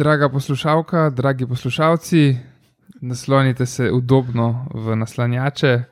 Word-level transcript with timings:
Draga 0.00 0.28
poslušalka, 0.28 1.10
dragi 1.10 1.46
poslušalci, 1.46 2.36
naslonite 3.00 3.66
se 3.66 3.90
udobno 3.92 4.66
v 4.74 4.96
naslanjače, 4.96 5.82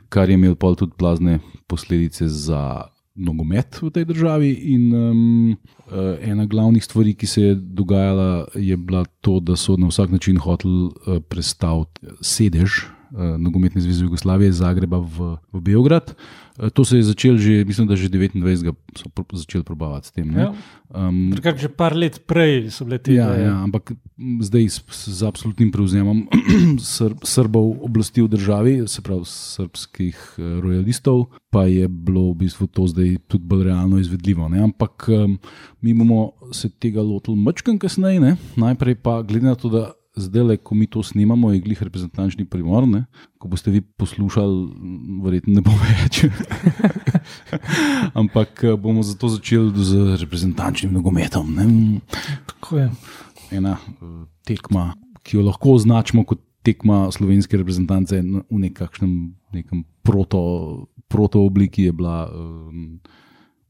kar 0.08 0.30
je 0.30 0.34
imelo 0.34 0.54
pol 0.54 0.74
tudi 0.74 0.92
blazne 0.98 1.38
posledice 1.66 2.28
za 2.28 2.90
nogomet 3.14 3.78
v 3.82 3.90
tej 3.90 4.04
državi. 4.04 4.50
In 4.74 4.94
um, 4.94 5.56
ena 6.20 6.46
glavnih 6.46 6.84
stvari, 6.84 7.14
ki 7.14 7.26
se 7.26 7.42
je 7.42 7.54
dogajala, 7.54 8.46
je 8.54 8.76
bila 8.76 9.04
to, 9.20 9.40
da 9.40 9.56
so 9.56 9.78
na 9.78 9.90
vsak 9.90 10.10
način 10.10 10.38
hoteli 10.38 10.90
uh, 10.90 11.22
prestaviti 11.28 12.14
sedež. 12.20 12.84
Uh, 13.14 13.38
Nogometne 13.38 13.80
zveze 13.80 14.04
Jugoslavije 14.04 14.50
iz 14.50 14.58
Zagreba 14.58 14.98
v, 14.98 15.36
v 15.54 15.60
Beograd. 15.62 16.10
Uh, 16.10 16.44
To 16.54 16.84
se 16.84 16.96
je 16.96 17.02
začelo 17.02 17.34
že, 17.38 17.64
mislim, 17.66 17.86
da 17.86 17.96
že 17.96 18.06
29. 18.08 18.74
so 18.94 19.10
pro, 19.10 19.26
začeli 19.32 19.64
probavati 19.66 20.06
s 20.06 20.10
tem. 20.14 20.30
ne. 20.30 20.40
Ja. 20.40 20.54
Um, 20.94 21.34
Takrat 21.34 21.58
že 21.58 21.66
par 21.66 21.98
let 21.98 22.22
prej 22.30 22.70
so 22.70 22.86
bile 22.86 23.02
te 23.02 23.10
Ja, 23.10 23.34
ja, 23.34 23.58
ampak 23.58 23.98
zdaj 24.38 24.62
s, 24.70 24.78
z 25.02 25.26
absolutnim 25.26 25.74
prevzemom 25.74 26.30
Sr, 26.78 27.18
Srbov 27.26 27.82
oblasti 27.82 28.22
v 28.22 28.30
državi, 28.30 28.86
se 28.86 29.02
pravi 29.02 29.26
srpskih 29.26 30.14
eh, 30.38 30.62
rojalistov, 30.62 31.34
pa 31.50 31.66
je 31.66 31.90
bilo 31.90 32.30
v 32.30 32.46
bistvu 32.46 32.70
to 32.70 32.86
zdaj 32.86 33.18
tudi 33.26 33.42
bolj 33.42 33.74
realno 33.74 33.98
izvedljivo. 33.98 34.46
Ne? 34.46 34.62
Ampak 34.62 35.10
um, 35.10 35.34
mi 35.82 35.90
bomo 35.90 36.38
se 36.54 36.70
tega 36.70 37.02
lotili 37.02 37.34
mačkam 37.34 37.82
kasneje, 37.82 38.22
ne? 38.22 38.38
najprej 38.54 38.94
pa 39.02 39.26
glede 39.26 39.50
na 39.50 39.58
to, 39.58 39.68
da. 39.74 39.90
Zdaj, 40.16 40.56
ko 40.62 40.74
mi 40.78 40.86
to 40.86 41.02
snimamo, 41.02 41.50
je 41.52 41.60
glih 41.60 41.82
reprezentančni 41.82 42.44
primor. 42.46 42.86
Ne? 42.88 43.04
Ko 43.38 43.48
boste 43.50 43.72
vi 43.74 43.80
poslušali, 43.80 44.58
verjetno 45.24 45.54
ne 45.58 45.62
bo 45.64 45.74
več. 45.84 46.22
Ampak 48.20 48.64
eh, 48.64 48.76
bomo 48.78 49.02
zato 49.02 49.28
začeli 49.28 49.74
z 49.74 50.16
reprezentančnim 50.22 50.94
nogometom. 50.94 51.50
Ne? 51.54 51.66
Tako 52.46 52.78
je. 52.78 52.90
ena 53.50 53.74
eh, 53.74 54.06
tekma, 54.46 54.92
ki 55.26 55.36
jo 55.36 55.48
lahko 55.48 55.74
označimo 55.80 56.24
kot 56.24 56.40
tekma 56.64 57.10
slovenske 57.12 57.58
reprezentance 57.60 58.16
v 58.22 58.58
nekakšnem 58.70 59.34
proto, 60.02 60.40
proto 61.08 61.42
obliki, 61.44 61.90
je 61.90 61.92
bila 61.92 62.24
um, 62.30 63.00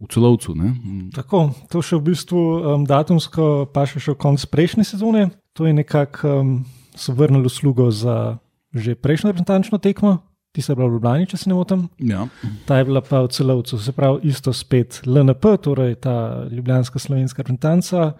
v 0.00 0.06
celovcu. 0.10 0.54
Ne? 0.54 0.74
Mm, 0.74 1.10
Tako, 1.14 1.54
to 1.70 1.82
še 1.82 1.98
v 1.98 2.10
bistvu 2.10 2.40
um, 2.40 2.86
datumsko 2.88 3.70
pa 3.70 3.86
še 3.86 4.02
v 4.02 4.18
konc 4.18 4.42
prejšnje 4.50 4.84
sezone. 4.94 5.30
To 5.54 5.66
je 5.68 5.72
nekako 5.72 6.40
um, 6.42 6.48
so 6.94 7.14
vrnili 7.14 7.46
uslugo 7.46 7.90
za 7.90 8.38
že 8.74 8.98
prejšnjo 8.98 9.30
reprezentančno 9.30 9.78
tekmo, 9.78 10.26
ti 10.54 10.62
se 10.62 10.72
je 10.72 10.76
bila 10.76 10.88
v 10.88 10.98
Ljubljani, 10.98 11.26
če 11.26 11.36
se 11.36 11.50
ne 11.50 11.54
motim. 11.54 11.88
Ja. 11.98 12.26
Ta 12.66 12.78
je 12.78 12.86
bila 12.86 13.02
pa 13.02 13.22
v 13.22 13.30
celovcu, 13.30 13.78
se 13.78 13.92
pravi 13.94 14.30
isto 14.30 14.52
spet 14.52 15.00
LNP, 15.06 15.58
torej 15.62 15.94
ta 16.02 16.46
ljubljanska 16.50 16.98
slovenska 16.98 17.42
reprezentanca 17.42 18.12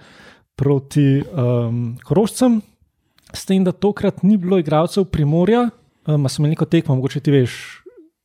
proti 0.54 1.22
um, 1.22 1.96
Korošcem. 2.02 2.60
S 3.34 3.46
tem, 3.46 3.64
da 3.66 3.72
tokrat 3.72 4.22
ni 4.22 4.36
bilo 4.38 4.58
igralcev 4.58 5.06
Primorja, 5.10 5.68
um, 6.06 6.28
smo 6.28 6.42
imeli 6.42 6.54
neko 6.54 6.70
tekmo, 6.70 6.94
mogoče 6.98 7.20
ti 7.20 7.34
veš, 7.34 7.82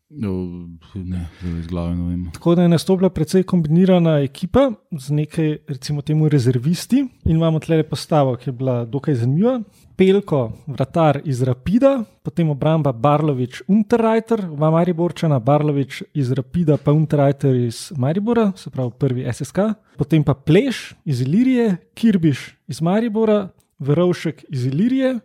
ne, 0.10 1.28
zdaj 1.42 1.60
iz 1.60 1.68
glave 1.68 1.96
ne 1.96 2.10
vem. 2.10 2.32
Tako 2.34 2.56
da 2.56 2.62
je 2.62 2.70
nastopila 2.70 3.10
precej 3.10 3.44
kombinirana 3.44 4.20
ekipa 4.20 4.72
z 4.92 5.14
nekaj, 5.14 5.58
recimo, 5.68 6.02
temu 6.02 6.30
rezervisti. 6.30 7.06
In 7.26 7.36
imamo 7.36 7.60
tle 7.60 7.84
postavo, 7.84 8.36
ki 8.36 8.50
je 8.50 8.54
bila 8.54 8.86
dokaj 8.86 9.16
zanimiva. 9.16 9.60
Pelko, 9.98 10.52
vratar 10.68 11.22
iz 11.26 11.42
Rapida, 11.44 12.04
potem 12.24 12.50
obramba 12.50 12.92
Barlovič, 12.92 13.62
Unterreiter, 13.68 14.42
dva 14.48 14.72
Mariborčana, 14.72 15.40
Barlovič 15.40 16.04
iz 16.14 16.32
Rapida, 16.32 16.78
pa 16.78 16.92
Unterreiter 16.92 17.56
iz 17.56 17.92
Maribora, 17.98 18.52
se 18.56 18.70
pravi 18.70 18.92
prvi 19.00 19.28
SSK. 19.34 19.60
Potem 19.98 20.24
pa 20.24 20.34
Pleš 20.34 20.94
iz 21.06 21.22
Ilirije, 21.22 21.78
Kirbiš 21.94 22.56
iz 22.68 22.82
Maribora, 22.82 23.50
Verovšek 23.80 24.46
iz 24.50 24.66
Ilirije, 24.66 25.20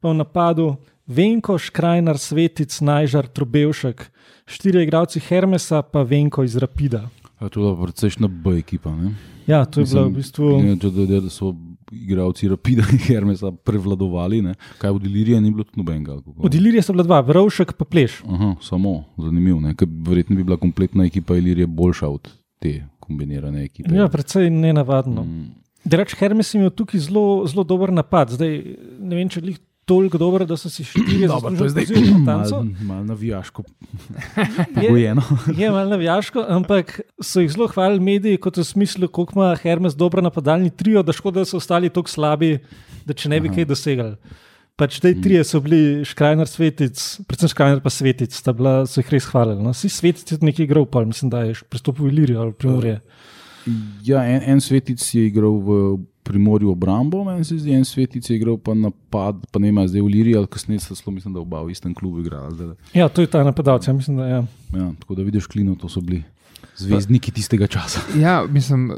pa 0.00 0.08
v 0.08 0.14
napadu 0.14 0.76
Venko, 1.06 1.58
Škrajnar, 1.58 2.18
Svetic, 2.18 2.80
Najžar, 2.80 3.26
Trobevšek, 3.26 4.06
štiri 4.46 4.82
igralci 4.86 5.20
Hermesa, 5.20 5.82
pa 5.82 6.02
Venko 6.02 6.44
iz 6.44 6.56
Rapida. 6.56 7.08
A 7.38 7.48
to 7.48 7.60
je 7.60 7.62
bila 7.64 7.76
precejšna 7.82 8.28
B 8.28 8.58
ekipa. 8.58 8.94
Ne? 8.96 9.14
Ja, 9.46 9.64
to 9.64 9.80
je 9.82 9.86
bilo 9.90 10.04
v 10.08 10.14
bistvu. 10.14 10.78
to, 10.78 10.90
da, 10.90 11.30
so 11.30 11.54
igralci 11.92 12.48
Rapida 12.48 12.86
in 12.92 12.98
Hermesa 12.98 13.50
prevladovali. 13.52 14.42
Ne? 14.42 14.54
Kaj 14.78 14.90
od 14.90 15.04
Ilirije 15.04 15.40
ni 15.40 15.50
bilo 15.50 15.64
nobenega. 15.76 16.20
Od 16.38 16.54
Ilirije 16.54 16.82
so 16.82 16.94
bila 16.94 17.02
dva, 17.02 17.20
Verovšek 17.20 17.72
pa 17.72 17.84
Pleš. 17.84 18.22
Aha, 18.28 18.54
samo 18.62 19.04
zanimivo. 19.18 19.60
ne, 19.60 19.74
ker 19.74 19.88
Verjetno 19.90 20.36
bi 20.36 20.44
bila 20.44 20.56
kompletna 20.56 21.04
ekipa 21.04 21.36
Ilirije 21.36 21.66
boljša 21.66 22.08
od 22.08 22.30
te 22.58 22.84
kombinirane 23.00 23.64
ekipe. 23.64 23.94
Ja, 23.94 24.08
precej 24.08 24.50
nenavadno. 24.50 25.24
Mm. 25.24 25.50
Drugač, 25.84 26.14
Hermes 26.14 26.54
je 26.54 26.58
imel 26.58 26.70
tukaj 26.70 27.00
zelo, 27.00 27.42
zelo 27.50 27.64
dober 27.64 27.90
napad. 27.92 28.30
Zdaj, 28.30 28.60
ne 29.00 29.16
vem, 29.16 29.28
če 29.28 29.40
je 29.40 29.56
toliko 29.84 30.18
dober, 30.18 30.44
da 30.46 30.56
so 30.56 30.70
si 30.70 30.84
štiri 30.84 31.26
Dobro, 31.32 31.50
je 31.64 31.68
zdaj 31.70 31.86
tanco. 32.26 32.62
malo 32.62 32.66
mal 32.82 33.04
navijaško 33.04 33.62
Je, 34.82 34.88
pogojeno. 34.88 35.22
je 35.58 35.70
malo 35.70 35.90
navijaško, 35.90 36.44
ampak 36.48 37.00
so 37.20 37.40
jih 37.40 37.50
zelo 37.52 37.66
hvalili 37.68 38.00
mediji, 38.00 38.36
kot 38.36 38.56
v 38.56 38.64
smislu, 38.64 39.08
koliko 39.08 39.40
ima 39.40 39.56
Hermes 39.56 39.94
dobro 39.94 40.22
napadalni 40.22 40.70
trio, 40.70 41.02
da 41.02 41.12
škoda, 41.12 41.40
da 41.40 41.44
so 41.44 41.56
ostali 41.56 41.90
tako 41.90 42.08
slabi, 42.10 42.58
da 43.04 43.14
če 43.14 43.28
ne 43.28 43.40
bi 43.40 43.48
Aha. 43.50 43.56
kaj 43.56 43.64
dosegali. 43.64 44.16
Pač 44.76 44.96
te 45.04 45.12
trije 45.20 45.44
so 45.44 45.60
bili 45.60 46.00
Škrajner, 46.08 46.48
Svetic, 46.48 46.96
predvsem 47.28 47.50
Škrajner 47.52 47.82
pa 47.84 47.90
Svetic, 47.92 48.32
sta 48.34 48.54
bila, 48.56 48.86
so 48.88 49.02
jih 49.02 49.10
res 49.12 49.26
hvalili. 49.28 49.60
No. 49.62 49.74
Vsi 49.76 49.90
Svetic 49.92 50.32
je 50.32 50.38
nekaj 50.40 50.64
igral, 50.64 50.86
pa 50.88 51.04
mislim, 51.04 51.28
da 51.30 51.42
je 51.44 51.58
pristopil 51.68 52.06
v 52.08 52.14
Ilirijo 52.14 52.40
ali 52.40 52.56
Primorje. 52.56 53.00
Ja, 54.02 54.24
en, 54.26 54.40
en 54.42 54.60
svetic 54.60 55.02
je 55.14 55.26
igral 55.28 55.54
v 55.62 55.76
Primorju 56.22 56.70
obrambo, 56.70 57.24
meni 57.24 57.44
se 57.44 57.58
zdi, 57.58 57.72
en 57.72 57.84
svetic 57.84 58.30
je 58.30 58.36
igral 58.36 58.56
pa 58.56 58.74
napad, 58.74 59.40
pa 59.50 59.58
ne 59.58 59.66
vem, 59.66 59.78
a 59.78 59.88
zdaj 59.88 60.00
v 60.00 60.06
Liriji 60.06 60.36
ali 60.36 60.46
kasneje 60.46 60.80
sta 60.80 60.94
zelo, 60.94 61.12
mislim, 61.12 61.34
da 61.34 61.40
oba 61.40 61.62
v 61.62 61.70
istem 61.70 61.94
klubu 61.94 62.20
igrala. 62.20 62.50
zdajle. 62.50 62.74
Ja, 62.94 63.08
to 63.08 63.20
je 63.20 63.26
ta 63.26 63.42
napadalec, 63.44 63.88
ja, 63.88 63.92
mislim, 63.92 64.16
da 64.16 64.26
je. 64.26 64.30
Ja. 64.32 64.44
Ja, 64.74 64.92
tako 65.00 65.14
da 65.14 65.22
vidiš, 65.22 65.46
klino, 65.46 65.74
to 65.74 65.88
so 65.88 66.00
bili 66.00 66.22
zvezdniki 66.76 67.32
tistega 67.32 67.66
časa. 67.66 68.00
Ja, 68.16 68.44
mislim, 68.48 68.92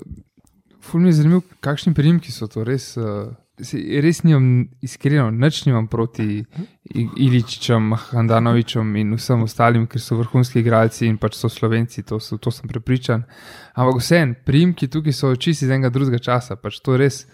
ful 0.80 1.00
mi 1.00 1.08
je 1.08 1.12
zanimivo, 1.12 1.40
kakšni 1.60 1.94
prijemki 1.94 2.32
so 2.32 2.46
to 2.46 2.64
res. 2.64 2.96
Uh, 2.96 3.04
se- 3.04 3.43
res 4.02 4.22
nimam, 4.26 4.66
iskreno, 4.82 5.28
nič 5.30 5.60
nimam 5.68 5.86
proti 5.86 6.44
Iličičem, 6.94 7.92
Handanovičem 8.10 8.96
in 8.98 9.14
vsem 9.14 9.44
ostalim, 9.46 9.86
ker 9.86 10.02
so 10.02 10.18
vrhunski 10.18 10.58
igralci 10.58 11.06
in 11.06 11.18
pač 11.22 11.38
so 11.38 11.48
slovenci, 11.48 12.02
to, 12.02 12.18
so, 12.18 12.38
to 12.38 12.50
sem 12.50 12.68
prepričan. 12.70 13.22
Ampak 13.78 14.02
vseeno, 14.02 14.34
prijemki 14.46 14.90
tukaj 14.90 15.14
so 15.14 15.34
čisto 15.36 15.68
iz 15.68 15.70
enega 15.70 15.92
drugega 15.94 16.18
časa, 16.18 16.58
pač 16.58 16.80
to 16.82 16.98
res. 16.98 17.24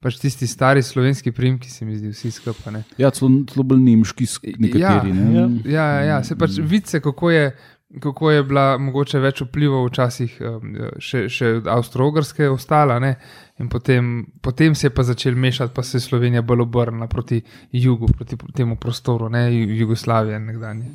Pač 0.00 0.16
tisti 0.16 0.46
stari 0.48 0.80
slovenski 0.82 1.28
prijemki, 1.36 1.68
se 1.68 1.84
mi 1.84 1.92
zdi, 1.98 2.14
vsi 2.14 2.30
skupaj. 2.32 2.78
Ja, 2.96 3.10
celo, 3.12 3.44
bolj 3.60 3.82
nemški, 3.84 4.24
sk- 4.24 4.54
nekateri. 4.56 5.12
Ja, 5.12 5.14
ne? 5.14 5.34
ja. 5.36 5.48
Ja, 5.64 5.84
ja, 5.84 6.06
ja. 6.08 6.22
se 6.24 6.38
pač 6.40 6.56
vidice, 6.56 7.02
kako 7.04 7.30
je, 7.30 7.50
kako 7.98 8.30
je 8.30 8.42
bila 8.42 8.78
mogoče 8.78 9.18
več 9.18 9.40
vplivov 9.42 9.88
včasih 9.88 10.36
um, 10.40 10.74
še, 11.02 11.24
še 11.28 11.54
od 11.58 11.66
Avstralske 11.66 12.48
ostala. 12.48 12.98
Ne? 13.02 13.16
In 13.58 13.68
potem, 13.68 14.26
potem 14.40 14.74
se 14.74 14.86
je 14.86 14.94
pa 14.94 15.02
začel 15.02 15.34
mešati, 15.34 15.74
pa 15.74 15.82
se 15.82 15.98
je 15.98 16.06
Slovenija 16.06 16.42
bolj 16.42 16.62
obrnila 16.68 17.06
proti 17.06 17.42
jugu, 17.72 18.06
proti 18.06 18.38
temu 18.54 18.76
prostoru, 18.76 19.28
ne 19.28 19.48
Ju- 19.54 19.74
Jugoslavije 19.82 20.38
nekdanje. 20.40 20.92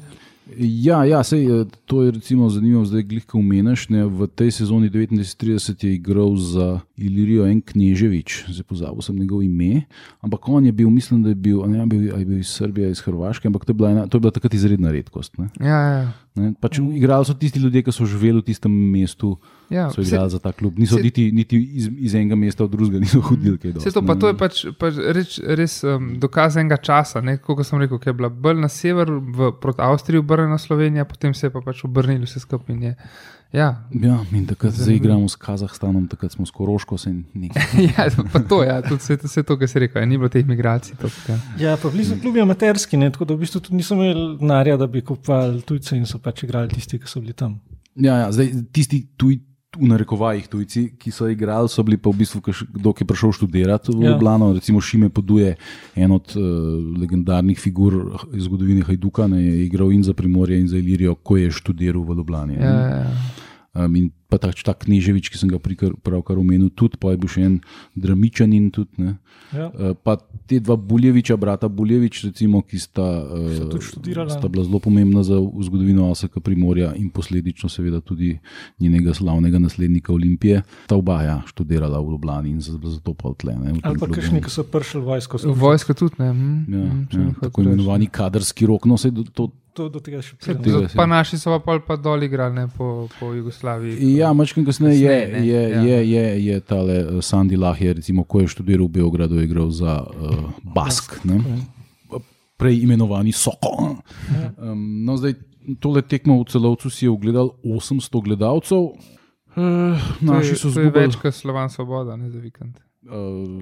Ja, 0.57 1.03
ja 1.05 1.23
sej, 1.23 1.61
eh, 1.61 1.65
to 1.85 2.03
je 2.03 2.13
zanimivo, 2.49 2.85
zdaj 2.85 3.03
glih, 3.03 3.25
ko 3.25 3.37
umeniš. 3.37 3.87
V 3.89 4.27
tej 4.27 4.51
sezoni 4.51 4.89
1930 4.89 5.83
je 5.83 5.93
igral 5.93 6.35
za 6.37 6.79
Ilirijo 6.97 7.43
en 7.47 7.59
Kneževič, 7.59 8.45
zdaj 8.47 8.63
pozabil 8.63 9.03
sem 9.03 9.15
njegov 9.19 9.43
ime, 9.43 9.83
ampak 10.23 10.47
on 10.47 10.65
je 10.65 10.71
bil, 10.71 10.89
mislim, 10.89 11.23
da 11.23 11.33
je 11.33 11.35
bil, 11.35 11.59
ne 11.67 11.85
bil, 11.85 12.05
je 12.07 12.25
bil 12.25 12.39
iz 12.39 12.47
Srbije, 12.55 12.91
iz 12.91 13.01
Hrvaške, 13.03 13.47
ampak 13.47 13.65
to 13.65 13.73
je 13.73 13.75
bila, 13.75 13.89
ena, 13.91 14.07
to 14.07 14.15
je 14.15 14.23
bila 14.23 14.31
takrat 14.31 14.53
izredna 14.53 14.91
redkost. 14.95 15.35
Ne? 15.37 15.49
Ja, 15.59 15.79
ja. 15.81 16.05
Ne? 16.35 16.53
Pač 16.59 16.79
igrali 16.79 17.27
so 17.27 17.35
tisti 17.35 17.59
ljudje, 17.59 17.83
ki 17.83 17.91
so 17.95 18.07
živeli 18.07 18.39
v 18.39 18.47
tistem 18.47 18.71
mestu, 18.71 19.37
ja. 19.71 19.89
so 19.91 20.03
igrali 20.03 20.29
za 20.29 20.39
ta 20.39 20.51
klub. 20.51 20.79
Niso 20.79 20.95
se- 20.95 21.03
niti, 21.03 21.31
niti 21.31 21.59
iz, 21.59 21.89
iz 21.97 22.15
enega 22.15 22.35
mesta 22.35 22.63
v 22.63 22.71
drugega, 22.73 22.99
niso 23.03 23.21
hodili 23.23 23.57
kaj 23.59 23.75
dosti, 23.75 23.91
to, 23.91 24.03
pa 24.03 24.15
ne. 24.15 24.19
to 24.19 24.31
je 24.31 24.37
pač, 24.39 24.63
pač 24.79 24.99
reč, 25.15 25.37
res 25.43 25.77
um, 25.83 26.15
dokaz 26.19 26.55
enega 26.59 26.79
časa. 26.79 27.21
ne, 27.21 27.37
Kot 27.43 27.63
sem 27.67 27.79
rekel, 27.79 27.99
ki 27.99 28.11
je 28.11 28.17
bila 28.19 28.29
bolj 28.29 28.59
na 28.63 28.71
sever, 28.71 29.11
v, 29.11 29.51
proti 29.59 29.83
Avstriji 29.83 30.23
obrnjena 30.23 30.57
Slovenija, 30.59 31.07
potem 31.07 31.33
se 31.35 31.47
je 31.47 31.51
pa 31.51 31.63
pač 31.63 31.83
obrnili 31.87 32.27
vse 32.27 32.39
skupaj. 32.43 32.95
Je- 33.55 33.57
Ja, 33.57 33.69
Ja, 33.93 34.19
in 34.31 34.45
takrat 34.45 34.73
zdaj 34.73 34.95
igramo 34.95 35.29
s 35.29 35.35
Kazahstanom, 35.35 36.07
takrat 36.07 36.31
smo 36.31 36.45
s 36.45 36.51
Koroško, 36.51 36.95
ja, 37.87 38.05
pa 38.33 38.39
to, 38.41 38.63
ja, 38.63 38.81
tudi 38.81 38.99
vse, 38.99 39.17
vse 39.17 39.43
to, 39.43 39.57
kar 39.57 39.67
si 39.67 39.79
rekel, 39.79 40.01
ja, 40.01 40.05
ni 40.05 40.17
bilo 40.17 40.29
teh 40.29 40.45
migracij. 40.45 40.95
To, 40.95 41.07
ja. 41.29 41.39
Ja, 41.59 41.77
pa 41.77 41.89
bili 41.89 42.05
so 42.05 42.15
klubi 42.21 42.41
amaterski, 42.41 42.97
ne, 42.97 43.09
tako 43.09 43.25
da 43.25 43.33
v 43.33 43.39
bistvu 43.39 43.61
tudi 43.61 43.75
niso 43.75 43.95
imeli 43.95 44.37
denarja, 44.37 44.77
da 44.77 44.87
bi 44.87 45.01
kupovali 45.01 45.61
tujce 45.61 45.95
in 45.95 46.05
so 46.05 46.19
pač 46.19 46.43
igrali 46.43 46.67
tisti, 46.69 46.99
ki 46.99 47.07
so 47.07 47.21
bili 47.21 47.33
tam. 47.33 47.59
Ja, 47.95 48.17
ja, 48.17 48.31
zdaj 48.31 48.51
tisti 48.71 49.05
tuj, 49.17 49.39
v 49.75 49.87
narekovajih 49.87 50.47
tujci, 50.47 50.93
ki 50.95 51.11
so 51.11 51.27
igrali, 51.27 51.67
so 51.67 51.83
bili 51.83 51.97
pa 51.97 52.07
v 52.09 52.15
bistvu, 52.15 52.39
kdo 52.71 52.93
ki 52.93 53.03
je 53.03 53.07
prišel 53.07 53.31
študirati 53.31 53.91
v 53.91 54.03
Ja. 54.03 54.09
Ljubljano. 54.09 54.53
Recimo 54.53 54.79
Šime 54.81 55.09
Poduje, 55.09 55.55
en 55.95 56.11
od 56.11 56.31
uh, 56.31 56.43
legendarnih 56.95 57.59
figur 57.59 57.97
iz 58.33 58.43
zgodovine 58.43 58.81
Hajduka, 58.81 59.27
ne, 59.27 59.41
je 59.41 59.65
igral 59.65 59.91
in 59.91 59.99
za 59.99 60.13
Primorje 60.13 60.59
in 60.59 60.67
za 60.67 60.77
Ilirijo, 60.77 61.15
ko 61.15 61.35
je 61.37 61.51
študiral 61.51 62.03
v 62.03 62.15
Ljubljani. 62.15 62.53
Ja, 62.53 62.71
ja, 62.71 63.11
ja. 63.75 63.85
Um, 63.85 63.95
in 63.95 64.13
pa 64.27 64.37
ta, 64.37 64.49
ta 64.51 64.73
Kneževič, 64.73 65.29
ki 65.29 65.37
sem 65.37 65.47
ga 65.47 65.59
pravkar 65.59 66.35
omenil, 66.35 66.69
tudi, 66.69 66.97
pa 66.97 67.11
je 67.11 67.17
bil 67.17 67.29
še 67.29 67.41
en 67.43 67.55
Dramičanin. 67.95 68.71
Tudi, 68.71 68.91
ne. 68.97 69.17
Ja. 69.51 69.69
Uh, 69.69 69.93
pa 69.95 70.17
te 70.45 70.59
dva 70.59 70.75
Buljeviča, 70.75 71.37
brata 71.37 71.67
Buljevič, 71.67 72.23
recimo, 72.23 72.61
ki 72.61 72.77
sta, 72.77 73.05
Sta 73.47 73.77
uh, 74.11 74.27
sta 74.27 74.47
bila 74.47 74.63
zelo 74.63 74.79
pomembna 74.79 75.21
za 75.21 75.37
zgodovino 75.37 76.09
Asaka 76.11 76.39
Primorja 76.39 76.93
in 76.95 77.09
posledično 77.09 77.69
seveda 77.69 78.01
tudi 78.01 78.39
njenega 78.79 79.13
slavnega 79.13 79.59
naslednika 79.59 80.13
Olimpije. 80.13 80.63
Ta 80.87 80.95
oba 80.95 81.21
ja, 81.21 81.41
študirala 81.45 81.99
v 81.99 82.11
Ljubljani 82.11 82.49
in 82.49 82.61
za- 82.61 82.79
zato 82.79 83.13
pa 83.13 83.29
odtle. 83.29 83.53
Ne, 83.53 83.71
v 83.71 83.75
tem 83.75 83.81
Ali 83.83 83.99
pa 83.99 84.07
kakšni, 84.07 84.41
ki 84.41 84.49
so 84.49 84.63
prišli 84.63 84.99
v 84.99 85.05
vojsko. 85.05 85.37
so- 85.37 85.53
V 85.53 85.55
vojsko 85.55 85.93
tudi 85.93 86.15
ne. 86.19 86.29
Hm, 86.31 86.55
Ja, 86.65 86.81
hm, 86.81 87.07
ja, 87.07 87.17
ne 87.19 87.25
hočeš 87.25 87.41
tako 87.41 87.61
imenovani 87.61 88.07
kadrski 88.07 88.65
rok. 88.65 88.85
No, 88.85 88.95
to, 89.31 89.51
To, 89.75 89.89
do 89.89 89.99
tega 89.99 90.21
še 90.23 90.39
pridemo. 90.39 90.87
Pa 90.95 91.03
naši 91.03 91.35
so 91.35 91.51
pa, 91.51 91.59
pol 91.59 91.83
pa 91.83 91.97
dol 91.97 92.23
igrali 92.23 92.55
ne, 92.55 92.67
po, 92.71 93.09
po 93.19 93.33
Jugoslaviji. 93.35 94.14
Ja, 94.15 94.33
mačkam 94.33 94.65
kasneje 94.65 95.01
je, 95.01 95.17
ne, 95.33 95.47
je, 95.47 95.61
ja. 95.69 95.81
je, 95.81 95.97
je, 96.11 96.25
je 96.45 96.59
tale 96.59 96.99
uh, 97.03 97.21
Sandy 97.21 97.57
Lahje, 97.57 97.93
recimo, 97.93 98.23
ko 98.23 98.43
je 98.43 98.51
študiral 98.53 98.87
v 98.87 98.99
Beogradu, 98.99 99.39
je 99.39 99.47
igral 99.49 99.69
za 99.71 100.01
uh, 100.03 100.51
Bask, 100.63 101.19
ne? 101.23 101.41
prej 102.57 102.83
imenovani 102.83 103.31
Soko. 103.31 103.99
Um, 104.57 105.05
no, 105.05 105.17
zdaj, 105.17 105.35
tole 105.79 106.01
tekmo 106.01 106.39
v 106.39 106.47
celovcu 106.49 106.89
si 106.89 107.05
je 107.05 107.11
ogledal 107.11 107.51
800 107.63 108.23
gledalcev. 108.23 108.95
Uh, 109.55 109.99
naši 110.21 110.55
so 110.55 110.67
je, 110.67 110.71
je 110.71 110.87
zgubili. 110.87 111.05
več 111.07 111.19
kot 111.19 111.35
Slovan 111.35 111.69
Svoboda, 111.71 112.15
ne 112.19 112.31
za 112.31 112.39
vikend. 112.39 112.79
Uh, 113.05 113.61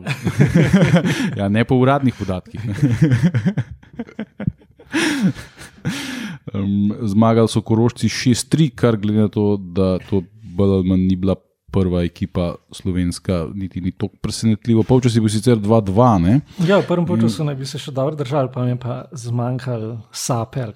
ja, 1.39 1.49
ne 1.49 1.65
po 1.67 1.75
uradnih 1.75 2.15
podatkih. 2.15 2.61
um, 6.53 6.93
zmagali 7.13 7.49
so 7.51 7.61
korošci 7.61 8.09
6-3, 8.09 8.69
kar 8.75 8.97
glede 8.97 9.27
na 9.27 9.33
to, 9.33 9.57
da 9.57 9.97
to 10.09 10.23
bolj 10.53 10.77
ali 10.77 10.89
manj 10.89 11.07
ni 11.09 11.17
bila 11.19 11.35
prva 11.73 12.03
ekipa 12.05 12.55
slovenska, 12.71 13.47
niti 13.55 13.81
ni 13.81 13.91
tako 13.91 14.17
presenetljivo. 14.21 14.83
Polčas 14.83 15.15
je 15.15 15.21
bil 15.21 15.31
sicer 15.33 15.57
2-2, 15.57 16.09
ne? 16.21 16.35
Ja, 16.67 16.77
v 16.79 16.85
prvem 16.87 17.07
času 17.21 17.47
naj 17.47 17.57
bi 17.57 17.65
se 17.65 17.81
še 17.81 17.93
dobro 17.95 18.17
držali, 18.19 18.51
pa 18.53 18.67
je 18.67 18.77
pa 18.79 18.99
zmanjkalo 19.17 19.95
sape. 20.13 20.67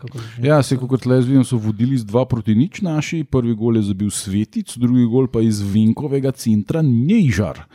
Ja, 0.41 0.57
se 0.65 0.79
kot 0.81 1.05
le 1.05 1.21
vidim, 1.21 1.45
so 1.45 1.61
vodili 1.61 1.99
z 2.01 2.09
2 2.09 2.25
proti 2.25 2.57
nič 2.57 2.81
naši. 2.81 3.21
Prvi 3.23 3.53
gol 3.55 3.77
je 3.77 3.85
zabil 3.91 4.09
Svetic, 4.09 4.73
drugi 4.81 5.05
gol 5.11 5.29
pa 5.29 5.45
iz 5.45 5.61
Vinkovega 5.61 6.33
centra 6.33 6.81
Nejžar. 6.81 7.67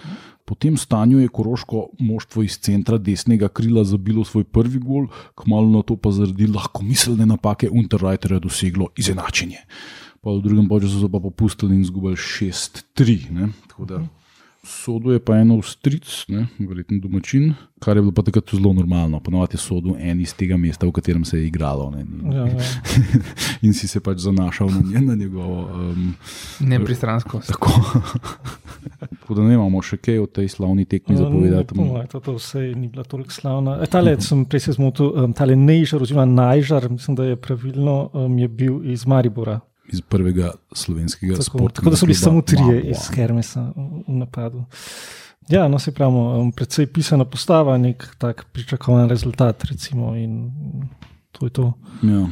Po 0.43 0.59
tem 0.59 0.75
stanju 0.77 1.23
je 1.23 1.31
koroško 1.31 1.87
moštvo 2.03 2.43
iz 2.43 2.59
centra 2.59 2.99
desnega 2.99 3.47
krila 3.49 3.87
zabilo 3.87 4.25
svoj 4.27 4.45
prvi 4.51 4.83
gol, 4.83 5.07
kmalo 5.39 5.71
na 5.71 5.87
to 5.87 5.95
pa 5.97 6.11
zaradi 6.11 6.51
lahko 6.51 6.83
miselne 6.83 7.29
napake 7.31 7.71
Unterreiterja 7.71 8.43
doseglo 8.43 8.91
izenačenje. 8.99 9.63
Pa 10.23 10.31
v 10.31 10.43
drugem 10.43 10.71
času 10.81 11.01
so 11.03 11.09
pa 11.11 11.19
popustili 11.19 11.75
in 11.75 11.83
izgubili 11.83 12.15
6-3. 12.17 13.31
ne. 13.31 13.49
Tako 13.69 13.85
da 13.85 14.03
Sodo 14.63 15.11
je 15.13 15.19
pa 15.19 15.37
eno 15.43 15.57
stric, 15.63 16.07
ne, 16.29 16.47
verjetno 16.59 17.01
domačin, 17.03 17.49
kar 17.83 17.97
je 17.97 18.03
bilo 18.03 18.13
pa 18.15 18.23
takrat 18.23 18.47
zelo 18.55 18.71
normalno. 18.73 19.19
Ponovadi 19.21 19.55
je 19.55 19.59
sodo 19.59 19.97
en 19.99 20.21
iz 20.21 20.35
tega 20.39 20.57
mesta, 20.57 20.87
v 20.87 20.93
katerem 20.93 21.25
se 21.25 21.39
je 21.39 21.47
igralo. 21.47 21.91
Ne, 21.91 22.05
ni- 22.05 22.35
Ja, 22.37 22.47
ja. 22.47 22.55
in 23.67 23.75
si 23.75 23.89
se 23.89 24.01
pač 24.01 24.19
zanašal 24.23 24.71
na, 24.71 24.83
nje, 24.87 25.01
na 25.01 25.15
njegovo. 25.15 25.67
Um, 25.67 26.15
Nepristranskost. 26.61 27.51
tako. 27.53 27.73
tako 29.11 29.35
da 29.35 29.43
ne 29.43 29.55
imamo 29.55 29.83
še 29.83 29.99
kaj 29.99 30.19
o 30.19 30.31
tej 30.31 30.49
slavni 30.49 30.85
tekmi 30.85 31.17
zapovedati. 31.19 31.75
No, 31.75 31.99
to, 32.07 32.21
to 32.21 32.37
vse 32.39 32.63
ni 32.79 32.87
bila 32.87 33.03
toliko 33.03 33.35
slavna. 33.35 33.81
E, 33.83 33.91
tale, 33.91 34.15
sem 34.23 34.47
prej 34.47 34.69
se 34.69 34.77
zmotil, 34.79 35.11
um, 35.11 35.35
tale 35.35 35.59
Nejžar, 35.59 36.07
oziroma 36.07 36.23
Najžar, 36.25 36.87
mislim, 36.87 37.19
da 37.19 37.27
je 37.27 37.37
pravilno, 37.37 38.11
um, 38.15 38.39
je 38.39 38.47
bil 38.49 38.79
iz 38.95 39.03
Maribora. 39.11 39.59
Iz 39.89 40.01
prvega 40.01 40.53
slovenskega 40.73 41.33
Tako, 41.33 41.43
sporta. 41.43 41.75
tako 41.75 41.91
da 41.91 41.97
so 41.97 42.07
bili 42.07 42.15
samo 42.15 42.43
trije 42.43 42.83
iz 42.91 43.09
Hermesa 43.15 43.73
v 44.09 44.15
napadu. 44.15 44.65
Ja, 45.49 45.69
no 45.69 45.79
se 45.79 45.93
pravi, 45.93 46.15
um, 46.15 46.53
predvsej 46.53 46.87
pisana 46.87 47.25
postava, 47.25 47.79
nek 47.79 48.07
tak 48.19 48.45
pričakovan 48.53 49.09
rezultat. 49.09 49.65
Recimo, 49.65 50.15
in 50.17 50.51
to 51.33 51.47
je 51.47 51.51
to. 51.51 51.73
Ja. 52.03 52.27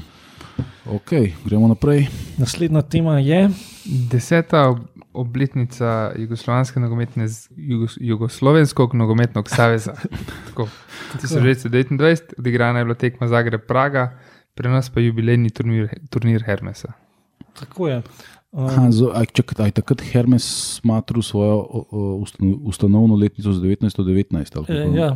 Ok, 0.87 1.11
gremo 1.45 1.69
naprej. 1.69 2.07
Naslednja 2.39 2.83
tema 2.83 3.19
je, 3.19 3.51
Deseta 4.11 4.69
ob- 4.69 4.87
obletnica 5.13 6.13
Jugoslovanske 6.17 6.81
nogometne, 6.81 7.27
Jugos, 7.57 7.99
Jugoslovenskog 8.01 8.95
nogometnog 8.95 9.49
saveza. 9.51 9.95
Tako, 10.49 10.69
1929, 11.23 12.21
odigrana 12.39 12.79
je 12.79 12.85
bila 12.85 12.95
tekma 12.95 13.29
Zagreb 13.29 13.61
Praga, 13.69 14.19
pri 14.55 14.69
nas 14.69 14.91
pa 14.91 15.01
jubilejni 15.01 15.51
turnir, 15.51 15.89
turnir 16.11 16.43
Hermesa. 16.47 16.93
Tako 17.61 17.89
je. 17.89 18.03
Um, 18.51 18.67
Aha, 18.67 18.91
zo, 18.91 19.13
aj, 19.15 19.31
čakaj, 19.31 19.63
aj 19.63 19.73
takrat 19.79 20.01
Hermes 20.03 20.43
smatral 20.81 21.23
svojo 21.23 21.61
o, 21.61 21.81
o, 21.87 21.99
ustano- 22.19 22.59
ustanovno 22.67 23.15
letnico 23.15 23.53
z 23.53 23.63
1919. 23.63 24.59
ali 24.59 24.67
e, 24.67 24.97
ja, 24.99 25.15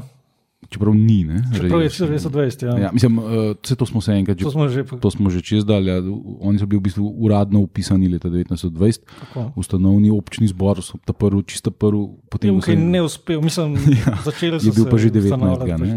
Čeprav 0.68 0.94
ni. 0.94 1.24
Ne, 1.24 1.42
čeprav 1.52 1.82
je 1.82 1.88
res. 1.88 1.98
1920. 2.24 2.64
Ja. 2.64 2.74
Ja, 2.78 2.90
mislim, 2.92 3.18
vse 3.60 3.76
to 3.76 3.86
smo 3.86 4.00
se 4.00 4.12
enkrat 4.12 4.38
že 4.38 4.44
To 4.44 4.50
smo 4.50 4.68
že 4.68 4.84
To 4.84 5.10
smo 5.10 5.30
že 5.30 5.42
čez 5.44 5.64
dal. 5.64 5.84
Ja. 5.84 6.00
Oni 6.40 6.56
so 6.58 6.66
bili 6.66 6.80
v 6.80 6.86
bistvu 6.88 7.04
uradno 7.04 7.60
upisani 7.60 8.08
leta 8.08 8.28
1920, 8.28 9.04
tako. 9.04 9.52
ustanovni 9.56 10.08
občni 10.10 10.48
zbor, 10.48 10.80
so 10.80 10.96
ta 11.04 11.12
prvi, 11.12 11.42
čisto 11.44 11.70
prvi, 11.70 12.06
potem 12.30 12.54
Je 12.54 12.60
se 12.62 12.66
kaj 12.72 12.76
ne 12.80 13.02
uspel, 13.02 13.40
mislim, 13.44 13.76
Ja, 14.06 14.16
začeli 14.24 14.56
je 14.56 14.60
so 14.60 14.72
bil 14.72 14.84
se 14.84 14.90
pa 14.90 14.96
že 14.96 15.10
19, 15.10 15.24
ustanavljati 15.24 15.70
ne. 15.70 15.78
pač 15.78 15.88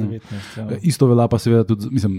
19, 0.60 0.74
ja. 0.74 0.78
Isto 0.82 1.08
velja 1.08 1.28
pa 1.28 1.38
seveda 1.40 1.64
tudi, 1.64 1.88
mislim, 1.92 2.14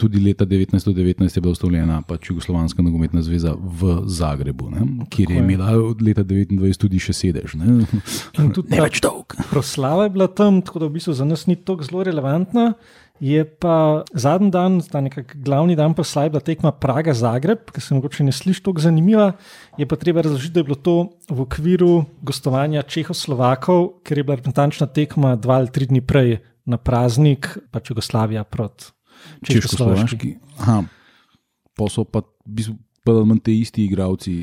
tudi 0.00 0.20
leta 0.24 0.46
1919 0.48 1.36
je 1.36 1.42
bila 1.44 1.52
ustanovljena 1.52 2.00
pač 2.08 2.30
Jugoslovanska 2.30 2.82
nogometna 2.82 3.22
zveza 3.22 3.52
v 3.58 4.00
Zagrebu, 4.08 4.70
ne, 4.72 4.86
kjer 5.12 5.30
je 5.30 5.36
Tako 5.36 5.44
je. 5.44 5.44
imela 5.44 5.74
od 5.84 6.02
leta 6.02 6.24
1929 6.24 6.80
tudi 6.80 7.02
še 7.02 7.14
sedež. 7.16 7.58
Ne, 7.60 7.84
ne 8.72 8.80
več 8.80 9.02
dolg. 9.04 9.36
proslava 9.54 10.08
je 10.08 10.16
bila 10.16 10.30
tam, 10.32 10.62
tako 10.64 10.84
da 10.84 10.88
v 10.88 10.96
bistvu 10.96 11.16
za 11.18 11.28
nas 11.28 11.44
ni 11.50 11.58
tako 11.60 11.86
zelo 11.86 12.06
relevantna. 12.08 12.72
Je 13.20 13.42
pa 13.44 14.00
zadnji 14.16 14.48
dan, 14.48 14.78
ta 14.80 15.02
nekak 15.04 15.34
glavni 15.44 15.74
dan 15.76 15.92
proslave, 15.92 16.30
bila 16.32 16.40
tekma 16.40 16.70
Praga-Zagreb, 16.72 17.68
ki 17.68 17.82
se 17.84 17.92
mogoče 17.92 18.24
ne 18.24 18.32
sliši 18.32 18.62
tako 18.64 18.80
zanimiva. 18.80 19.26
Je 19.76 19.84
pa 19.84 19.98
treba 20.00 20.24
razložiti, 20.24 20.54
da 20.56 20.62
je 20.62 20.68
bilo 20.70 20.78
to 20.80 20.94
v 21.28 21.44
okviru 21.44 21.90
gostovanja 22.24 22.80
Čehoslovakov, 22.88 24.00
ker 24.08 24.22
je 24.22 24.24
bila 24.24 24.40
reprezentančna 24.40 24.88
tekma 24.88 25.34
dva 25.36 25.60
ali 25.60 25.68
tri 25.68 25.90
dni 25.92 26.00
prej 26.00 26.38
na 26.64 26.80
praznik, 26.80 27.58
pač 27.68 27.92
Jugoslavija 27.92 28.46
proti 28.48 28.88
Češko-Slovaški. 29.46 30.36
Pa 31.76 31.88
so 31.88 32.04
pa 32.04 32.22
v 32.46 32.60
bistvu 32.60 32.78
manj 33.06 33.40
te 33.44 33.54
isti 33.54 33.84
igravci. 33.84 34.34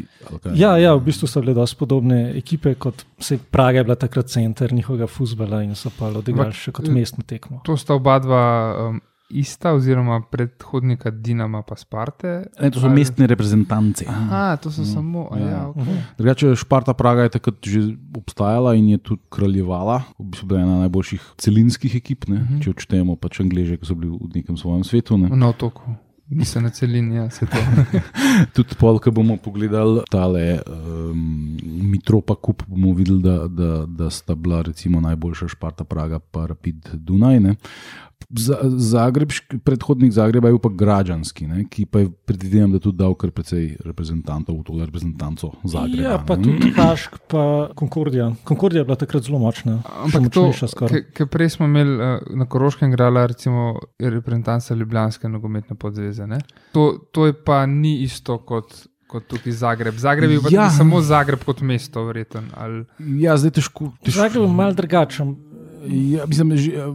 Ja, 0.55 0.77
ja, 0.77 0.95
v 0.95 1.03
bistvu 1.05 1.27
so 1.29 1.41
bile 1.43 1.53
dosti 1.53 1.77
podobne 1.79 2.19
ekipe, 2.37 2.73
kot 2.75 3.05
se 3.19 3.37
Praga 3.37 3.79
je 3.79 3.83
bila 3.83 3.95
takrat 3.95 4.29
center 4.33 4.73
njihovega 4.73 5.07
futbola 5.07 5.61
in 5.63 5.75
so 5.75 5.91
pa 5.93 6.09
odigrali 6.09 6.53
še 6.53 6.73
kot 6.75 6.89
mestno 6.89 7.23
tekmo. 7.27 7.61
To 7.65 7.77
sta 7.77 7.95
oba 7.95 8.17
dva 8.19 8.43
um, 8.89 9.01
ista, 9.29 9.73
oziroma 9.73 10.21
predhodnika 10.21 11.11
Dinama 11.11 11.61
pa 11.61 11.75
Sparte. 11.75 12.45
Ne, 12.61 12.71
to 12.71 12.79
so 12.79 12.87
Ali- 12.87 12.95
mestne 12.95 13.27
reprezentance. 13.27 14.05
A, 14.31 14.57
to 14.57 14.71
so 14.71 14.85
samo. 14.85 15.27
A, 15.31 15.37
ja, 15.37 15.47
Ja. 15.47 15.61
okay. 15.67 15.97
Drugače, 16.17 16.55
Šparta 16.55 16.93
Praga 16.93 17.21
je 17.21 17.29
takrat 17.29 17.55
že 17.61 17.79
obstajala 18.15 18.73
in 18.73 18.89
je 18.89 18.97
tudi 18.97 19.21
kraljevala. 19.29 20.03
V 20.19 20.23
bistvu 20.25 20.47
bila 20.47 20.61
ena 20.61 20.79
najboljših 20.79 21.21
celinskih 21.37 21.95
ekip, 21.95 22.27
ne? 22.27 22.35
uh 22.35 22.41
-huh. 22.41 22.63
če 22.63 22.69
odštejemo 22.69 23.15
pač 23.15 23.39
Angleže, 23.39 23.77
ki 23.77 23.85
so 23.85 23.95
bili 23.95 24.11
v 24.11 24.35
nekem 24.35 24.57
svojem 24.57 24.83
svetu. 24.83 25.17
Ne? 25.17 25.29
Na 25.29 25.49
otoku. 25.49 25.81
niso 26.29 26.59
na 26.61 26.69
celini, 26.69 27.15
ja, 27.15 27.29
se 27.29 27.45
to. 27.45 27.57
Tudi 28.55 28.75
pol, 28.79 28.99
ko 28.99 29.11
bomo 29.11 29.37
pogledali 29.37 30.01
tale 30.11 30.59
um, 30.67 31.57
Mitropa 31.63 32.35
kup, 32.35 32.63
bomo 32.67 32.93
videli, 32.93 33.21
da, 33.23 33.47
da, 33.47 33.85
da 33.87 34.09
sta 34.09 34.35
bila 34.35 34.61
recimo 34.61 35.01
najboljša 35.01 35.47
Šparta 35.47 35.83
Praga, 35.83 36.19
pa 36.19 36.45
Rapid 36.45 36.89
Dunaj. 36.93 37.39
Ne. 37.39 37.55
Za- 38.29 38.59
Zagrebški, 38.65 39.57
predhodnik 39.59 40.11
Zagreba 40.11 40.47
je 40.47 40.53
bil 40.53 40.59
pa 40.59 40.69
građanski, 40.69 41.47
ne, 41.47 41.63
ki 41.63 41.85
pa 41.85 41.99
je 41.99 42.09
predvidevam, 42.21 42.71
da 42.71 42.75
je 42.75 42.81
tudi 42.81 42.97
dal 42.97 43.13
kar 43.13 43.31
precej 43.31 43.77
reprezentantov 43.81 44.57
v 44.57 44.63
to 44.63 44.73
reprezentanco 44.81 45.51
Zagreba. 45.63 46.01
Ja, 46.03 46.17
pa 46.19 46.35
ne. 46.35 46.43
tudi 46.43 46.71
Hašk, 46.71 47.15
pa 47.25 47.43
Konkordija. 47.73 48.33
Konkordija 48.43 48.81
je 48.81 48.85
bila 48.85 48.97
takrat 48.97 49.23
zelo 49.23 49.39
močna. 49.39 49.77
še 49.79 49.93
Ampak 50.03 50.27
to, 50.29 50.43
močnejša 50.43 50.67
skoraj. 50.67 51.03
ker 51.13 51.27
prej 51.27 51.49
smo 51.49 51.65
imeli 51.67 51.95
uh, 51.95 52.03
na 52.33 52.45
Koroškem 52.45 52.89
igrala 52.89 53.25
recimo 53.27 53.79
reprezentanca 53.97 54.73
Ljubljanske 54.73 55.29
nogometne 55.29 55.75
podzveze. 55.75 56.27
ne. 56.27 56.41
To, 56.73 56.83
to 57.09 57.25
je 57.25 57.33
pa 57.35 57.65
ni 57.65 58.01
isto 58.01 58.37
kot, 58.39 58.75
kot 59.07 59.23
tukaj 59.25 59.53
Zagreb. 59.53 59.95
Zagreb 59.95 60.31
je 60.31 60.41
pa 60.41 60.49
Ja. 60.51 60.69
samo 60.69 60.99
Zagreb 61.01 61.39
kot 61.41 61.61
mesto, 61.61 62.03
verjeten. 62.03 62.51
Ali, 62.53 62.83
Ja, 62.99 63.37
zdaj 63.37 63.51
težko. 63.53 63.93
težko 64.03 64.19
Zagreb 64.19 64.43
je 64.43 64.51
mal 64.51 64.73
drugačen. 64.73 65.35
Ja, 65.85 66.25
mislim, 66.25 66.57
že, 66.57 66.71
eh, 66.73 66.91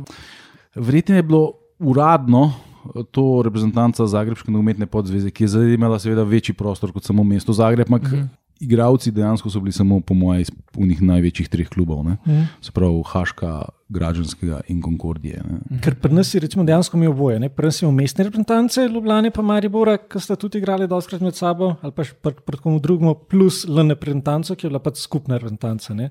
verjetno 0.74 1.16
je 1.16 1.22
bilo 1.22 1.52
uradno 1.78 2.52
eh, 2.52 3.02
to 3.10 3.42
reprezentanca 3.44 4.06
Zagrebske 4.06 4.50
nogometne 4.50 4.86
podzveze, 4.86 5.30
ki 5.30 5.44
je 5.44 5.48
zdaj 5.48 5.74
imela 5.74 5.98
seveda 5.98 6.22
večji 6.22 6.54
prostor 6.54 6.92
kot 6.92 7.04
samo 7.04 7.24
mesto 7.24 7.52
Zagreb, 7.52 7.86
ampak 7.92 8.12
mm 8.12 8.16
-hmm. 8.16 8.28
igravci 8.60 9.10
dejansko 9.10 9.50
so 9.50 9.60
bili 9.60 9.72
samo, 9.72 10.00
po 10.00 10.14
mojem, 10.14 10.40
iz 10.40 10.50
unih 10.76 11.02
največjih 11.02 11.48
treh 11.48 11.68
klubov, 11.68 12.04
ne? 12.04 12.16
Mhm. 12.26 12.42
se 12.60 12.72
pravi 12.72 13.02
Haška, 13.06 13.62
Građanskega 13.88 14.60
in 14.68 14.82
Konkordije. 14.82 15.42
Ne? 15.50 15.80
Ker 15.80 15.94
pri 15.94 16.14
nas 16.14 16.34
je 16.34 16.40
recimo 16.40 16.64
dejansko 16.64 16.96
imel 16.96 17.10
oboje. 17.10 17.40
ne. 17.40 17.48
Pri 17.48 17.66
nas 17.66 17.82
imel 17.82 17.94
mestne 17.94 18.24
reprezentance, 18.24 18.88
Ljubljane 18.88 19.30
pa 19.30 19.42
Maribora, 19.42 19.96
ki 19.96 20.20
sta 20.20 20.36
tudi 20.36 20.58
igrali 20.58 20.88
doskrat 20.88 21.20
med 21.20 21.34
sabo, 21.34 21.74
ali 21.82 21.92
pa 21.92 22.04
še 22.04 22.14
pred 22.14 22.40
pred 22.40 22.60
komu 22.60 22.80
drugemu, 22.80 23.14
plus 23.14 23.66
le 23.68 23.82
reprezentanco, 23.88 24.54
ki 24.54 24.66
je 24.66 24.70
bila 24.70 24.78
pač 24.78 24.96
skupna 24.96 25.36
reprezentanca. 25.36 25.94
Ne. 25.94 26.10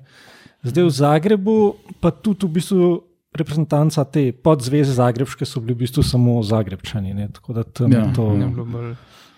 Zdaj 0.62 0.84
v 0.84 0.90
Zagrebu 0.90 1.74
pa 2.00 2.10
tudi 2.10 2.46
v 2.46 2.50
bistvu. 2.50 3.11
Reprezentanca 3.32 4.04
te 4.04 4.32
podzveze 4.32 4.92
Zagrebške 4.92 5.46
so 5.48 5.60
bili 5.60 5.74
v 5.74 5.86
bistvu 5.86 6.02
samo 6.04 6.42
Zagrebčani. 6.44 7.14
Ne? 7.14 7.28
Tako 7.32 7.52
da 7.52 7.62
tam 7.64 7.92
Ja, 7.92 8.04
je 8.04 8.14
to. 8.14 8.28
ni 8.36 8.46
bilo 8.46 8.64
bolj. 8.64 8.92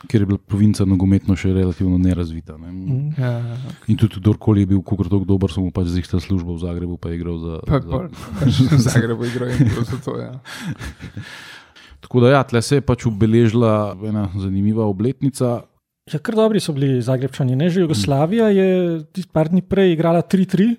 Ker 0.05 0.21
je 0.21 0.27
bila 0.27 0.39
provinca 0.39 0.85
nogometno 0.85 1.33
še 1.33 1.49
relativno 1.55 1.97
nerazvita. 1.97 2.59
Ne? 2.59 2.69
Mhm. 2.73 3.15
Ja, 3.17 3.31
ja. 3.39 3.57
In 3.89 3.97
tudi 3.97 4.19
kdorkoli 4.21 4.61
je 4.61 4.67
bil 4.67 4.83
kako 4.83 5.05
tako 5.05 5.25
dober, 5.25 5.49
so 5.49 5.63
mu 5.63 5.71
pač 5.71 5.89
zihtal 5.95 6.21
službo 6.21 6.59
v 6.59 6.61
Zagrebu, 6.61 6.99
pa 7.01 7.09
je 7.09 7.17
igral 7.17 7.39
za. 7.41 7.55
Pa, 7.65 7.81
za... 7.81 7.89
pa, 7.89 8.45
v 8.77 8.81
Zagrebu 8.85 9.25
igrajo 9.25 9.57
in 9.57 9.71
bilo 9.71 9.85
so 9.85 9.97
to. 10.05 10.19
Ja. 10.21 10.33
Tako 12.05 12.21
da, 12.21 12.35
ja, 12.37 12.43
tle 12.45 12.61
se 12.63 12.77
je 12.77 12.85
pač 12.85 13.07
obeležila 13.09 13.97
ena 14.05 14.29
zanimiva 14.37 14.85
obletnica. 14.85 15.63
Ja, 16.05 16.19
kar 16.21 16.37
dobri 16.37 16.61
so 16.61 16.75
bili 16.77 17.01
Zagrebčani. 17.01 17.57
Ne? 17.57 17.71
Že 17.73 17.87
Jugoslavija 17.87 18.51
je 18.53 18.69
tisti 19.09 19.31
par 19.33 19.49
dni 19.49 19.63
prej 19.65 19.95
igrala 19.97 20.21
3-3, 20.21 20.75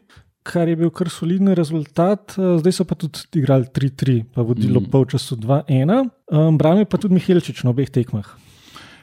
kar 0.45 0.69
je 0.69 0.75
bil 0.75 0.91
kar 0.91 1.09
soliden 1.09 1.49
rezultat. 1.51 2.35
Eh, 2.37 2.59
Zdaj 2.61 2.73
so 2.73 2.85
pa 2.85 2.95
tudi 2.95 3.25
igrali 3.33 3.65
3-3, 3.67 4.23
pa 4.29 4.41
vodilo 4.41 4.79
Mm. 4.79 4.89
polčasu 4.91 5.35
2-1. 5.35 6.05
Um, 6.27 6.57
Branil 6.57 6.85
je 6.85 6.85
pa 6.87 6.97
tudi 6.97 7.13
Mihelčič 7.13 7.63
na 7.63 7.71
obeh 7.71 7.89
tekmah. 7.89 8.29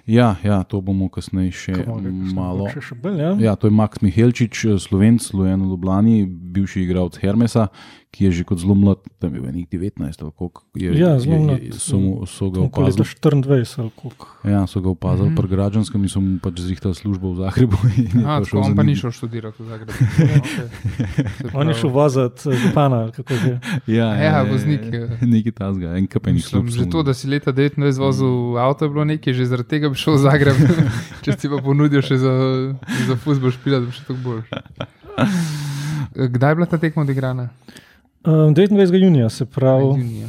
Ja, 0.05 0.35
ja, 0.43 0.65
to 0.65 0.81
bomo 0.83 1.07
kasneje 1.09 1.53
še 1.53 1.73
kasneje 1.79 2.35
malo. 2.35 2.67
Še, 2.67 2.81
še 2.83 2.95
bolj, 2.99 3.21
ja. 3.21 3.31
Ja, 3.41 3.53
to 3.55 3.67
je 3.67 3.73
Max 3.73 4.03
Mihelčič, 4.03 4.67
slovenc, 4.79 5.23
sloven 5.23 5.63
v 5.63 5.71
Ljubljani, 5.71 6.17
bivši 6.27 6.83
igralec 6.83 7.19
Hermesa, 7.23 7.69
ki 8.13 8.25
je 8.25 8.33
že 8.33 8.45
kot 8.45 8.59
zelo 8.59 8.75
mlad, 8.75 9.01
tam 9.19 9.33
je 9.33 9.41
bil 9.41 9.49
nek 9.51 9.67
19 9.67 9.97
ali 10.21 10.33
koliko. 10.33 10.61
Je, 10.75 10.93
Ja, 10.93 11.17
zelo 11.17 11.33
je- 11.33 11.41
je- 11.41 11.47
mlad. 11.47 11.61
So, 11.75 11.97
mu- 11.97 12.27
so 12.27 12.47
ga 12.47 12.61
Tako 12.61 12.81
leta 12.83 12.93
opazili. 12.93 13.05
24 13.25 13.79
ali 13.79 13.91
koliko. 13.93 14.27
Ja, 14.45 14.67
so 14.67 14.81
ga 14.81 14.89
opazili 14.91 15.03
mm. 15.23 15.33
-hmm. 15.33 15.37
pri 15.39 15.49
građanskem 15.49 16.03
in 16.03 16.09
so 16.09 16.21
mu 16.21 16.39
pač 16.39 16.61
zrihtali 16.61 16.95
službo 16.95 17.31
v 17.31 17.37
Zagrebu. 17.39 17.77
je 17.97 18.05
A, 18.19 18.37
tako, 18.39 18.45
šel 18.45 18.59
on 18.61 18.77
pa 18.77 18.83
ni 18.83 18.93
šel 18.95 19.11
študirati 19.11 19.57
v 19.59 19.67
Zagreb. 19.67 19.89
Okay. 20.13 21.51
On 21.55 21.69
je 21.69 21.75
šel 21.75 21.91
voziti 21.91 22.21
eh, 22.47 22.57
župana, 22.59 23.11
kako 23.11 23.35
že. 23.35 23.59
Ja, 23.89 24.13
Ja, 24.15 24.43
voznik, 24.45 24.81
ja. 24.85 25.09
Neki 25.23 25.51
tasga, 25.53 25.97
en 25.97 26.07
kapenik 26.07 26.37
Mislim, 26.37 26.63
služb. 26.63 26.79
že 26.79 26.91
to, 26.91 27.03
da 27.03 27.15
si 27.15 27.25
leta 27.27 27.51
29 27.51 27.99
vozil 27.99 28.29
avto, 28.59 28.85
je 28.85 28.91
bilo 28.91 29.05
nekaj, 29.05 29.33
že 29.33 29.45
zaradi 29.47 29.69
tega 29.71 29.89
bi 29.89 29.97
šel 29.97 30.15
v 30.15 30.19
Zagreb. 30.21 30.57
Če 31.23 31.33
si 31.33 31.49
pa 31.49 31.57
ponudil 31.59 32.03
še 32.03 32.17
za, 32.17 32.33
za 33.07 33.17
futbol 33.17 33.51
špilati, 33.51 33.87
bo 33.87 33.93
še 33.93 34.03
tako 34.03 34.21
bolj. 34.21 34.43
Kdaj 36.15 36.51
je 36.51 36.55
bila 36.55 36.67
ta 36.67 36.79
tekma 36.79 37.03
odigrana? 37.03 37.49
Um, 38.25 38.55
29. 38.55 38.71
junija, 38.97 39.29
se 39.29 39.45
pravi 39.47 39.85
Junija. 39.85 40.29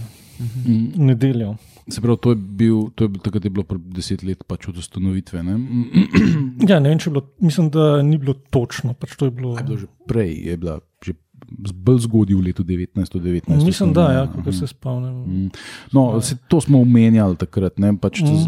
Mm. 0.65 0.87
v 0.89 0.99
nedeljo. 0.99 1.55
Se 1.87 2.01
pravi, 2.01 2.17
to 2.17 2.29
je 2.29 2.35
bil, 2.37 2.77
to 2.91 3.03
je 3.03 3.09
bil 3.09 3.21
takrat 3.21 3.43
je 3.43 3.49
bilo 3.49 3.63
pred 3.63 3.81
deset 3.89 4.23
let 4.23 4.43
pač 4.43 4.67
od 4.67 4.77
ustanovitve. 4.77 5.43
Ne? 5.43 5.57
Ja, 6.69 6.79
ne 6.79 6.89
vem, 6.89 6.97
če 6.97 7.07
je 7.07 7.11
bilo, 7.11 7.25
mislim, 7.39 7.69
da 7.69 8.01
ni 8.01 8.17
bilo 8.17 8.33
točno. 8.49 8.93
Pač 8.93 9.15
to 9.15 9.25
je 9.25 9.31
bilo, 9.31 9.53
Je 9.53 9.63
bilo 9.63 9.77
že 9.77 9.87
prej, 10.05 10.31
je 10.43 10.57
bila 10.57 10.75
že 11.01 11.13
z- 11.61 11.75
bolj 11.75 11.99
zgodaj 11.99 12.33
v 12.33 12.41
letu 12.41 12.63
1919. 12.63 13.51
mislim, 13.61 13.91
da, 13.91 14.01
ja, 14.03 14.23
ustanovljena. 14.23 14.33
kako 14.33 14.51
se 14.53 14.67
spomnim. 14.67 15.15
Mm. 15.37 15.49
No, 15.91 16.21
se, 16.21 16.37
to 16.47 16.61
smo 16.61 16.79
omenjali 16.79 17.35
takrat. 17.35 17.77
Ne? 17.77 17.93
Pač 17.95 18.21
Mm. 18.21 18.25
mm. 18.25 18.37
z, 18.37 18.45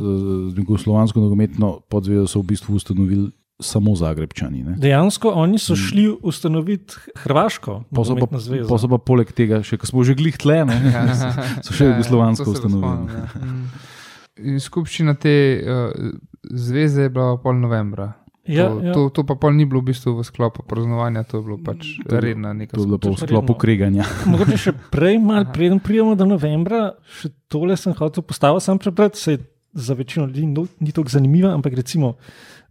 z 0.47 0.57
Jugoslovansko 0.57 1.19
nogometno 1.19 1.79
podzvezo 1.81 2.27
so 2.27 2.39
v 2.39 2.47
bistvu 2.47 2.75
ustanovili 2.75 3.29
samo 3.59 3.95
Zagrebčani. 3.95 4.63
Ne? 4.63 4.73
Dejansko 4.77 5.31
oni 5.35 5.59
so 5.59 5.75
šli 5.75 6.09
ustanoviti 6.23 6.95
Hrvaško, 7.23 7.83
so, 7.95 8.77
so 8.77 8.89
pa 8.91 8.99
poleg 8.99 9.31
tega, 9.35 9.61
še, 9.63 9.79
ko 9.79 9.87
smo 9.87 10.03
že 10.03 10.17
glih 10.17 10.35
tle, 10.37 10.63
ne? 10.67 10.75
so 11.65 11.75
še 11.75 11.91
jugoslovansko 11.93 12.49
to 12.51 12.51
se 12.51 12.59
ustanovili. 12.59 12.83
spomnim, 12.83 13.15
ja. 13.15 13.25
Mm. 13.39 13.91
In 14.35 14.59
Skupščina 14.59 15.15
te 15.15 15.33
uh, 15.63 16.11
zveze 16.51 17.07
je 17.07 17.11
bila 17.15 17.37
pol 17.39 17.55
novembra. 17.61 18.11
Ja, 18.45 18.67
to, 18.69 18.81
ja. 18.83 18.93
To, 18.93 19.07
to 19.09 19.23
pa 19.25 19.33
pol 19.39 19.55
ni 19.55 19.65
bilo 19.65 19.81
v 19.81 19.89
bistvu 19.89 20.19
v 20.19 20.25
sklopu 20.27 20.61
praznovanja, 20.67 21.23
to 21.25 21.39
je 21.39 21.45
bilo 21.47 21.57
pač 21.57 21.95
To 22.05 22.19
redna 22.21 22.51
neka 22.53 22.75
To 22.75 22.83
je 22.83 22.89
bilo 22.91 22.99
pa 23.01 23.09
v 23.09 23.15
Redno. 23.15 23.25
sklopu 23.25 23.53
kreganja. 23.57 24.05
Mogoče 24.29 24.59
še 24.59 24.73
prej, 24.93 25.17
malo 25.17 25.49
preden 25.55 25.79
pridemo 25.81 26.13
do 26.19 26.27
novembra, 26.29 26.91
še 27.07 27.31
tole 27.49 27.73
sem 27.79 27.95
hotel 27.97 28.21
postaviti, 28.21 28.67
sam 28.67 28.77
prebrati, 28.77 29.17
se 29.17 29.39
za 29.75 29.95
večino 29.97 30.27
ljudi 30.27 30.45
no, 30.45 30.67
ni 30.79 30.91
tako 30.91 31.09
zanimivo, 31.09 31.49
ampak 31.49 31.73
recimo 31.73 32.15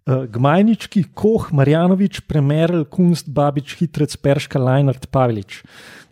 Gmajnički, 0.04 1.04
Koh, 1.16 1.48
Marjanovič, 1.52 2.20
Premerl, 2.28 2.84
Kunst, 2.84 3.28
Babič, 3.28 3.76
Hitrec, 3.80 4.16
Perška, 4.16 4.58
Lajnard, 4.60 5.06
Pavlič. 5.08 5.62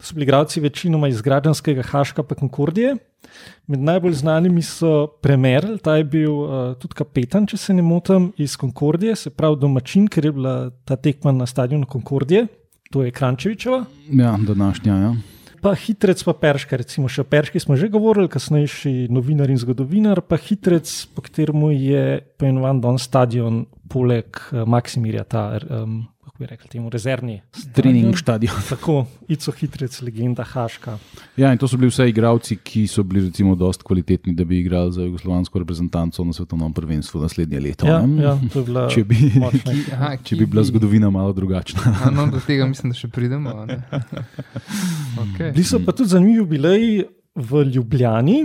To 0.01 0.07
so 0.07 0.15
bili 0.15 0.25
igralci 0.25 0.61
večinoma 0.61 1.09
iz 1.09 1.21
Građanskega, 1.23 1.83
Haška 1.83 2.23
pa 2.23 2.35
Konkordije. 2.35 2.97
Med 3.67 3.81
najbolj 3.81 4.13
znanimi 4.13 4.63
so 4.63 5.07
Premerl, 5.23 5.77
ta 5.79 5.97
je 5.97 6.05
bil 6.05 6.33
uh, 6.33 6.73
tudi 6.81 6.95
kapetan, 6.95 7.47
če 7.47 7.57
se 7.57 7.75
ne 7.75 7.83
motim, 7.83 8.33
iz 8.37 8.57
Konkordije, 8.57 9.17
se 9.17 9.31
pravi 9.31 9.61
domačin, 9.61 10.09
ker 10.09 10.25
je 10.25 10.33
bila 10.33 10.57
ta 10.85 10.97
tekma 10.97 11.33
na 11.33 11.47
stadionu 11.47 11.87
Konkordije, 11.87 12.47
to 12.91 13.05
je 13.05 13.13
Krančevičeva. 13.13 13.85
Ja, 14.11 14.39
današnja. 14.41 14.97
Ja. 14.97 15.15
Pa 15.63 15.77
hitrec, 15.79 16.19
pa 16.27 16.35
perška, 16.35 16.75
recimo 16.81 17.07
še 17.07 17.23
o 17.23 17.29
perški 17.29 17.61
smo 17.63 17.77
že 17.79 17.87
govorili, 17.87 18.27
kasnejši 18.27 19.07
novinar 19.15 19.47
in 19.47 19.61
zgodovinar, 19.63 20.25
pa 20.27 20.35
hitrec, 20.35 20.91
po 21.15 21.23
katerem 21.23 21.69
je 21.71 22.19
poimenovan 22.35 22.83
Don 22.83 22.99
Stadion, 22.99 23.63
poleg 23.87 24.27
uh, 24.51 24.67
Maksimirja, 24.67 25.23
ta, 25.23 25.45
um, 25.63 26.01
kako 26.43 26.47
bi 26.47 26.47
rekli, 26.47 26.69
temu 26.69 26.91
rezervni. 26.91 27.41
Trening 27.75 28.19
stadion. 28.19 28.55
Tako, 28.69 29.07
Ico 29.29 29.53
hitrec, 29.53 30.01
legenda 30.03 30.45
Haška. 30.45 30.99
Ja, 31.37 31.53
in 31.53 31.59
to 31.59 31.69
so 31.69 31.77
bili 31.77 31.91
vse 31.91 32.09
igravci, 32.09 32.57
ki 32.57 32.87
so 32.89 33.03
bili 33.03 33.27
recimo 33.27 33.55
dosti 33.55 33.85
kvalitetni, 33.85 34.35
da 34.35 34.45
bi 34.45 34.59
igrali 34.61 34.93
za 34.93 35.03
jugoslovansko 35.03 35.59
reprezentanco 35.59 36.25
na 36.25 36.33
svetovnem 36.33 36.73
prvenstvu 36.73 37.21
naslednje 37.23 37.61
leto. 37.61 37.87
Ja, 37.87 38.07
ne? 38.07 38.23
ja, 38.23 38.39
to 38.53 38.59
je 38.59 38.65
bila 38.65 38.89
Če 38.95 39.05
bi, 39.05 39.33
močna. 39.37 39.73
Aha, 39.97 40.17
če 40.25 40.37
bi 40.37 40.47
bila 40.47 40.65
zgodovina 40.65 41.11
malo 41.11 41.33
drugačna. 41.33 41.97
A, 42.05 42.11
no, 42.11 42.27
do 42.31 42.41
tega 42.47 42.67
mislim, 42.67 42.93
da 42.93 42.99
še 42.99 43.09
pridemo. 43.09 43.51
a 43.51 43.67
ne. 43.67 43.81
Okay. 45.23 45.53
Bili 45.53 45.65
so 45.65 45.81
pa 45.85 45.95
tudi 45.95 46.15
zanimivi 46.17 46.41
jubileji 46.43 47.03
v 47.35 47.65
Ljubljani, 47.75 48.45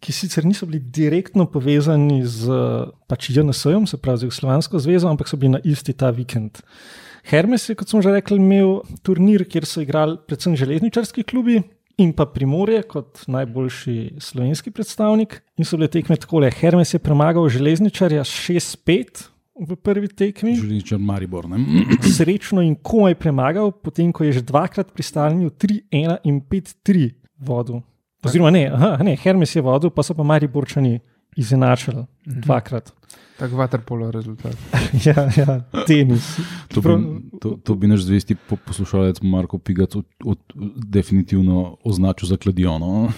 ki 0.00 0.12
sicer 0.12 0.44
niso 0.44 0.66
bili 0.68 0.80
direktno 0.80 1.46
povezani 1.50 2.20
z 2.26 2.52
pač 3.08 3.30
JNS-jem, 3.32 3.86
se 3.88 3.98
pravi 3.98 4.20
z 4.20 4.28
Jugoslovansko 4.28 4.78
zvezo, 4.82 5.08
ampak 5.08 5.28
so 5.28 5.38
bili 5.40 5.56
na 5.56 5.60
isti 5.64 5.94
ta 5.96 6.10
vikend. 6.14 6.60
Hermes 7.26 7.68
je, 7.68 7.74
kot 7.74 7.90
smo 7.90 8.02
že 8.04 8.12
rekli, 8.14 8.38
imel 8.38 8.80
turnir, 9.02 9.46
kjer 9.50 9.66
so 9.66 9.82
igrali 9.82 10.18
predvsem 10.28 10.56
železničarski 10.56 11.26
klubi. 11.26 11.62
In 11.96 12.10
pa 12.12 12.26
Primorje 12.28 12.82
kot 12.84 13.22
najboljši 13.26 14.20
slovenski 14.20 14.70
predstavnik. 14.70 15.38
In 15.56 15.64
so 15.64 15.78
bile 15.80 15.88
tekme 15.88 16.18
tako: 16.20 16.42
Hermes 16.52 16.92
je 16.94 17.00
premagal 17.00 17.48
železničarja 17.48 18.20
6-5 18.20 19.24
v 19.56 19.76
prvi 19.76 20.08
tekmi, 20.08 20.56
Železničar 20.56 20.98
Maribor. 20.98 21.48
Ne? 21.48 21.58
srečno 22.16 22.62
in 22.62 22.76
komaj 22.76 23.14
premagal, 23.14 23.72
potem 23.72 24.12
ko 24.12 24.24
je 24.24 24.36
že 24.36 24.42
dvakrat 24.44 24.92
pri 24.92 25.02
stanju 25.02 25.50
3-1 25.50 26.18
in 26.24 26.40
5-3 26.40 27.10
vodil. 27.38 27.80
Oziroma, 28.24 28.50
ne, 28.50 28.66
aha, 28.68 28.96
ne, 29.04 29.16
Hermes 29.16 29.56
je 29.56 29.62
vodil, 29.62 29.90
pa 29.90 30.02
so 30.02 30.14
pa 30.14 30.22
Mariborčani 30.22 30.98
izenačili 31.36 32.04
dvakrat. 32.26 32.92
Tako 33.38 33.56
vaterpolo 33.56 34.10
rezultat. 34.10 34.56
ja, 35.06 35.28
ja, 35.36 35.60
tenis. 35.86 36.36
To 36.74 36.80
bi, 36.80 36.94
to, 37.40 37.56
to 37.64 37.74
bi 37.74 37.86
naš 37.86 38.06
zvesti 38.08 38.34
po- 38.34 38.56
poslušalec 38.56 39.20
Marko 39.22 39.58
Pigac 39.58 39.96
od, 39.96 40.06
od, 40.24 40.38
definitivno 40.86 41.76
označil 41.84 42.28
za 42.28 42.36
kladijono. 42.36 43.12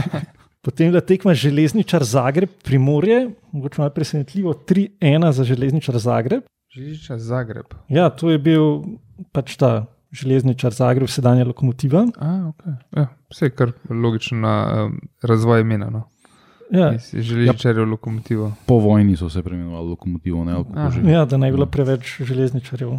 Potem 0.64 0.86
je 0.86 0.90
bila 0.90 1.00
tekma 1.00 1.34
Železničar 1.34 2.04
Zagreb, 2.04 2.50
Primorje, 2.64 3.30
mogoče 3.52 3.80
malo 3.80 3.90
presenetljivo, 3.90 4.52
3-1 4.52 5.32
za 5.32 5.44
Železničar 5.44 5.98
Zagreb. 5.98 6.42
Želiča 6.74 7.18
Zagreb. 7.18 7.66
Ja, 7.88 8.08
to 8.10 8.30
je 8.30 8.38
bil 8.38 8.80
pač 9.32 9.56
ta 9.56 9.86
Železničar 10.12 10.72
Zagreb, 10.72 11.08
sedanja 11.08 11.44
lokomotiva. 11.44 12.06
A, 12.16 12.30
okay. 12.54 12.74
ja, 12.96 13.06
vse 13.30 13.46
je 13.46 13.50
kar 13.50 13.72
logično 13.90 14.38
na 14.38 14.54
um, 14.86 15.00
razvoj 15.22 15.60
imena. 15.60 15.90
No. 15.90 16.02
Ja, 16.70 16.92
Želičarjev 17.12 17.88
lokomotivo. 17.90 18.52
Po 18.66 18.78
vojni 18.78 19.16
so 19.16 19.28
se 19.30 19.42
preimenovali 19.42 19.88
lokomotivo, 19.88 20.44
ne 20.44 21.12
ja, 21.12 21.24
da 21.24 21.36
naj 21.36 21.50
bi 21.50 21.56
bilo 21.56 21.66
preveč 21.66 22.20
železničarjev. 22.20 22.98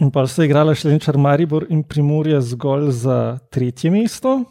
In 0.00 0.10
pa 0.10 0.26
sta 0.26 0.44
igrala 0.44 0.74
Železničar 0.74 1.18
Maribor 1.18 1.66
in 1.70 1.82
Primorje 1.82 2.40
zgolj 2.40 2.90
za 2.90 3.38
tretje 3.50 3.90
mesto. 3.90 4.44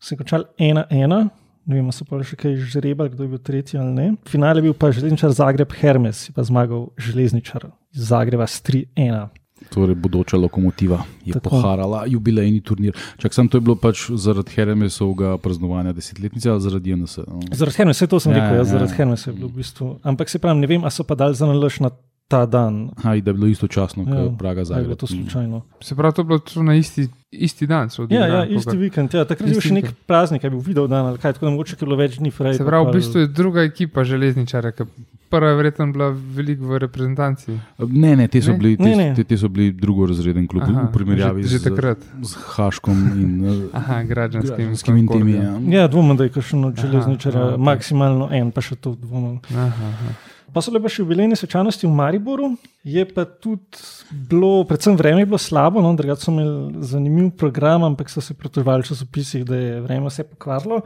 Se 0.00 0.14
je 0.14 0.18
končal 0.18 0.44
1-1. 0.58 1.28
Ne 1.66 1.74
vem, 1.74 1.84
ali 1.84 1.92
so 1.96 2.04
pa 2.04 2.20
še 2.22 2.36
kaj 2.36 2.58
žrebali, 2.70 3.10
kdo 3.10 3.24
je 3.24 3.28
bil 3.32 3.40
tretji 3.40 3.78
ali 3.80 3.94
ne. 3.94 4.10
Finale 4.28 4.60
je 4.60 4.68
bil 4.68 4.74
pa 4.76 4.92
Železničar 4.92 5.32
Zagreb 5.32 5.72
Hermes, 5.80 6.28
je 6.28 6.34
pa 6.36 6.44
zmagal 6.44 6.90
Železničar 7.00 7.70
iz 7.94 8.10
Zagreba 8.12 8.46
s 8.46 8.62
3-1. 8.62 9.43
Torej, 9.70 9.94
bodoča 9.94 10.36
lokomotiva 10.36 11.04
je 11.24 11.32
Tako. 11.32 11.50
Poharala 11.50 12.04
jubilejni 12.06 12.60
turnir. 12.60 12.96
Čak 13.18 13.34
sem 13.34 13.48
to 13.48 13.56
je 13.58 13.60
bilo 13.60 13.76
pač 13.76 14.10
zaradi 14.10 14.50
Hermesovega 14.56 15.38
praznovanja 15.38 15.92
desetletnice 15.92 16.50
ali 16.50 16.60
zaradi 16.60 16.90
JNS. 16.90 17.16
No. 17.26 17.40
Zaradi 17.52 17.76
Hermesa, 17.76 18.06
to 18.06 18.20
sem 18.20 18.32
Ja, 18.32 18.38
rekel, 18.38 18.54
ja, 18.54 18.62
ja. 18.62 18.64
zaradi 18.64 18.92
Hermesa 18.96 19.30
je 19.30 19.36
bilo 19.36 19.48
v 19.48 19.62
bistvu. 19.62 19.98
Ampak 20.02 20.28
se 20.30 20.38
pravi, 20.38 20.60
ne 20.60 20.66
vem, 20.66 20.84
ali 20.84 20.90
so 20.94 21.04
pa 21.04 21.14
dali 21.14 21.34
za 21.34 21.46
nalož 21.46 21.80
na 21.80 21.90
ta 22.26 22.46
dan. 22.46 22.90
Aj, 22.98 23.20
da 23.20 23.30
je 23.30 23.34
bilo 23.34 23.46
istočasno, 23.46 24.02
Ja, 24.02 24.14
kot 24.22 24.38
Praga 24.38 24.60
ali 24.60 24.60
je 24.60 24.64
Zagreb. 24.66 24.96
to 24.96 25.06
slučajno. 25.06 25.62
Se 25.80 25.94
pravi, 25.94 26.12
to 26.12 26.20
je 26.20 26.26
bilo 26.26 26.40
na 26.62 26.74
isti, 26.74 27.04
isti 27.30 27.66
dan. 27.66 27.90
so 27.90 28.02
Ja, 28.02 28.08
ja, 28.08 28.22
odigrali, 28.40 28.54
isti 28.54 28.70
koga- 28.70 28.78
vikend. 28.78 29.14
Ja. 29.14 29.24
Takrat 29.24 29.48
je 29.48 29.52
bil 29.52 29.60
še 29.62 29.74
nek 29.74 29.92
praznik, 30.06 30.42
je 30.42 30.50
bil 30.50 30.58
video 30.60 30.86
dan 30.86 31.06
ali 31.06 31.18
kaj, 31.18 31.32
tako 31.32 31.46
da 31.46 31.50
mogoče 31.50 31.74
je 31.74 31.80
bilo 31.80 31.96
več 31.96 32.16
dni 32.16 32.30
fraj. 32.30 32.54
Se 32.54 32.64
pravi, 32.64 32.86
v 32.86 32.92
bistvu 32.92 33.18
je 33.18 33.26
druga 33.28 33.60
ekipa 33.62 34.04
železničarja, 34.04 34.72
ki 34.72 34.84
prva 35.30 35.48
je 35.48 35.56
verjetno 35.56 35.86
bila 35.88 36.08
veliko 36.10 36.64
v 36.64 36.78
reprezentanci. 36.78 37.58
Ne, 37.80 38.16
ne, 38.16 38.28
te 38.28 38.40
so 38.40 38.52
Ne? 38.52 38.58
bili, 38.58 38.76
Ne, 38.78 38.96
ne. 38.96 39.08
te, 39.10 39.14
te, 39.16 39.24
te 39.26 39.36
so 39.36 39.48
bili 39.48 39.72
drugorazreden 39.72 40.46
klub 40.46 40.62
Aha, 40.64 40.82
v 40.82 40.92
primerjavi 40.92 41.42
že, 41.42 41.48
že 41.48 41.58
z, 41.58 41.64
takrat. 41.64 41.98
z 42.22 42.32
Haškom 42.48 42.98
in 43.14 43.32
eh, 43.42 43.68
Aha, 43.72 44.02
građanskim 44.04 44.56
Građanskim 44.56 45.08
temi. 45.08 45.32
Ja. 45.34 45.58
Ja, 45.76 45.88
dvomim, 45.88 46.16
da 46.16 46.24
je 46.24 46.30
kakšen 46.30 46.64
od 46.64 46.72
Aha, 46.72 46.82
železničarja, 46.82 47.46
aha, 47.48 47.56
maksimalno 47.58 48.28
en, 48.32 48.50
pa 48.50 48.60
še 48.60 48.76
to 48.76 48.94
dvomim. 48.96 49.40
Aha, 49.50 49.66
aha. 49.66 50.08
Pa 50.54 50.62
so 50.62 50.70
bile 50.70 50.84
pa 50.84 50.90
še 50.92 51.02
jubilejne 51.02 51.34
svečanosti 51.34 51.88
v 51.88 51.90
Mariboru, 51.90 52.52
je 52.86 53.02
pa 53.10 53.24
tudi 53.26 53.82
bilo, 54.30 54.62
predvsem 54.68 54.94
vreme 54.94 55.24
je 55.24 55.28
bilo 55.32 55.40
slabo, 55.42 55.82
no, 55.82 55.90
drugače 55.98 56.28
so 56.28 56.30
imeli 56.30 56.84
zanimiv 56.86 57.32
program, 57.40 57.82
ampak 57.82 58.12
so 58.12 58.22
se 58.22 58.36
pritoževali 58.38 58.86
v 58.86 58.90
časopisih, 58.92 59.42
da 59.48 59.58
je 59.58 59.80
vreme 59.82 60.06
vse 60.06 60.22
pokvarilo. 60.30 60.84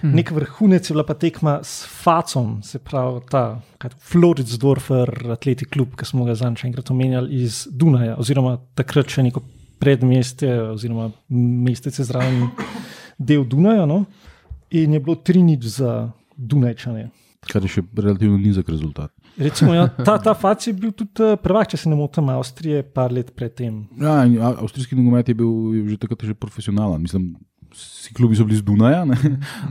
Hm. 0.00 0.16
Nek 0.16 0.32
vrhunec 0.32 0.88
je 0.88 0.96
bila 0.96 1.04
pa 1.04 1.14
tekma 1.14 1.58
s 1.60 1.84
Facom, 1.84 2.62
se 2.64 2.80
pravi 2.80 3.20
ta 3.28 3.60
Floridsdorfer 4.00 5.12
atletik 5.36 5.74
klub, 5.76 5.92
ki 5.92 6.08
smo 6.08 6.24
ga 6.24 6.34
zadnjič 6.34 6.64
enkrat 6.72 6.90
omenjali 6.90 7.44
iz 7.44 7.66
Dunaja, 7.68 8.16
oziroma 8.16 8.56
takrat 8.74 9.12
še 9.12 9.28
neko 9.28 9.44
predmestje, 9.82 10.56
oziroma 10.72 11.10
mestece 11.28 12.08
zraven 12.08 12.48
del 13.18 13.44
Dunaja. 13.44 13.84
No? 13.86 14.06
In 14.72 14.96
je 14.96 15.04
bilo 15.04 15.20
tri 15.20 15.44
nič 15.44 15.68
za 15.76 16.08
Dunajčane. 16.32 17.10
Kar 17.50 17.64
je 17.66 17.72
še 17.74 17.82
relativno 17.98 18.36
nizek 18.38 18.68
rezultat. 18.70 19.10
Recimo, 19.34 19.72
ja, 19.74 19.88
ta, 19.90 20.14
ta 20.22 20.34
fac 20.38 20.62
je 20.62 20.74
bil 20.78 20.92
tudi 20.94 21.24
eh, 21.24 21.34
prvak, 21.40 21.72
če 21.72 21.80
se 21.82 21.90
ne 21.90 21.96
motim, 21.98 22.28
Avstrije, 22.30 22.84
par 22.94 23.10
let 23.14 23.32
predtem. 23.34 23.80
Ja, 23.98 24.20
avstrijski 24.52 24.98
nogomet 24.98 25.32
je 25.32 25.34
bil 25.38 25.50
je 25.74 25.82
že 25.94 25.98
takrat 26.04 26.22
že 26.28 26.36
profesionalen. 26.38 27.02
Mislim, 27.02 27.32
vsi 27.74 28.14
klubi 28.14 28.38
so 28.38 28.46
bili 28.46 28.60
z 28.60 28.66
Dunaja, 28.66 29.02
ne? 29.08 29.16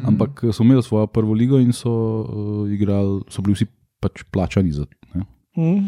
ampak 0.09 0.43
so 0.51 0.65
imeli 0.65 0.83
svojo 0.83 1.07
prvo 1.07 1.37
ligo 1.37 1.61
in 1.61 1.71
so, 1.71 1.91
uh, 1.91 2.73
igrali, 2.73 3.21
so 3.31 3.45
bili 3.45 3.55
vsi 3.55 3.69
pač 4.01 4.25
plačani 4.33 4.73
za 4.75 4.85
to. 4.85 4.97
ne. 5.15 5.25
Mm. 5.55 5.87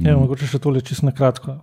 Ja, 0.00 0.16
mogoče 0.16 0.46
še 0.48 0.60
tole 0.62 0.80
čisto 0.84 1.08
na 1.08 1.12
kratko. 1.16 1.60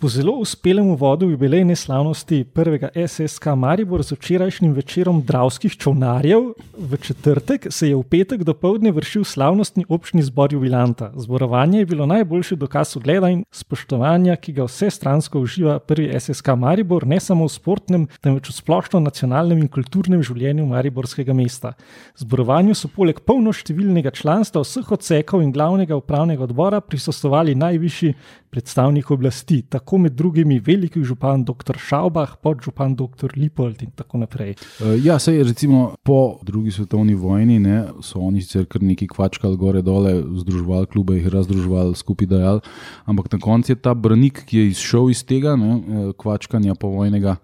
Po 0.00 0.08
zelo 0.08 0.32
uspelem 0.32 0.86
uvodu 0.90 1.30
jubilejne 1.30 1.76
slavnosti 1.76 2.44
prvega 2.44 2.88
SSK 3.08 3.46
Maribor 3.56 4.02
z 4.02 4.12
včerajšnjim 4.12 4.72
večerom 4.72 5.22
dravskih 5.22 5.72
čovnarjev 5.72 6.54
v 6.78 6.96
četrtek 6.96 7.66
se 7.70 7.88
je 7.88 7.96
v 7.96 8.02
petek 8.02 8.42
do 8.44 8.54
povdne 8.54 8.90
vršil 8.92 9.24
slavnostni 9.24 9.84
občni 9.88 10.22
zbor 10.22 10.52
jubilanta. 10.52 11.12
Zborovanje 11.16 11.78
je 11.78 11.86
bilo 11.86 12.06
najboljši 12.06 12.56
dokaz 12.56 12.96
ugleda 12.96 13.30
in 13.30 13.44
spoštovanja, 13.50 14.36
ki 14.36 14.52
ga 14.52 14.66
vse 14.66 14.90
stransko 14.90 15.40
uživa 15.40 15.78
prvi 15.78 16.20
SSK 16.20 16.56
Maribor, 16.58 17.06
ne 17.06 17.20
samo 17.20 17.46
v 17.46 17.52
sportnem, 17.54 18.06
temveč 18.20 18.50
v 18.50 18.54
splošno 18.54 19.00
nacionalnem 19.00 19.62
in 19.62 19.68
kulturnem 19.68 20.22
življenju 20.22 20.66
Mariborskega 20.66 21.34
mesta. 21.34 21.72
Zborovanju 22.18 22.74
so 22.74 22.88
poleg 22.88 23.20
polnoštevilnega 23.20 24.10
članstva 24.10 24.64
vseh 24.66 24.90
odsekov 24.92 25.42
in 25.42 25.52
glavnega 25.52 25.96
upravnega 25.96 26.44
odbora 26.44 26.80
prisostovali 26.80 27.54
najvišji 27.54 28.14
predstavniki 28.54 29.12
oblasti, 29.12 29.62
tako 29.68 29.98
med 30.04 30.14
drugimi 30.14 30.60
veliki 30.62 31.02
župan 31.02 31.42
dr. 31.44 31.74
Šaubah, 31.88 32.36
podžupan 32.42 32.94
dr. 32.94 33.32
Lipold 33.34 33.82
in 33.82 33.90
tako 33.98 34.20
naprej. 34.22 34.54
Uh, 34.78 34.94
ja, 35.02 35.18
sej, 35.18 35.42
recimo 35.42 35.96
po 36.06 36.38
drugi 36.46 36.70
svetovni 36.70 37.16
vojni 37.18 37.58
ne, 37.58 37.80
so 37.98 38.22
oni 38.22 38.44
sicer 38.44 38.68
kar 38.70 38.82
neki 38.86 39.08
kvačkali 39.10 39.58
gore 39.58 39.82
dole, 39.82 40.14
združevali 40.44 40.86
klube, 40.86 41.18
jih 41.18 41.26
razdruževali, 41.34 41.98
skupaj 41.98 42.30
dajali, 42.30 42.62
ampak 43.10 43.32
na 43.34 43.42
koncu 43.42 43.74
je 43.74 43.80
ta 43.82 43.94
branik, 43.94 44.44
ki 44.46 44.62
je 44.62 44.70
izšel 44.70 45.10
iz 45.10 45.24
tega 45.26 45.56
ne, 45.58 45.74
eh, 45.74 46.08
kvačkanja 46.18 46.78
povojnega, 46.78 47.36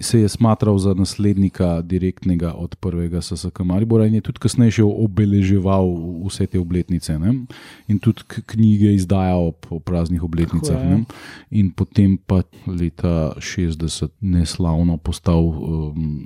se 0.00 0.20
je 0.20 0.28
smatral 0.28 0.78
za 0.78 0.94
naslednika 0.94 1.82
direktnega 1.82 2.52
od 2.52 2.74
prvega 2.76 3.22
SSK 3.22 3.60
Maribora 3.60 4.06
in 4.06 4.14
je 4.14 4.20
tudi 4.20 4.38
kasneje 4.38 4.80
še 4.80 4.84
obeleževal 4.84 5.88
vse 6.26 6.46
te 6.46 6.60
obletnice 6.60 7.18
ne, 7.18 7.34
in 7.88 7.98
tudi 7.98 8.26
knjige 8.46 8.94
izdajal 8.94 9.50
ob, 9.52 9.66
ob 9.70 9.82
praznih 9.84 10.22
obletnicah. 10.22 10.78
Ne. 10.78 11.04
In 11.50 11.70
potem 11.70 12.16
pa 12.16 12.42
leta 12.66 13.34
60 13.38 14.10
neslavno 14.20 14.96
postal 14.96 15.44
um, 15.44 16.24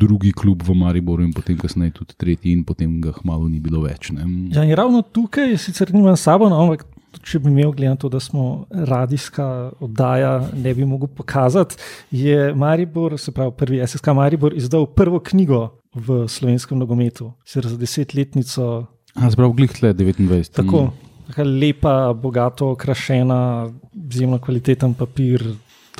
drugi 0.00 0.32
klub 0.32 0.62
v 0.64 0.74
Mariboru, 0.74 1.22
in 1.22 1.32
potem 1.36 1.58
kasneje 1.60 1.92
tudi 2.00 2.16
tretji, 2.16 2.52
in 2.52 2.64
potem 2.64 3.00
ga 3.04 3.12
hmalo 3.20 3.48
ni 3.48 3.60
bilo 3.60 3.84
več. 3.84 4.10
Ne. 4.16 4.24
Ja, 4.54 4.64
ravno 4.76 5.02
tukaj, 5.04 5.56
sicer 5.60 5.92
nimam 5.92 6.16
sabo, 6.16 6.48
no, 6.48 6.62
ampak 6.64 6.86
če 7.22 7.38
bi 7.38 7.50
imel, 7.50 7.72
glede 7.72 7.90
na 7.90 7.96
to, 7.96 8.08
da 8.08 8.20
smo 8.20 8.66
radijska 8.70 9.72
oddaja, 9.80 10.48
ne 10.54 10.74
bi 10.74 10.84
mogel 10.84 11.08
pokazati, 11.08 11.76
je 12.10 12.54
Maribor, 12.54 13.18
se 13.18 13.32
pravi 13.32 13.52
prvi 13.56 13.86
SSK 13.86 14.06
Maribor, 14.14 14.54
izdal 14.56 14.86
prvo 14.86 15.20
knjigo 15.20 15.68
v 15.94 16.28
slovenskem 16.28 16.78
nogometu, 16.78 17.32
sicer 17.44 17.66
za 17.66 17.76
desetletnico. 17.76 18.86
A, 19.14 19.30
Sprav, 19.30 19.52
glih 19.52 19.72
tle 19.72 19.92
29. 19.94 20.52
Tako, 20.54 20.90
Mm. 21.36 21.42
lepa, 21.60 22.12
bogato 22.12 22.70
okrašena, 22.70 23.70
izjemno 24.10 24.38
kvaliteten 24.38 24.94
papir, 24.94 25.44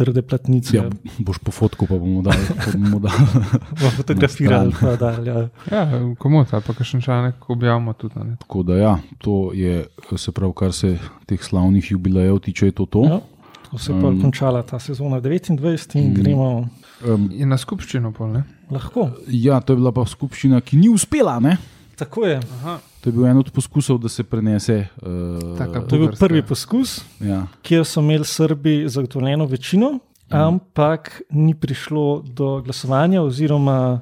trde 0.01 0.23
platnice. 0.23 0.73
Ja, 0.73 0.87
boš 1.19 1.39
po 1.39 1.53
fotku, 1.53 1.85
pa 1.85 1.95
bomo 1.95 2.23
dali. 2.23 2.41
Pa 2.57 2.73
bomo 2.73 2.99
dali. 2.99 3.21
Bomo 3.77 3.91
fotografirali. 3.93 4.73
pa 4.73 4.97
dali, 4.97 5.29
Ja. 5.29 5.41
Ja, 5.71 5.83
komot, 6.17 6.49
ali 6.51 6.63
pa 6.63 6.73
kakšen 6.73 7.01
članek 7.01 7.45
objavimo 7.47 7.93
tudi. 7.93 8.15
a 8.17 8.25
Ne? 8.25 8.37
Tako 8.39 8.63
da, 8.63 8.77
ja, 8.77 8.95
to 9.19 9.53
je, 9.53 9.85
se 10.17 10.33
pravi, 10.33 10.53
kar 10.55 10.73
se 10.73 10.97
teh 11.27 11.39
slavnih 11.39 11.85
jubilejev 11.87 12.39
tiče, 12.41 12.67
je 12.67 12.73
to. 12.73 12.87
to. 12.87 13.05
Ja, 13.05 13.21
tako 13.63 13.79
se 13.79 13.93
je 13.93 14.01
pa 14.01 14.09
Um. 14.09 14.21
končala 14.21 14.63
ta 14.63 14.79
sezona 14.79 15.21
29 15.21 15.61
in 15.95 16.11
Mm. 16.11 16.15
gremo 16.15 16.69
Um, 17.03 17.31
Je 17.33 17.47
na 17.47 17.57
skupščino 17.57 18.13
pol, 18.13 18.29
ne? 18.29 18.43
lahko. 18.71 19.11
ja, 19.27 19.61
to 19.61 19.73
je 19.73 19.77
bila 19.77 19.93
pa 19.93 20.05
skupščina, 20.05 20.61
ki 20.61 20.77
ni 20.77 20.89
uspela. 20.89 21.41
Ne? 21.41 21.57
Tako 21.97 22.27
je. 22.27 22.41
Aha. 22.55 22.79
To 23.01 23.09
je 23.09 23.13
bil 23.13 23.27
en 23.27 23.39
od 23.41 23.51
poskusov, 23.51 23.99
da 23.99 24.09
se 24.09 24.25
prenese. 24.25 24.87
Uh, 25.03 25.57
Taka 25.59 25.81
To 25.89 25.97
je 25.97 26.01
bil 26.01 26.17
prvi 26.19 26.43
poskus, 26.43 27.01
ja. 27.21 27.47
kjer 27.63 27.85
so 27.85 28.01
imeli 28.01 28.25
Srbi 28.25 28.85
zagotovljeno 28.89 29.47
večino, 29.47 29.99
ampak 30.29 31.23
ni 31.31 31.55
prišlo 31.55 32.23
do 32.23 32.61
glasovanja, 32.63 33.23
oziroma 33.23 34.01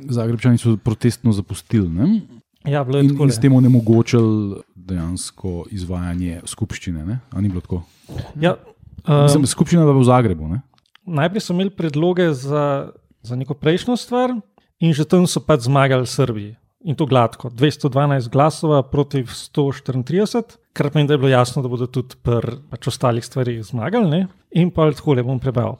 Zagrebčani 0.00 0.58
so 0.58 0.76
protestno 0.76 1.32
zapustili. 1.32 1.88
Ne? 1.88 2.20
ja, 2.64 2.84
bilo 2.84 2.98
je 2.98 3.04
In, 3.04 3.10
tako. 3.10 3.24
in 3.24 3.30
s 3.30 3.40
tem 3.40 3.52
onemogočili 3.52 4.62
dejansko 4.74 5.66
izvajanje 5.70 6.40
skupščine. 6.44 7.04
Ne? 7.04 7.18
A 7.30 7.40
ni 7.40 7.48
bilo 7.48 7.60
tako? 7.60 7.82
Ja, 8.40 8.56
Mislim, 9.04 9.44
um, 9.44 9.46
skupščina 9.46 9.82
je 9.82 9.86
bila 9.86 10.00
v 10.00 10.04
Zagrebu. 10.04 10.48
Ne? 10.48 10.60
najprej 11.10 11.42
so 11.42 11.54
imeli 11.54 11.70
predloge 11.70 12.30
za, 12.32 12.90
za 13.22 13.36
neko 13.36 13.54
prejšnjo 13.54 13.96
stvar, 13.96 14.34
in 14.80 14.92
že 14.94 15.04
tam 15.04 15.26
so 15.26 15.42
pač 15.42 15.66
zmagali 15.66 16.06
Srbi. 16.06 16.54
In 16.84 16.96
to 16.96 17.04
gladko, 17.06 17.50
212 17.50 18.30
glasov 18.32 18.72
proti 18.88 19.20
134, 19.22 20.56
kar 20.72 20.88
pomeni, 20.90 21.08
da 21.08 21.14
je 21.14 21.18
bilo 21.18 21.28
jasno, 21.28 21.62
da 21.62 21.68
bodo 21.68 21.86
tudi 21.86 22.16
pri 22.24 22.56
pač 22.70 22.88
ostalih 22.88 23.24
stvarih 23.24 23.60
zmagali. 23.64 24.08
Ne? 24.08 24.20
In 24.56 24.70
pa 24.72 24.88
tako 24.96 25.18
le 25.18 25.22
bom 25.22 25.38
prebral. 25.38 25.76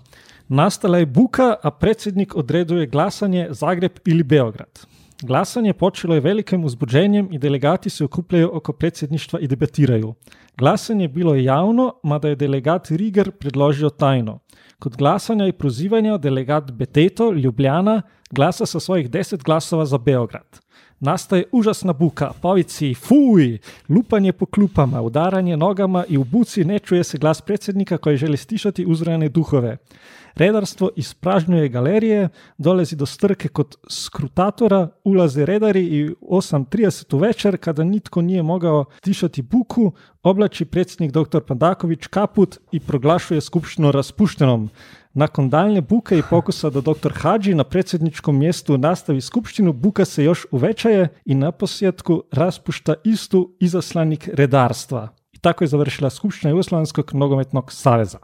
Nastala 0.48 0.98
je 1.00 1.06
buka, 1.06 1.54
a 1.62 1.70
predsednik 1.70 2.36
odreduje 2.36 2.86
glasanje 2.86 3.48
Zagreb 3.50 4.02
ali 4.06 4.22
Beograd. 4.22 4.84
Glasanje 5.22 5.72
počelo 5.72 6.14
je 6.14 6.20
velikim 6.20 6.64
vzbuđenjem 6.64 7.28
i 7.32 7.38
delegati 7.38 7.90
se 7.90 8.04
okupljajo 8.04 8.50
oko 8.52 8.72
predsjedništva 8.72 9.40
i 9.40 9.46
debatiraju. 9.46 10.14
Glasanje 10.58 11.04
je 11.04 11.08
bilo 11.08 11.34
javno, 11.34 11.94
mada 12.02 12.28
je 12.28 12.36
delegat 12.36 12.90
Riger 12.90 13.30
predložil 13.30 13.90
tajno. 13.90 14.38
Kot 14.78 14.96
glasanje 14.96 15.44
je 15.44 15.52
prozivanje 15.52 16.18
delegat 16.18 16.72
Beteto, 16.72 17.32
Ljubljana, 17.32 18.02
glasa 18.30 18.66
sa 18.66 18.80
svojih 18.80 19.10
deset 19.10 19.42
glasova 19.42 19.86
za 19.86 19.98
Beograd. 19.98 20.60
Nastaje 21.00 21.44
užasna 21.52 21.92
buka, 21.92 22.32
povici, 22.42 22.94
fuj, 22.94 23.58
lupanje 23.88 24.32
po 24.32 24.46
klupama, 24.46 25.00
udaranje 25.02 25.56
nogama 25.56 26.04
in 26.08 26.20
v 26.20 26.24
buci 26.24 26.64
ne 26.64 26.78
čuje 26.78 27.04
se 27.04 27.18
glas 27.18 27.40
predsednika, 27.40 27.98
ko 27.98 28.10
je 28.10 28.16
želi 28.16 28.36
slišati 28.36 28.86
uzrojene 28.86 29.28
duhove. 29.28 29.76
Redarstvo 30.34 30.90
izpražnjuje 30.96 31.68
galerije, 31.68 32.28
dolezi 32.58 32.96
do 32.96 33.06
strke 33.06 33.48
kot 33.48 33.76
skrutatora, 33.88 34.88
ulaze 35.04 35.46
redari 35.46 35.86
in 35.86 36.14
8.30 36.20 37.20
večer, 37.20 37.56
kada 37.56 37.84
nitko 37.84 38.22
nije 38.22 38.42
mogao 38.42 38.84
tišati 39.00 39.42
buku, 39.42 39.92
oblači 40.22 40.64
predsjednik 40.64 41.12
dr. 41.12 41.40
Pandaković 41.40 42.06
kaput 42.06 42.58
i 42.72 42.80
proglašuje 42.80 43.40
skupštinu 43.40 43.92
raspuštenom. 43.92 44.70
Nakon 45.14 45.50
daljnje 45.50 45.80
buke 45.80 46.18
i 46.18 46.22
pokusa 46.30 46.70
da 46.70 46.80
dr. 46.80 47.12
Hadži 47.14 47.54
na 47.54 47.64
predsjedničkom 47.64 48.38
mjestu 48.38 48.78
nastavi 48.78 49.20
skupštinu, 49.20 49.72
buka 49.72 50.04
se 50.04 50.24
još 50.24 50.46
uvećaje 50.50 51.08
i 51.24 51.34
na 51.34 51.52
posljedku 51.52 52.22
raspušta 52.32 52.94
istu 53.04 53.56
izaslanik 53.60 54.28
redarstva. 54.32 55.08
I 55.32 55.38
tako 55.38 55.64
je 55.64 55.68
završila 55.68 56.10
skupština 56.10 56.50
Jugoslavijskog 56.50 57.14
nogometnog 57.14 57.72
saveza. 57.72 58.18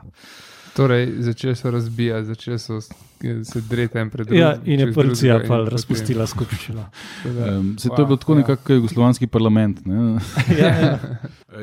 Torej, 0.77 1.13
začeli 1.19 1.55
so 1.55 1.71
razbijati, 1.71 2.27
začeli 2.27 2.59
so 2.59 2.81
se 2.81 3.61
dreti 3.63 3.99
en 3.99 4.11
pred 4.11 4.27
drugim. 4.27 4.43
Ja, 4.43 4.57
in 4.65 4.81
je 4.81 4.93
policija 4.93 5.41
pa 5.49 5.57
razpustila 5.65 6.27
skupščino. 6.27 6.85
Um, 7.25 7.79
se 7.79 7.89
to 7.89 7.97
je 7.99 8.07
bilo 8.07 8.17
tako 8.17 8.33
Ja. 8.33 8.37
nekako 8.37 8.73
jugoslovanski 8.73 9.27
parlament. 9.27 9.87
Ne? 9.87 10.19
Ja, 10.61 10.69
ja, 10.69 10.99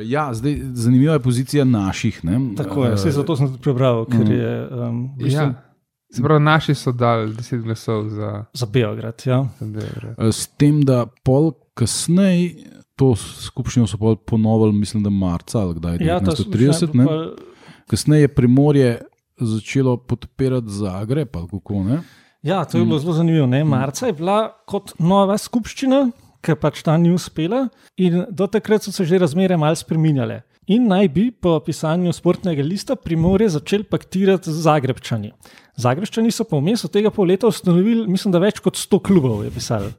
Ja, 0.00 0.34
zdaj, 0.34 0.60
zanimiva 0.74 1.12
je 1.12 1.20
pozicija 1.20 1.64
naših. 1.64 2.24
Ne? 2.24 2.40
tako 2.56 2.84
je, 2.84 2.90
Eh, 2.90 2.94
vse 2.94 3.10
zato 3.12 3.36
sem 3.36 3.46
tudi 3.46 3.58
prebral, 3.60 4.04
ker 4.06 4.20
Mm. 4.20 4.32
je 4.32 4.68
um, 4.68 5.04
v 5.08 5.22
bistvu 5.22 5.40
Ja. 5.40 5.54
Se 6.12 6.22
pravi, 6.22 6.40
naši 6.40 6.74
so 6.74 6.92
dali 6.92 7.32
10 7.32 7.62
glasov 7.62 8.08
za 8.08 8.44
za 8.52 8.66
Beograd. 8.66 9.22
Ja. 9.26 9.46
za 9.60 9.66
Beograd. 9.66 10.14
Eh, 10.18 10.32
S 10.32 10.46
tem, 10.48 10.82
da 10.82 11.06
pol 11.24 11.52
kasneje, 11.74 12.54
to 12.96 13.14
skupščino 13.16 13.86
so 13.86 13.96
pol 13.96 14.16
ponovili, 14.16 14.72
mislim, 14.74 15.02
da 15.02 15.10
marca 15.10 15.58
ali 15.58 15.74
kdaj, 15.74 15.96
Ja, 16.00 16.20
ta 16.20 16.30
1930. 16.32 17.34
Kasneje 17.86 18.20
je 18.20 18.28
Primorje 18.28 19.00
začelo 19.36 19.96
podpirati 19.96 20.70
Zagreb, 20.70 21.28
kako 21.50 21.82
ne. 21.82 22.00
Ja, 22.42 22.64
to 22.64 22.78
je 22.78 22.84
Mm. 22.84 22.88
bilo 22.88 22.98
zelo 22.98 23.12
zanimivo. 23.12 23.46
Ne? 23.46 23.64
Marca 23.64 24.06
je 24.06 24.12
bila 24.12 24.52
kot 24.66 24.92
nova 24.98 25.38
skupščina, 25.38 26.10
ker 26.42 26.56
pač 26.56 26.82
ta 26.82 26.96
ni 26.96 27.10
uspela, 27.10 27.68
in 27.96 28.24
do 28.30 28.46
takrat 28.46 28.82
so 28.82 28.92
se 28.92 29.04
že 29.04 29.18
razmere 29.18 29.56
malce 29.56 29.80
spremenjale. 29.80 30.42
In 30.66 30.86
naj 30.88 31.08
bi 31.08 31.30
po 31.30 31.60
pisanju 31.60 32.12
sportnega 32.12 32.62
lista 32.62 32.96
Primorje 32.96 33.48
začel 33.48 33.84
paktirati 33.84 34.52
z 34.52 34.62
Zagrebčani. 34.62 35.32
Zagrebčani 35.76 36.30
so 36.30 36.44
pa 36.44 36.56
vmes 36.56 36.84
od 36.84 36.90
tega 36.92 37.10
pol 37.10 37.26
leta 37.26 37.46
ustanovili, 37.46 38.06
mislim, 38.08 38.32
da 38.32 38.38
več 38.38 38.60
kot 38.60 38.76
100 38.76 39.00
klubov 39.02 39.44
je 39.44 39.50
pisalo. 39.50 39.90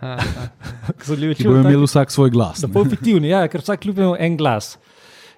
Ki 1.36 1.44
bodo 1.44 1.60
imeli 1.60 1.84
vsak 1.86 2.10
svoj 2.10 2.30
glas. 2.30 2.64
Bo 2.68 2.84
fiktivni, 2.84 3.28
ja, 3.28 3.46
ker 3.48 3.60
vsak 3.60 3.80
klub 3.80 3.98
ima 3.98 4.16
en 4.18 4.36
glas. 4.36 4.76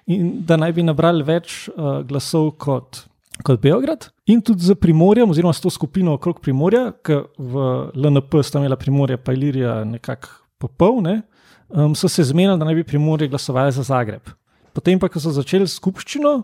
In 0.09 0.39
da 0.45 0.57
naj 0.57 0.73
bi 0.73 0.83
nabrali 0.85 1.21
več 1.25 1.67
uh, 1.69 1.99
glasov 2.07 2.55
kot, 2.61 3.03
kot 3.45 3.59
Beograd, 3.61 4.07
in 4.29 4.41
tudi 4.41 4.65
za 4.65 4.73
Primorjem, 4.75 5.29
oziroma 5.29 5.53
s 5.53 5.61
to 5.61 5.69
skupino 5.69 6.15
okrog 6.17 6.39
Primorja, 6.41 6.87
ki 7.05 7.19
v 7.37 7.65
LNP 7.93 8.41
sta 8.45 8.61
imela 8.61 8.77
Primorje, 8.79 9.19
pa 9.21 9.35
Ilirija 9.37 9.83
nekako 9.85 10.33
popolne, 10.59 11.21
um, 11.69 11.93
so 11.95 12.09
se 12.09 12.25
zmenili, 12.25 12.57
da 12.57 12.65
naj 12.65 12.79
bi 12.81 12.87
Primorje 12.89 13.29
glasovali 13.29 13.75
za 13.75 13.85
Zagreb. 13.85 14.33
Potem 14.73 14.99
pa, 14.99 15.11
ko 15.13 15.21
so 15.21 15.33
začeli 15.35 15.69
skupščino, 15.69 16.39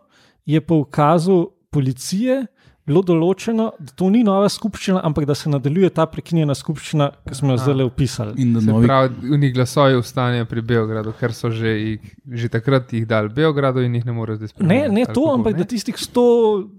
je 0.46 0.62
po 0.62 0.78
ukazu 0.84 1.42
policije 1.74 2.44
bilo 2.86 3.02
določeno, 3.02 3.72
da 3.78 3.92
to 3.92 4.10
ni 4.10 4.22
nova 4.22 4.46
skupščina, 4.48 5.00
ampak 5.02 5.26
da 5.26 5.34
se 5.34 5.50
nadaljuje 5.50 5.90
ta 5.90 6.06
prekinjena 6.06 6.54
skupščina, 6.54 7.08
ki 7.24 7.34
smo 7.34 7.50
jo 7.50 7.58
zdaj 7.58 7.82
opisali. 7.84 8.36
In 8.38 8.54
da 8.54 8.62
Se 8.62 8.68
novi 8.68 8.86
pravi, 8.86 9.10
oni 9.32 9.52
glasovi 9.52 9.96
ostanejo 9.96 10.46
pri 10.46 10.62
Beogradu, 10.64 11.14
ker 11.14 11.34
so 11.34 11.50
že, 11.50 11.68
jih, 11.70 12.02
že 12.34 12.50
takrat 12.50 12.94
jih 12.94 13.06
dali 13.06 13.30
Beogradu 13.32 13.82
in 13.82 13.96
jih 13.96 14.06
ne 14.06 14.14
morejo 14.14 14.38
zdaj 14.38 14.46
Ne, 14.46 14.54
spremeniti. 14.56 14.92
ne 14.92 15.02
ali 15.02 15.08
to, 15.08 15.22
kako, 15.22 15.34
ampak 15.34 15.54
ne? 15.54 15.58
da 15.58 15.66
tistih 15.66 15.96
140 15.96 16.70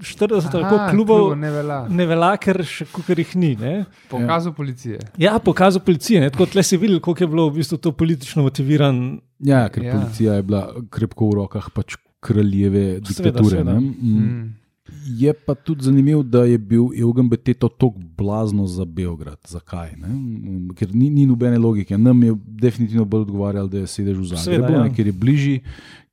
ali 0.48 0.62
koliko 0.62 0.74
Aha, 0.76 0.90
klubov 0.90 1.18
klubov 1.18 1.36
ne 1.36 1.50
velja. 1.50 1.78
ne 1.90 2.06
velja, 2.06 2.30
ker 2.38 2.62
še 2.64 2.86
kukar 2.86 3.18
jih 3.18 3.36
ni. 3.36 3.52
Ne? 3.56 3.74
Pokazal 4.08 4.52
policije. 4.52 4.98
Ja, 5.18 5.38
pokazal 5.40 5.80
policije. 5.80 6.20
ne, 6.20 6.30
Tako 6.30 6.46
tle 6.46 6.62
si 6.62 6.76
videl, 6.76 7.00
koliko 7.00 7.24
je 7.24 7.28
bilo 7.28 7.48
v 7.48 7.56
bistvu 7.56 7.78
to 7.78 7.92
politično 7.92 8.42
motiviran. 8.42 9.18
Ja, 9.40 9.68
ker 9.68 9.82
Ja. 9.82 9.88
ja. 9.88 9.94
policija 9.96 10.34
je 10.34 10.42
bila 10.44 10.62
krepko 10.88 11.26
v 11.26 11.34
rokah 11.36 11.66
pač 11.70 11.96
kraljeve 12.20 13.00
Seveda, 13.00 13.08
diktature. 13.32 13.58
seveda. 13.58 13.72
ne. 13.72 13.80
Mm. 13.80 14.54
Je 15.06 15.32
pa 15.32 15.54
tudi 15.54 15.84
zanimivo, 15.84 16.22
da 16.22 16.44
je 16.44 16.58
bil 16.58 16.88
Eugen 17.00 17.28
Beteto 17.28 17.68
tako 17.68 17.98
blazno 18.18 18.66
za 18.66 18.84
Beograd. 18.84 19.38
Zakaj? 19.48 19.96
Ne? 19.96 20.08
Ker 20.74 20.94
ni, 20.94 21.10
ni 21.10 21.26
nobene 21.26 21.58
logike. 21.58 21.98
Nam 21.98 22.22
je 22.22 22.34
definitivno 22.46 23.04
bolj 23.04 23.20
odgovarjalo, 23.20 23.68
da 23.68 23.78
je 23.78 23.86
sedež 23.86 24.18
v 24.18 24.24
Zagrebu, 24.24 24.44
Seveda, 24.44 24.72
ja. 24.78 24.82
ne, 24.84 24.94
ker 24.94 25.06
je 25.06 25.12
bližji, 25.12 25.60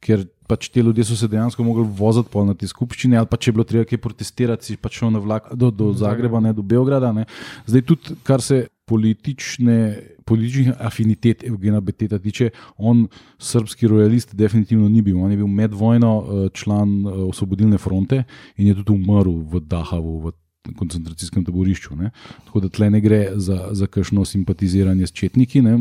ker 0.04 0.26
pač 0.48 0.68
te 0.70 0.82
ljudje 0.82 1.06
so 1.08 1.16
se 1.16 1.28
dejansko 1.28 1.64
mogli 1.64 1.86
voziti 1.98 2.30
pol 2.34 2.46
na 2.50 2.54
te 2.58 2.68
skupščine, 2.68 3.18
ali 3.18 3.30
pa 3.30 3.38
če 3.38 3.52
je 3.52 3.56
bilo 3.58 3.66
treba 3.68 3.88
kaj 3.90 4.02
protestirati, 4.02 4.66
si 4.66 4.78
pač 4.78 5.00
šel 5.00 5.14
na 5.16 5.22
vlak 5.24 5.54
do, 5.56 5.72
do 5.72 5.92
Zagreba, 5.98 6.42
ne 6.44 6.54
do 6.54 6.66
Beograda. 6.66 7.14
Ne. 7.16 7.26
Zdaj 7.70 7.86
tudi, 7.88 8.18
kar 8.28 8.44
se 8.44 8.66
politične, 8.94 9.78
političnih 10.26 10.72
afinitet 10.80 11.44
Evgena 11.44 11.80
Beteta 11.82 12.20
tiče, 12.20 12.52
on 12.78 13.08
srpski 13.42 13.88
rojalist 13.90 14.36
definitivno 14.36 14.90
ni 14.90 15.02
bil. 15.02 15.18
On 15.18 15.32
je 15.32 15.38
bil 15.38 15.48
med 15.48 15.74
vojno 15.74 16.12
eh, 16.22 16.50
član 16.54 16.92
eh, 17.02 17.10
osvobodilne 17.26 17.78
fronte 17.82 18.24
in 18.58 18.68
je 18.70 18.76
tudi 18.78 18.94
umrl 18.94 19.40
v 19.50 19.64
Dahavu. 19.66 20.20
V 20.28 20.38
koncentracijskem 20.78 21.44
taborišču. 21.44 21.96
Ne? 22.00 22.14
Tako 22.46 22.62
da 22.64 22.70
tle 22.72 22.88
ne 22.94 23.02
gre 23.04 23.34
za, 23.36 23.74
za 23.76 23.88
kakšno 23.92 24.24
simpatiziranje 24.26 25.10
s 25.10 25.12
četniki, 25.12 25.60
ne? 25.62 25.74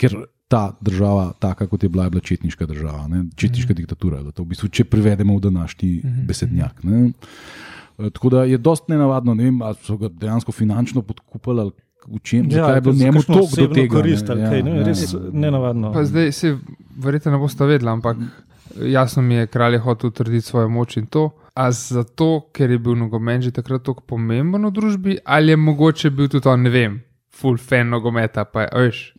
ker 0.00 0.14
ta 0.48 0.78
država, 0.80 1.26
taka 1.40 1.66
kot 1.68 1.82
je 1.82 1.90
bila, 1.92 2.06
je 2.06 2.14
bila 2.14 2.24
četniška 2.24 2.66
država, 2.70 3.04
ne? 3.08 3.26
četniška 3.36 3.74
mm. 3.74 3.76
diktatura. 3.82 4.22
je 4.22 4.24
bila 4.24 4.32
To 4.32 4.46
v 4.46 4.54
bistvu, 4.54 4.70
če 4.72 4.88
prevedemo 4.88 5.36
v 5.36 5.44
današnji 5.50 5.90
mm 5.90 6.08
-hmm. 6.08 6.26
besednjak. 6.26 6.84
Ne? 6.84 7.12
Eh, 7.98 8.10
Tako 8.10 8.28
da 8.28 8.44
je 8.44 8.58
dosti 8.58 8.92
nenavadno, 8.92 9.34
ne 9.34 9.44
vem, 9.44 9.62
ali 9.62 9.76
so 9.82 9.96
ga 9.96 10.08
dejansko 10.08 10.52
finančno 10.52 11.02
podkupili 11.02 11.60
ali 11.60 11.72
v 12.06 12.18
čem, 12.22 12.44
ja, 12.50 12.50
zakaj 12.50 12.76
je 12.76 12.80
bilo 12.80 12.94
njemu 12.94 13.22
to 13.22 13.40
do 13.56 13.66
tega. 13.74 13.94
korist, 13.96 14.30
ali 14.30 14.40
ja, 14.40 14.50
kaj, 14.50 14.62
ne, 14.62 14.76
ja. 14.76 14.84
res 14.84 15.14
nenavadno. 15.32 15.92
Pa 15.92 16.04
zdaj 16.04 16.32
se 16.32 16.56
verjetno 16.96 17.32
ne 17.32 17.38
boste 17.38 17.64
vedeli, 17.66 17.90
ampak 17.90 18.16
jasno 18.82 19.22
mi 19.22 19.34
je, 19.34 19.46
kralj 19.46 19.74
je 19.74 19.78
hotel 19.78 20.08
utrditi 20.08 20.46
svojo 20.46 20.68
moč 20.68 20.96
in 20.96 21.06
to. 21.06 21.30
A 21.54 21.70
zato, 21.72 22.48
ker 22.52 22.70
je 22.70 22.78
bil 22.78 22.96
nogomet 22.98 23.42
že 23.42 23.50
takrat 23.54 23.82
tako 23.82 24.02
pomemben 24.06 24.66
v 24.66 24.70
družbi, 24.74 25.18
ali 25.24 25.52
je 25.52 25.56
mogoče 25.56 26.10
bil 26.10 26.28
tudi 26.28 26.48
on, 26.48 26.62
ne 26.62 26.70
vem, 26.70 27.02
full 27.34 27.56
fan 27.58 27.88
nogometa, 27.88 28.44
pa 28.44 28.62
je, 28.62 28.68
veš, 28.74 29.14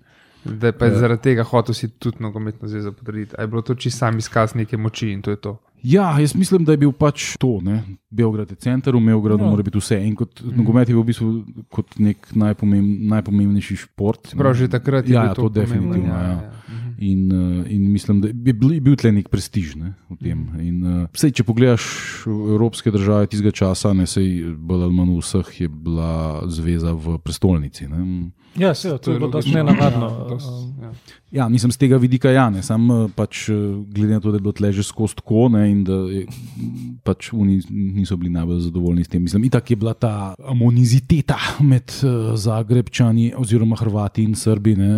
da 0.45 0.67
je 0.67 0.71
pa 0.77 0.85
je 0.85 0.91
Ja. 0.91 0.97
zaradi 0.99 1.21
tega 1.21 1.43
hotel 1.43 1.73
si 1.73 1.87
tudi 1.99 2.17
nogometno 2.19 2.67
zvezo 2.67 2.91
potrditi. 2.91 3.35
A 3.37 3.41
je 3.41 3.47
bilo 3.47 3.61
to 3.61 3.75
čisto 3.75 3.97
sam 3.97 4.17
izkaz 4.17 4.55
neke 4.55 4.77
moči 4.77 5.11
in 5.11 5.21
to 5.21 5.31
je 5.31 5.37
to. 5.37 5.57
Ja, 5.85 6.19
jaz 6.19 6.33
mislim, 6.35 6.65
da 6.65 6.73
je 6.73 6.81
bil 6.81 6.91
pač 6.91 7.35
to. 7.37 7.59
Ne? 7.61 7.83
Beograd 8.09 8.49
je 8.51 8.57
center, 8.57 8.95
v 8.95 9.03
Beogradu 9.05 9.43
Ja. 9.43 9.45
ja. 9.45 9.51
mora 9.51 9.63
biti 9.63 9.77
vse. 9.77 9.99
In 10.01 10.15
kot 10.15 10.41
mm. 10.41 10.55
nogomet 10.57 10.89
je 10.89 10.95
bil 10.95 11.03
v 11.03 11.09
bistvu 11.11 11.29
kot 11.69 11.97
nek 12.01 12.31
najpomemb, 12.33 13.05
najpomembnejši 13.11 13.77
šport. 13.85 14.33
Prav 14.37 14.55
že 14.57 14.69
takrat 14.71 15.05
je 15.05 15.13
Ja, 15.13 15.21
bil 15.21 15.29
ja, 15.29 15.35
to 15.37 15.49
pomemben, 15.49 15.61
definitivno, 15.61 16.15
ja. 16.15 16.35
Mhm. 16.65 16.81
In, 16.97 17.21
uh, 17.31 17.71
in 17.71 17.91
mislim, 17.91 18.21
da 18.23 18.31
je 18.31 18.53
bil, 18.53 18.79
bil 18.81 18.95
tle 18.95 19.11
nek 19.11 19.27
prestiž 19.29 19.75
ne, 19.75 19.93
v 20.09 20.17
tem. 20.23 20.39
Mhm. 20.39 20.59
In, 20.63 20.77
uh, 20.83 21.07
sej, 21.13 21.35
če 21.35 21.43
pogledaš 21.43 21.85
evropske 22.25 22.91
države 22.91 23.27
tistega 23.27 23.51
časa, 23.51 23.93
ne 23.93 24.07
sej 24.07 24.55
bolj 24.55 24.87
ali 24.87 24.95
manj 24.95 25.19
vseh 25.19 25.61
je 25.61 25.69
bila 25.69 26.47
zveza 26.47 26.95
v 26.95 27.19
prestolnici. 27.19 27.91
Ne. 27.91 28.31
Ja, 28.55 28.73
se, 28.73 28.97
to 28.97 29.11
je 29.11 29.17
bilo 29.17 29.29
dosti 29.29 29.51
nenavadno. 29.51 30.05
Ja, 30.07 30.29
dost, 30.29 30.47
um, 30.47 30.73
ja. 30.81 30.91
Ja, 31.33 31.49
mislim, 31.49 31.71
z 31.71 31.77
tega 31.77 31.97
vidika 31.97 32.29
ja, 32.29 32.49
ne, 32.49 32.63
sam 32.63 32.85
eh, 32.87 33.07
pač 33.11 33.49
eh, 33.49 33.53
glede 33.85 34.13
na 34.13 34.19
to, 34.19 34.31
da 34.31 34.37
je 34.37 34.41
bilo 34.41 34.51
tle 34.51 34.71
že 34.71 34.83
skozi 34.83 35.15
tako 35.15 35.49
ne, 35.49 35.65
in 35.67 35.83
da 35.83 35.93
je, 36.07 36.21
pač 37.03 37.33
oni 37.33 37.59
niso 37.69 38.15
bili 38.15 38.29
najbolj 38.29 38.59
zadovoljni 38.61 39.03
s 39.03 39.07
tem. 39.07 39.21
Mislim, 39.21 39.43
itak 39.43 39.69
je 39.69 39.75
bila 39.75 39.93
ta 39.93 40.13
amoniziteta 40.39 41.35
med 41.61 41.91
uh, 41.97 42.35
Zagrebčani 42.35 43.33
oziroma 43.35 43.75
Hrvati 43.75 44.23
in 44.23 44.35
Srbi, 44.35 44.75
ne, 44.75 44.89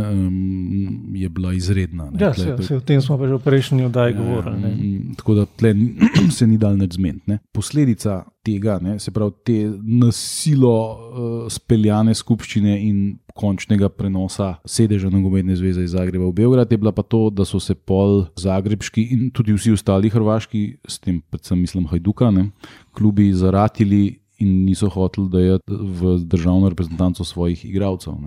je 1.15 1.29
bila 1.29 1.53
izredna. 1.53 2.11
Ne, 2.11 2.19
Ja, 2.19 2.33
Tle- 2.33 2.57
se, 2.57 2.63
se, 2.63 2.75
o 2.75 2.79
tem 2.81 3.01
smo 3.01 3.17
pa 3.17 3.27
že 3.27 3.33
v 3.33 3.39
prejšnji 3.39 3.85
oddaji 3.85 4.13
Ja, 4.13 4.19
govorili. 4.19 4.57
ne. 4.57 4.69
mm, 4.69 5.15
Tako 5.15 5.33
da 5.33 5.45
tle 5.47 5.73
se 6.31 6.47
ni 6.47 6.57
dal 6.57 6.77
nič 6.77 6.93
zmeniti. 6.93 7.37
Posledica 7.51 8.23
tega, 8.47 8.79
ne, 8.83 8.97
se 9.03 9.11
pravi 9.13 9.35
te 9.45 9.57
nasilo 9.83 10.73
uh, 10.73 11.37
speljane 11.51 12.15
skupščine 12.17 12.77
in 12.87 13.01
končnega 13.37 13.89
prenosa 13.93 14.55
sedeža 14.65 15.11
nogometne 15.13 15.55
zveze 15.59 15.83
iz 15.85 15.93
Zagreba 15.93 16.25
v 16.25 16.35
Beograd, 16.39 16.71
je 16.71 16.79
bila 16.81 16.93
pa 16.95 17.05
to, 17.05 17.27
da 17.29 17.45
so 17.45 17.61
se 17.61 17.75
pol 17.75 18.23
zagrebški 18.39 19.03
in 19.13 19.27
tudi 19.35 19.53
vsi 19.55 19.75
ostali 19.77 20.09
hrvaški, 20.13 20.63
s 20.87 21.03
tem 21.03 21.21
predvsem 21.29 21.61
mislim 21.61 21.85
Hajduka, 21.91 22.31
ne, 22.33 22.49
klubi 22.97 23.29
zaratili 23.37 24.17
in 24.41 24.65
niso 24.65 24.89
hoteli 24.89 25.29
dajati 25.33 25.77
v 26.01 26.17
državno 26.25 26.69
reprezentanco 26.69 27.25
svojih 27.25 27.65
igralcev. 27.65 28.17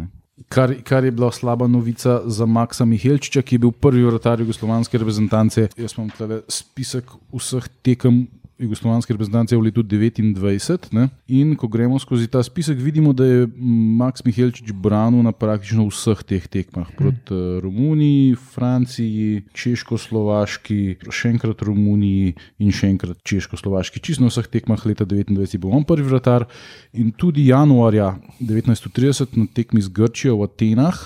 Kar, 0.49 0.73
kar 0.83 1.05
je 1.05 1.11
bila 1.11 1.31
slaba 1.33 1.67
novica 1.69 2.21
za 2.27 2.47
Maksa 2.47 2.85
Mihelčiča, 2.85 3.43
ki 3.43 3.55
je 3.55 3.63
bil 3.67 3.73
prvi 3.77 4.03
vratar 4.07 4.41
jugoslovanske 4.41 4.99
reprezentance. 4.99 5.69
Jaz 5.77 5.95
imam 5.99 6.09
tukaj 6.11 6.41
spisek 6.49 7.13
vseh 7.37 7.69
tekem 7.85 8.25
jugoslovanske 8.61 9.15
reprezentance 9.15 9.57
v 9.57 9.65
letu 9.65 9.83
1929. 9.83 10.93
Ne? 10.93 11.09
In 11.33 11.57
ko 11.57 11.69
gremo 11.69 11.99
skozi 11.99 12.29
ta 12.29 12.43
spisek, 12.45 12.79
vidimo, 12.79 13.13
da 13.17 13.25
je 13.25 13.49
Maks 13.97 14.25
Mihelčič 14.25 14.73
branil 14.77 15.25
na 15.25 15.33
praktično 15.33 15.89
vseh 15.89 16.21
teh 16.23 16.45
tekmah 16.45 16.93
proti 16.97 17.35
uh, 17.35 17.59
Romuniji, 17.65 18.37
Franciji, 18.37 19.43
Češko-Slovaški, 19.57 21.09
še 21.09 21.33
enkrat 21.33 21.65
Romuniji 21.65 22.37
in 22.61 22.73
še 22.75 22.93
enkrat 22.93 23.25
Češko-Slovaški. 23.25 24.03
Čisto 24.05 24.27
na 24.27 24.33
vseh 24.33 24.49
tekmah 24.53 24.85
leta 24.85 25.09
1929 25.09 25.57
je 25.57 25.63
bil 25.63 25.75
on 25.75 25.87
prvi 25.89 26.07
vratar 26.07 26.47
in 26.93 27.13
tudi 27.17 27.49
januarja 27.49 28.15
1930 28.43 29.39
na 29.41 29.49
tekmi 29.49 29.81
z 29.81 29.89
Grčijo 29.89 30.41
v 30.41 30.51
Atenah. 30.51 30.99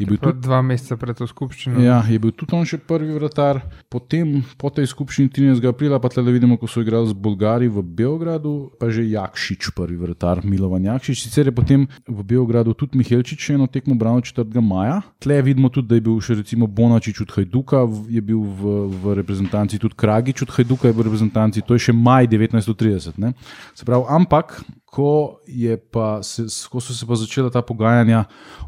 Je 0.00 0.06
bil 0.08 0.16
Tudi 0.16 0.40
dva 0.40 0.62
meseca 0.64 0.96
pred 0.96 1.12
to 1.12 1.26
skupščino. 1.28 1.76
Ja, 1.84 2.00
je 2.08 2.16
bil 2.16 2.32
tudi 2.32 2.56
on 2.56 2.64
še 2.64 2.78
prvi 2.80 3.12
vratar. 3.12 3.60
Potem, 3.92 4.40
po 4.56 4.70
tej 4.72 4.88
skupščini 4.88 5.28
13. 5.28 5.60
aprila, 5.68 6.00
pa 6.00 6.08
tle 6.08 6.24
vidimo, 6.32 6.56
ko 6.56 6.64
so 6.64 6.80
igrali 6.80 7.10
z 7.10 7.16
Bolgari 7.16 7.68
v 7.68 7.84
Beogradu, 7.84 8.72
pa 8.80 8.88
že 8.88 9.04
Jakšič, 9.04 9.74
prvi 9.76 10.00
vratar, 10.00 10.40
Milovan 10.40 10.88
Jakšič. 10.88 11.20
Sicer 11.20 11.52
je 11.52 11.54
potem 11.54 11.84
v 12.08 12.24
Beogradu 12.24 12.72
tudi 12.72 12.96
Mihelčič 12.96 13.36
še 13.36 13.58
eno 13.60 13.68
tekmo 13.68 13.92
branil 14.00 14.24
4. 14.24 14.48
maja. 14.64 15.02
Tle 15.20 15.42
vidimo 15.44 15.68
tudi, 15.68 15.92
da 15.92 16.00
je 16.00 16.06
bil 16.08 16.16
še 16.24 16.40
recimo 16.40 16.64
Bonačič 16.64 17.20
od 17.20 17.36
Hajduka, 17.36 17.84
je 18.08 18.24
bil 18.24 18.40
v, 18.40 18.74
v 18.88 19.18
reprezentanci 19.20 19.76
tudi 19.76 20.00
Kragič 20.00 20.48
od 20.48 20.56
Hajduka, 20.56 20.88
je 20.88 20.96
bil 20.96 21.04
v 21.04 21.08
reprezentanci, 21.12 21.60
to 21.60 21.76
je 21.76 21.90
še 21.90 21.92
maj 21.92 22.24
1930. 22.32 23.20
Ne? 23.20 23.36
Se 23.76 23.84
pravi, 23.84 24.08
ampak. 24.08 24.62
Ko, 24.90 25.38
je 25.46 25.76
pa 25.78 26.18
se, 26.22 26.42
ko 26.70 26.80
so 26.82 26.94
se 26.94 27.06
pa 27.06 27.14
začela 27.14 27.50
ta 27.50 27.62
pogajanja 27.62 28.24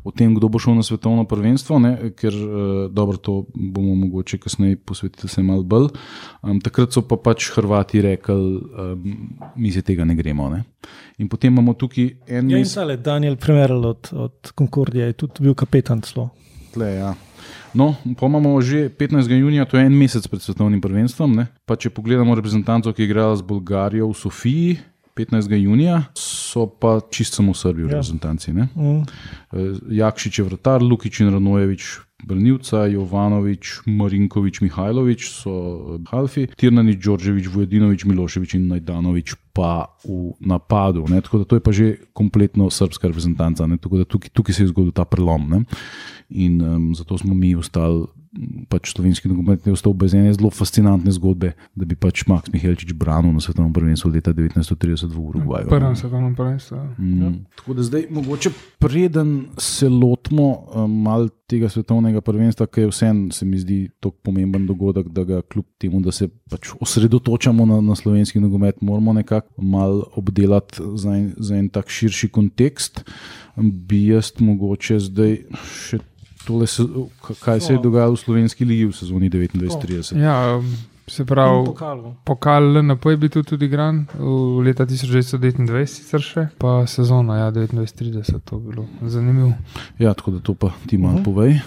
o 0.06 0.12
tem, 0.14 0.30
kdo 0.34 0.46
bo 0.46 0.60
šel 0.62 0.76
na 0.78 0.84
svetovno 0.86 1.24
prvenstvo, 1.26 1.80
ne, 1.82 2.12
ker 2.14 2.30
eh, 2.30 2.84
dobro, 2.94 3.18
to 3.18 3.40
bomo 3.54 3.96
mogoče 4.04 4.38
kasneje 4.38 4.76
posvetili 4.76 5.28
se 5.28 5.42
malo 5.42 5.66
bolj. 5.66 5.88
Um, 6.42 6.60
takrat 6.62 6.94
so 6.94 7.02
pa 7.02 7.18
pač 7.18 7.48
Hrvati 7.56 8.04
rekli, 8.06 8.34
um, 8.34 9.16
mi 9.56 9.72
se 9.74 9.82
tega 9.82 10.06
ne 10.06 10.14
gremo. 10.14 10.46
Ne. 10.52 10.62
In 11.18 11.28
potem 11.28 11.52
imamo 11.52 11.74
tukaj 11.74 12.12
en 12.28 12.54
Ja, 12.54 12.62
in 12.62 12.70
tale 12.70 12.96
Daniel 13.02 13.36
Premerl 13.36 13.82
od, 13.90 14.12
od 14.12 14.54
Concordija 14.58 15.10
je 15.10 15.18
tudi 15.24 15.42
bil 15.42 15.58
kapetan 15.58 16.06
celo. 16.06 16.30
Tle, 16.72 16.94
ja. 16.94 17.14
No, 17.74 17.96
pa 18.14 18.26
imamo 18.30 18.60
že 18.60 18.86
15. 18.94 19.26
junija, 19.26 19.64
to 19.64 19.76
je 19.76 19.86
en 19.86 19.98
mesec 19.98 20.26
pred 20.28 20.42
svetovnim 20.42 20.80
prvenstvom. 20.80 21.34
Ne? 21.34 21.46
Pa 21.66 21.74
če 21.76 21.90
pogledamo 21.90 22.34
reprezentanco, 22.38 22.92
ki 22.92 23.02
je 23.02 23.10
igrala 23.10 23.36
z 23.36 23.42
Bolgarijo 23.42 24.12
v 24.12 24.16
Sofiji 24.16 24.78
15. 25.16 25.52
junija, 25.62 26.02
so 26.14 26.66
pa 26.66 27.00
čist 27.10 27.34
samo 27.34 27.54
Srbi 27.54 27.82
v 27.82 27.86
Ja. 27.86 27.90
reprezentanci. 27.90 28.52
Mm. 28.52 28.64
Eh, 28.76 29.04
Jakšič 29.90 30.38
je 30.38 30.44
vratar, 30.44 30.82
Lukič 30.82 31.20
in 31.20 31.30
Ranojevič. 31.30 32.00
Brnilca, 32.22 32.86
Jovanovič, 32.86 33.82
Marinkovič, 33.86 34.60
Mihajlovič 34.62 35.42
so 35.42 35.50
eh, 35.50 36.06
Halfi, 36.06 36.46
Tirnanič, 36.56 37.02
Đorđević, 37.02 37.46
Vujedinovič, 37.50 38.04
Miloševič 38.06 38.54
in 38.54 38.68
Najdanovič 38.70 39.34
pa 39.52 39.90
v 40.06 40.32
napadu. 40.40 41.04
Ne? 41.10 41.20
Tako 41.20 41.38
da 41.38 41.44
to 41.44 41.56
je 41.58 41.60
pa 41.60 41.72
že 41.72 41.86
kompletno 42.14 42.70
srpska 42.70 43.10
reprezentanca, 43.10 43.66
ne? 43.66 43.76
tako 43.76 43.98
da 43.98 44.04
tukaj, 44.04 44.30
tukaj 44.30 44.54
se 44.54 44.62
je 44.62 44.70
zgodil 44.70 44.92
ta 44.94 45.04
prelom. 45.04 45.50
Ne? 45.50 45.58
In 46.30 46.62
um, 46.62 46.94
zato 46.94 47.18
smo 47.18 47.34
mi 47.34 47.56
ostali, 47.58 48.06
pač 48.72 48.94
slovenski 48.94 49.28
nogomet 49.28 49.66
je 49.66 49.74
ostal 49.74 49.92
brez 49.92 50.14
ene 50.16 50.32
zelo 50.32 50.48
fascinantne 50.50 51.12
zgodbe, 51.12 51.52
da 51.76 51.84
bi 51.88 51.96
pač 51.98 52.24
Max 52.30 52.48
Mihelčič 52.52 52.94
branil 52.96 53.34
na 53.36 53.42
svetovnem 53.44 53.72
prvenstvu 53.76 54.08
leta 54.08 54.32
1930 54.32 55.12
v 55.12 55.20
Urugvaju. 55.20 55.68
Prvem 55.68 55.96
svetovnem 55.96 56.32
prvenstvu. 56.36 56.78
Mm. 56.96 57.34
Tako 57.60 57.76
da 57.76 57.84
zdaj, 57.84 58.06
mogoče 58.10 58.52
preden 58.80 59.52
se 59.60 59.88
lotimo 59.88 60.64
um, 60.72 60.96
malo 61.04 61.28
tega 61.52 61.68
svetovnega 61.68 62.22
prvenstva, 62.24 62.66
ki 62.72 62.86
je 62.86 62.92
vseeno, 62.92 63.26
se 63.36 63.44
mi 63.44 63.60
zdi, 63.60 63.90
tako 64.00 64.16
pomemben 64.24 64.64
dogodek, 64.66 65.10
da 65.12 65.26
ga 65.28 65.42
kljub 65.44 65.68
temu, 65.76 66.00
da 66.00 66.14
se 66.16 66.30
pač 66.48 66.72
osredotočamo 66.80 67.66
na, 67.68 67.80
na 67.84 67.96
slovenski 67.98 68.40
nogomet, 68.40 68.80
moramo 68.80 69.12
nekako 69.12 69.60
malo 69.60 70.08
obdelati 70.16 70.80
za 70.96 71.12
en, 71.12 71.28
za 71.36 71.60
en 71.60 71.68
tak 71.68 71.92
širši 71.92 72.32
kontekst. 72.32 73.04
Bi 73.56 74.06
jaz 74.06 74.32
mogoče 74.40 74.96
zdaj 75.04 75.36
še 75.68 76.00
tole, 76.46 76.66
se, 76.66 76.82
kaj 77.44 77.60
se 77.60 77.72
je 77.72 77.78
dogajalo 77.82 78.14
v 78.14 78.18
slovenski 78.18 78.64
ligi 78.64 78.84
v 78.84 78.96
sezoni 78.96 79.30
29-30. 79.30 80.16
Ja, 80.18 80.56
um, 80.56 80.76
se 81.06 81.24
pravi, 81.24 81.66
pokal 82.24 82.72
LNP 82.72 83.06
je 83.10 83.16
bil 83.16 83.30
tudi, 83.30 83.48
tudi 83.48 83.66
igran 83.66 84.06
v 84.18 84.62
leta 84.66 84.86
1929, 84.86 85.86
sicer 85.86 86.20
še, 86.24 86.46
pa 86.58 86.82
sezona 86.86 87.38
ja, 87.38 87.50
29-30, 87.50 88.40
to 88.44 88.56
je 88.56 88.60
bilo 88.70 88.86
zanimivo. 89.02 89.52
Ja, 89.98 90.14
tako 90.14 90.30
da 90.30 90.40
to 90.40 90.54
pa 90.54 90.72
ti 90.86 90.98
malo 90.98 91.14
Uh 91.14 91.20
-huh. 91.20 91.24
povej. 91.24 91.60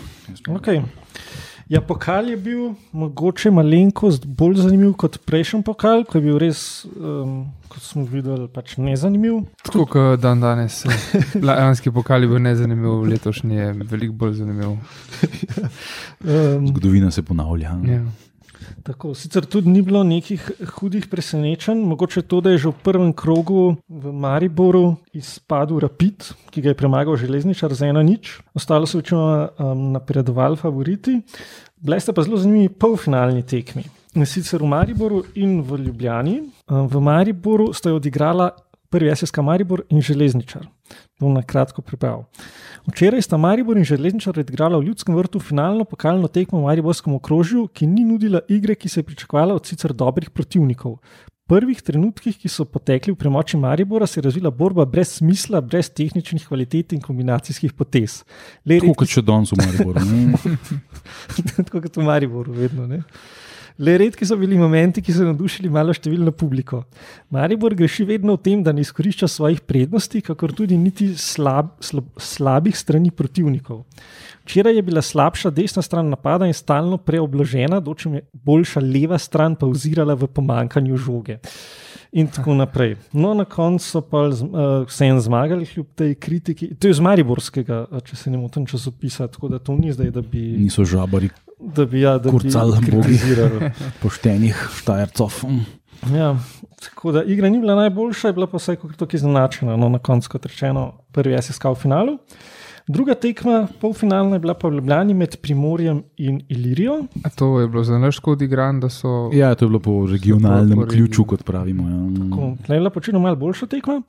Okay. 0.48 0.82
Ja, 1.70 1.82
pokal 1.82 2.30
je 2.30 2.38
bil 2.38 2.74
mogoče 2.94 3.50
malenkost 3.52 4.26
bolj 4.26 4.60
zanimiv 4.62 4.92
kot 5.02 5.18
prejšnji 5.26 5.64
pokal, 5.66 6.04
ko 6.06 6.20
je 6.20 6.22
bil 6.22 6.38
res, 6.38 6.60
um, 6.94 7.40
kot 7.74 7.82
smo 7.82 8.04
videli, 8.06 8.46
pač 8.54 8.76
nezanimiv. 8.78 9.40
Tako 9.66 9.88
kot 9.90 10.22
dan 10.22 10.44
danes. 10.46 10.84
Lajanski 11.48 11.90
pokal 11.96 12.22
je 12.22 12.30
bil 12.30 12.44
nezanimiv, 12.46 13.02
letošnji 13.10 13.58
je 13.58 13.72
veliko 13.82 14.14
bolj 14.14 14.38
zanimiv. 14.44 14.78
Um, 16.26 16.68
Zgodovina 16.68 17.12
se 17.12 17.22
ponavlja. 17.22 17.76
Ja. 17.86 18.00
Tako, 18.84 19.14
sicer 19.16 19.46
tudi 19.46 19.70
ni 19.70 19.82
bilo 19.82 20.04
nekih 20.04 20.52
hudih 20.78 21.08
presenečenj, 21.12 21.82
mogoče 21.88 22.22
to, 22.22 22.42
da 22.42 22.54
je 22.54 22.58
že 22.58 22.70
v 22.70 22.84
prvem 22.84 23.14
krogu 23.14 23.76
v 23.90 24.14
Mariboru 24.14 24.96
izpadel 25.14 25.80
Rapid, 25.80 26.32
ki 26.52 26.62
ga 26.62 26.72
je 26.74 26.80
premagal 26.80 27.18
železničar 27.18 27.74
za 27.74 27.88
eno 27.88 28.02
nič, 28.02 28.40
ostalo 28.54 28.86
so 28.86 28.98
večino 28.98 29.50
um, 29.60 29.92
napredovali 29.92 30.58
favoriti. 30.58 31.22
Bile 31.78 32.00
sta 32.00 32.14
pa 32.14 32.24
zelo 32.24 32.38
zanimivi 32.38 32.70
polfinalni 32.70 33.44
tekmi. 33.44 33.84
In 34.16 34.26
sicer 34.26 34.62
v 34.64 34.68
Mariboru 34.72 35.26
in 35.36 35.60
v 35.62 35.78
Ljubljani. 35.86 36.42
Um, 36.72 36.88
V 36.88 37.02
Mariboru 37.04 37.74
sta 37.74 37.90
jo 37.90 38.00
odigrala 38.00 38.50
prvi 38.90 39.16
SSK 39.16 39.38
Maribor 39.38 39.84
in 39.90 40.02
železničar. 40.02 40.68
Bom 41.20 41.34
na 41.34 41.42
kratko 41.44 41.82
prebral. 41.82 42.26
Včeraj 42.86 43.22
sta 43.26 43.38
Maribor 43.38 43.78
in 43.78 43.86
železničar 43.86 44.40
odigrala 44.40 44.78
v 44.78 44.90
Ljudskem 44.90 45.16
vrtu 45.16 45.40
finalno 45.40 45.86
pokalno 45.86 46.28
tekmo 46.28 46.60
v 46.60 46.70
Mariborskem 46.70 47.14
okrožju, 47.16 47.68
ki 47.74 47.88
ni 47.88 48.04
nudila 48.04 48.42
igre, 48.50 48.76
ki 48.76 48.90
se 48.90 49.00
je 49.00 49.08
pričakovala 49.08 49.56
od 49.56 49.66
sicer 49.66 49.94
dobrih 49.94 50.30
protivnikov. 50.30 51.00
V 51.46 51.54
prvih 51.54 51.82
trenutkih, 51.82 52.38
ki 52.42 52.50
so 52.50 52.66
potekli 52.66 53.14
v 53.14 53.18
premoči 53.22 53.58
Maribora, 53.58 54.08
se 54.08 54.20
je 54.20 54.24
razvila 54.26 54.50
borba 54.52 54.86
brez 54.86 55.18
smisla, 55.18 55.62
brez 55.62 55.90
tehničnih 55.90 56.48
kvalitet 56.48 56.94
in 56.94 57.02
kombinacijskih 57.02 57.74
potez. 57.74 58.24
Le 58.66 58.80
Tako 58.82 58.96
kot 59.02 59.14
še 59.14 59.22
danes 59.22 59.54
v 59.54 59.62
Mariboru. 59.62 60.06
tako 61.70 61.82
kot 61.82 61.98
v 61.98 62.06
Mariboru, 62.06 62.54
vedno. 62.54 62.88
Ne? 62.90 63.04
Le 63.78 63.98
redki 64.00 64.24
so 64.24 64.38
bili 64.40 64.56
momenti, 64.56 65.02
ki 65.04 65.12
so 65.12 65.26
navdušili 65.28 65.68
malo 65.72 65.92
številno 65.92 66.32
publiko. 66.32 66.86
Maribor 67.36 67.74
greši 67.76 68.06
vedno 68.08 68.38
v 68.38 68.44
tem, 68.46 68.62
da 68.64 68.72
ne 68.72 68.86
izkorišča 68.86 69.28
svojih 69.28 69.60
prednosti, 69.68 70.22
kakor 70.24 70.54
tudi 70.56 70.78
niti 70.80 71.10
slab, 71.20 71.74
slab, 71.84 72.08
slabih 72.16 72.78
strani 72.78 73.12
protivnikov. 73.12 73.84
Včeraj 74.46 74.80
je 74.80 74.86
bila 74.86 75.04
slabša 75.04 75.52
desna 75.52 75.84
stran 75.84 76.08
napada 76.08 76.48
in 76.48 76.56
stalno 76.56 77.02
preobložena, 77.02 77.82
dočim 77.84 78.16
je 78.16 78.24
boljša 78.48 78.80
leva 78.86 79.20
stran 79.20 79.58
pa 79.60 79.68
ozirala 79.68 80.16
v 80.16 80.32
pomankanju 80.32 80.96
žoge. 80.96 81.42
In 82.12 82.28
tako 82.28 82.54
naprej. 82.54 82.96
No, 83.14 83.34
na 83.34 83.46
koncu 83.46 83.86
so 83.86 84.02
pa 84.02 84.28
uh, 84.28 84.38
vseeno 84.88 85.20
zmagali, 85.20 85.66
kljub 85.66 85.88
tej 85.96 86.16
kritiki. 86.16 86.70
To 86.76 86.88
je 86.88 86.92
iz 86.92 87.00
Mariborskega, 87.00 87.86
eh, 87.92 88.06
če 88.06 88.16
se 88.16 88.32
ne 88.32 88.38
motim, 88.38 88.66
časopisa, 88.66 89.28
tako 89.28 89.50
da 89.52 89.60
to 89.60 89.76
ni 89.76 89.94
zdaj, 89.94 90.12
da 90.16 90.22
bi. 90.22 90.44
Niso 90.58 90.86
žabari 90.86 91.30
da 91.60 91.86
bi, 91.86 92.02
ja, 92.02 92.18
da 92.18 92.32
bi 92.32 92.38
Kurcal, 92.38 92.72
bogi. 92.72 92.86
kritizirali. 92.92 93.72
poštenih 94.02 94.70
štajercov. 94.76 95.34
Ja, 96.16 96.36
tako 96.84 97.12
da 97.12 97.24
igra 97.24 97.50
ni 97.50 97.60
bila 97.60 97.76
najboljša, 97.76 98.28
je 98.28 98.34
bila 98.34 98.48
pa 98.48 98.60
kako 98.60 98.94
tako 98.98 99.16
izenačena. 99.16 99.76
No, 99.76 99.90
na 99.90 100.00
koncu, 100.00 100.30
kot 100.30 100.46
rečeno, 100.46 100.92
prvi 101.12 101.42
SSK 101.42 101.66
v 101.66 101.76
finalu. 101.76 102.18
Druga 102.88 103.16
tekma, 103.16 103.68
polfinalna, 103.82 104.36
je 104.36 104.40
bila 104.40 104.54
pa 104.54 104.70
v 104.70 104.78
Ljubljani 104.78 105.14
med 105.14 105.36
Primorjem 105.42 106.04
in 106.18 106.42
Ilirijo. 106.50 107.00
A 107.24 107.30
to 107.30 107.60
je 107.60 107.68
bilo 107.68 107.84
za 107.84 107.98
naš 107.98 108.20
kod 108.20 108.42
igran, 108.42 108.80
da 108.80 108.90
so. 108.90 109.30
Ja, 109.34 109.56
to 109.56 109.66
je 109.66 109.70
bilo 109.70 109.80
po 109.80 110.06
regionalnem 110.06 110.78
po 110.80 110.86
ključu, 110.86 111.26
kot 111.26 111.44
pravimo. 111.44 111.84
Ja. 111.84 112.30
Ko- 112.30 112.54
Tle 112.66 112.76
je 112.76 112.80
bila 112.80 112.90
počino 112.90 113.20
malo 113.20 113.36
boljša 113.36 113.66
tekma. 113.66 114.02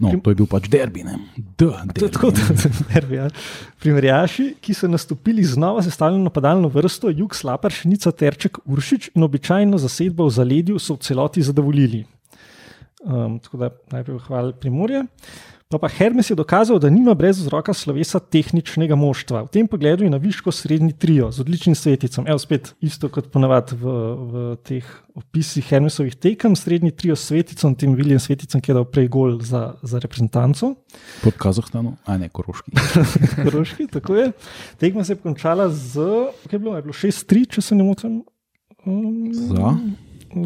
No, 0.00 0.12
to 0.24 0.30
je 0.30 0.34
bil 0.34 0.46
pač 0.46 0.68
derbi. 0.68 1.04
ne. 1.04 1.18
D, 1.36 1.64
derbi. 1.64 2.12
tako, 2.12 2.30
da 2.30 2.40
derbi, 2.94 3.16
ja. 3.16 3.30
Primerjaši, 3.80 4.54
ki 4.60 4.74
so 4.74 4.88
nastopili 4.88 5.44
z 5.44 5.56
novo 5.56 5.82
sestavljeno 5.82 6.24
napadalno 6.24 6.68
vrsto, 6.68 7.08
Jug, 7.10 7.34
Slapar, 7.34 7.72
Šnica, 7.72 8.12
Terček, 8.12 8.58
Uršič 8.66 9.10
in 9.14 9.22
običajno 9.22 9.78
zasedbo 9.78 10.26
v 10.26 10.30
zaledju 10.30 10.78
so 10.78 10.94
v 10.94 10.98
celoti 10.98 11.42
zadovoljili. 11.42 12.04
Um, 13.04 13.38
tako 13.38 13.56
da 13.56 13.70
najprej 13.90 14.18
hvala 14.18 14.52
Primorje. 14.52 15.04
No, 15.72 15.78
pa 15.80 15.88
Hermes 15.88 16.28
je 16.30 16.36
dokazal, 16.36 16.76
da 16.78 16.90
nima 16.92 17.14
brez 17.16 17.38
vzroka 17.40 17.72
slovesa 17.72 18.20
tehničnega 18.20 18.92
moštva. 18.92 19.46
V 19.46 19.52
tem 19.56 19.68
pogledu 19.68 20.04
je 20.04 20.10
na 20.12 20.18
višku 20.20 20.52
srednji 20.52 20.92
trio 20.92 21.30
z 21.32 21.40
odličnim 21.40 21.72
sveticom. 21.74 22.26
Evo, 22.28 22.36
spet 22.38 22.74
isto 22.84 23.08
kot 23.08 23.30
ponavadi 23.32 23.78
v, 23.80 23.94
v 24.12 24.42
teh 24.68 24.90
opisih 25.16 25.64
Hermesovih 25.64 26.12
tekem, 26.12 26.52
srednji 26.56 26.92
trio 26.92 27.16
s 27.16 27.24
sveticom, 27.30 27.72
tem 27.72 27.96
Viljem 27.96 28.20
sveticom, 28.20 28.60
ki 28.60 28.72
je 28.72 28.76
dal 28.76 28.84
prej 28.84 29.08
gol 29.08 29.40
za, 29.40 29.62
za 29.80 30.02
reprezentanco. 30.04 30.74
Pod 31.24 31.40
Kazahstanom, 31.40 31.96
a 32.04 32.18
ne 32.20 32.28
Koroški. 32.28 32.76
Koroški, 33.48 33.88
tako 33.96 34.20
je. 34.20 34.28
Tekma 34.76 35.08
se 35.08 35.16
je 35.16 35.22
končala 35.24 35.70
z, 35.72 36.04
kaj 36.52 36.58
je 36.58 36.60
bilo, 36.60 36.76
je 36.76 36.84
bilo 36.84 37.00
6-3, 37.00 37.48
če 37.56 37.64
se 37.64 37.80
ne 37.80 37.88
motim. 37.88 38.20
Um, 38.84 39.32
Za? 39.32 39.72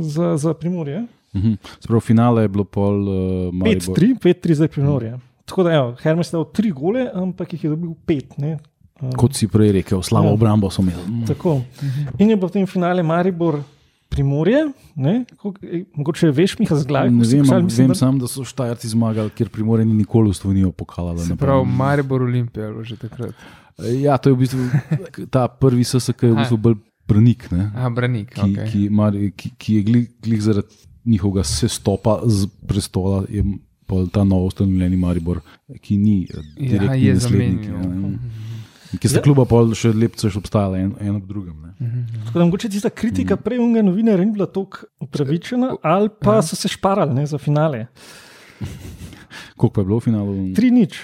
Za, 0.07 0.37
za 0.39 0.55
primorje. 0.55 1.03
Mhm. 1.37 1.53
Sprav 1.79 2.01
finale 2.01 2.43
je 2.43 2.49
bilo 2.49 2.65
pol 2.67 2.97
uh, 3.01 3.15
Maribor. 3.53 3.95
5-3, 3.95 4.17
5-3 4.19 4.53
za 4.55 4.69
primorje. 4.69 5.13
Tako 5.45 5.63
da, 5.63 5.71
evo, 5.73 5.95
Hermes 5.97 6.27
je 6.27 6.33
dal 6.33 6.45
3 6.47 6.73
gole, 6.73 7.07
ampak 7.15 7.53
jih 7.53 7.63
je 7.63 7.71
dobil 7.71 7.93
5. 8.05 8.39
Ne? 8.39 8.57
Um, 8.97 9.13
Kot 9.13 9.35
si 9.35 9.47
prej 9.47 9.73
rekel, 9.73 10.01
slabo 10.01 10.27
Ja. 10.27 10.33
obrambo 10.33 10.67
so 10.69 10.81
imeli. 10.81 11.03
Mm. 11.05 11.27
Tako. 11.27 11.61
In 12.19 12.31
je 12.31 12.37
bilo 12.37 12.49
v 12.49 12.53
tem 12.53 12.67
finale 12.67 13.03
Maribor 13.05 13.61
primorje. 14.09 14.73
ne, 14.97 15.25
eh, 15.63 15.85
Mogoče 15.95 16.31
veš, 16.31 16.59
Miha, 16.59 16.75
z 16.75 16.85
glavi. 16.85 17.11
Ne 17.11 17.21
vem, 17.21 17.43
pisal, 17.43 17.59
am- 17.59 17.65
mislim, 17.65 17.85
vem 17.85 17.89
da- 17.89 17.95
samo, 17.97 18.19
da 18.19 18.27
so 18.27 18.43
Štajerci 18.43 18.89
zmagali, 18.89 19.31
ker 19.31 19.49
Primorje 19.49 19.85
ni 19.85 19.95
nikoli 19.95 20.31
v 20.31 20.35
Slovenijo 20.35 20.73
pokalala. 20.73 21.19
Se 21.19 21.29
naprej. 21.29 21.37
pravi, 21.39 21.67
Maribor 21.69 22.23
Olimpija, 22.23 22.67
ali 22.67 22.85
že 22.85 22.97
takrat. 22.97 23.35
Ja, 23.95 24.17
to 24.17 24.31
je 24.31 24.35
v 24.35 24.39
bistvu 24.39 24.63
ta 25.29 25.47
prvi 25.47 25.85
SSK, 25.85 26.23
je 26.23 26.33
v 26.33 26.37
bistvu 26.39 26.57
bolj 26.57 26.77
branik. 27.07 27.51
Ne? 27.53 27.71
A, 27.77 27.91
branik. 27.91 28.31
ki, 28.31 28.41
Okay. 28.41 28.67
ki, 28.67 28.89
mar, 28.89 29.13
ki, 29.13 29.51
ki 29.53 29.75
je 29.75 29.83
glih, 29.83 30.07
glih 30.19 30.41
zaradi 30.41 30.73
njihovega 31.07 31.45
sestopa 31.45 32.21
z 32.27 32.47
prestola, 32.67 33.25
je 33.29 33.45
ta 34.07 34.25
novo 34.25 34.47
ustanovljeni 34.47 34.97
Maribor, 34.97 35.41
ki 35.81 35.97
ni 35.97 36.17
eh, 36.25 36.37
Ja, 36.57 36.71
direktni 36.71 37.05
je 37.05 37.15
naslednik. 37.15 37.65
ja, 37.65 37.79
Mhm. 37.79 38.01
ne. 38.03 38.19
Ki 38.99 39.09
sta 39.09 39.19
Ja. 39.19 39.23
kluba 39.23 39.45
pol 39.45 39.75
še 39.75 39.91
lepce 39.93 40.31
še 40.31 40.39
obstajala, 40.39 40.79
en, 40.79 40.95
en 41.01 41.17
ob 41.17 41.27
drugem. 41.27 41.55
Ne. 41.57 41.73
Tako 42.25 42.39
da 42.39 42.45
mogoče 42.45 42.69
tista 42.69 42.91
kritika 42.91 43.37
prej 43.37 43.59
unga 43.59 43.83
novinarja 43.83 44.25
ni 44.25 44.33
bila 44.33 44.47
tako 44.47 44.87
upravičena, 45.01 45.77
ali 45.83 46.09
pa 46.11 46.35
Ja. 46.35 46.43
so 46.43 46.57
se 46.57 46.69
šparali 46.69 47.15
ne, 47.15 47.27
za 47.27 47.39
finale. 47.39 47.87
Koliko 49.57 49.71
pa 49.71 49.81
je 49.81 49.85
bilo 49.85 49.99
v 49.99 50.03
finalu? 50.03 50.33
3 50.55 50.71
nič. 50.71 50.99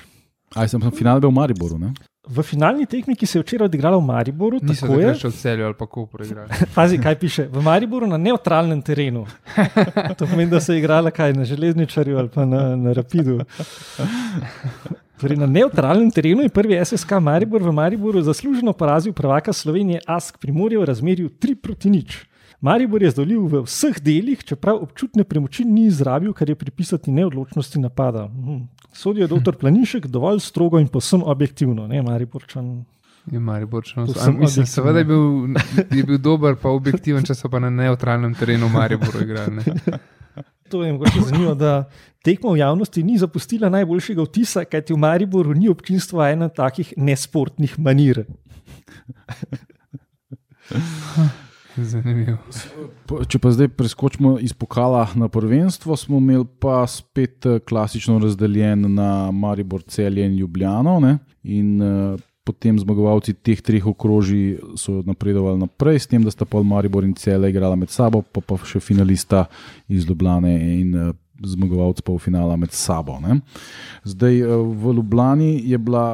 Aj, 0.54 0.68
sem, 0.68 0.80
sem 0.80 0.90
final 0.92 1.20
bil 1.20 1.28
v 1.28 1.34
Mariboru. 1.34 1.78
Ne? 1.78 1.92
V 2.22 2.42
finalni 2.46 2.86
tekmi, 2.86 3.16
ki 3.18 3.26
se 3.26 3.38
je 3.38 3.42
včeraj 3.42 3.66
odigrala 3.66 3.98
v 3.98 4.06
Mariboru, 4.06 4.60
Niso 4.62 4.86
tako 4.86 5.00
je. 5.00 5.14
še 5.18 5.28
v 5.28 5.34
celju 5.34 5.64
ali 5.66 5.74
pa 5.74 5.86
ko 5.90 6.06
igrali. 6.06 6.54
Pazi, 6.76 6.98
kaj 7.02 7.16
piše. 7.18 7.48
V 7.50 7.62
Mariboru 7.62 8.06
na 8.06 8.16
neutralnem 8.16 8.78
terenu. 8.82 9.26
To 10.18 10.26
pomeni, 10.30 10.46
da 10.50 10.60
se 10.62 10.76
je 10.76 10.78
igrala 10.78 11.10
kaj 11.10 11.34
na 11.34 11.42
železničarju 11.44 12.18
ali 12.18 12.30
pa 12.30 12.46
na, 12.46 12.76
na 12.76 12.92
rapidu. 12.94 13.40
Torej, 15.18 15.36
na 15.36 15.46
neutralnem 15.50 16.10
terenu 16.14 16.46
je 16.46 16.54
prvi 16.54 16.78
SSK 16.84 17.18
Maribor 17.18 17.62
v 17.62 17.74
Mariboru 17.74 18.22
zasluženo 18.22 18.72
porazil 18.72 19.12
prvaka 19.12 19.52
Slovenije 19.52 20.00
Ask 20.06 20.38
Primorje 20.38 20.78
v 20.78 20.86
razmerju 20.86 21.30
3 21.42 21.58
proti 21.58 21.90
nič. 21.90 22.22
Maribor 22.62 23.02
je 23.02 23.10
zdolil 23.10 23.42
v 23.50 23.66
vseh 23.66 23.98
delih, 23.98 24.38
čeprav 24.46 24.78
občutne 24.78 25.26
premoči 25.26 25.66
ni 25.66 25.90
izrabil, 25.90 26.30
kar 26.30 26.46
je 26.46 26.54
pripisati 26.54 27.10
neodločnosti 27.10 27.82
napada. 27.82 28.30
Mhm. 28.30 28.62
Sodijo 28.92 29.26
dr. 29.26 29.56
Planinšek 29.56 30.06
dovolj 30.06 30.40
strogo 30.40 30.80
in 30.80 30.88
posem 30.88 31.22
objektivno, 31.24 31.86
ne 31.86 32.02
Mariborčan. 32.02 32.84
Je 33.30 33.38
Maribor 33.38 33.86
še 33.86 34.02
Povsem 34.02 34.34
vedno. 34.34 34.40
Mislim, 34.42 34.66
seveda 34.66 34.98
je 34.98 35.06
bil, 35.06 35.54
je 35.94 36.02
bil 36.02 36.18
dober, 36.18 36.56
pa 36.58 36.72
objektiven, 36.74 37.22
če 37.26 37.36
so 37.38 37.50
pa 37.50 37.60
na 37.62 37.70
neutralnem 37.70 38.34
terenu 38.34 38.68
Mariboru 38.72 39.22
igrali. 39.22 39.62
To 40.72 40.80
je 40.82 40.92
mogoče 40.96 41.20
zanimivo, 41.28 41.54
da 41.54 41.84
tekmo 42.24 42.54
v 42.54 42.62
javnosti 42.62 43.02
ni 43.04 43.18
zapustila 43.20 43.68
najboljšega 43.70 44.24
vtisa, 44.24 44.64
kajti 44.64 44.96
v 44.96 45.02
Mariboru 45.04 45.54
ni 45.54 45.68
občinstva 45.70 46.30
ena 46.32 46.48
takih 46.48 46.94
nesportnih 46.96 47.78
manir. 47.78 48.24
Zanimivo. 51.92 52.36
Če 53.28 53.40
pa 53.40 53.52
zdaj 53.54 53.70
preskočimo 53.76 54.36
iz 54.42 54.52
pokala 54.52 55.06
na 55.18 55.28
prvenstvo, 55.32 55.96
smo 55.96 56.20
imeli 56.20 56.46
pa 56.60 56.82
spet 56.86 57.46
eh, 57.46 57.60
klasično 57.64 58.18
razdeljen 58.22 58.86
na 58.94 59.30
Maribor, 59.30 59.82
Celje 59.82 60.26
in 60.26 60.36
Ljubljano. 60.36 60.98
Ne? 61.00 61.18
In 61.42 61.80
uh, 61.82 62.20
potem 62.44 62.78
zmagovalci 62.78 63.34
teh 63.34 63.60
treh 63.62 63.86
okrožij 63.86 64.58
so 64.78 65.00
napredovali 65.06 65.62
naprej, 65.62 66.02
s 66.04 66.10
tem, 66.10 66.22
da 66.22 66.30
sta 66.30 66.46
pol 66.46 66.66
Maribor 66.66 67.06
in 67.06 67.16
Celje 67.18 67.50
igrala 67.50 67.76
med 67.78 67.90
sabo, 67.90 68.22
pa 68.22 68.42
pa 68.44 68.58
še 68.66 68.82
finalista 68.82 69.46
iz 69.88 70.06
Ljubljane 70.08 70.54
in 70.76 70.94
uh, 70.94 71.14
zmagovalec 71.42 72.02
pol 72.06 72.20
finala 72.22 72.56
med 72.56 72.74
sabo. 72.76 73.18
Ne? 73.22 73.40
Zdaj 74.04 74.44
uh, 74.44 74.60
v 74.60 74.98
Ljubljani 75.00 75.56
je 75.64 75.78
bila 75.78 76.06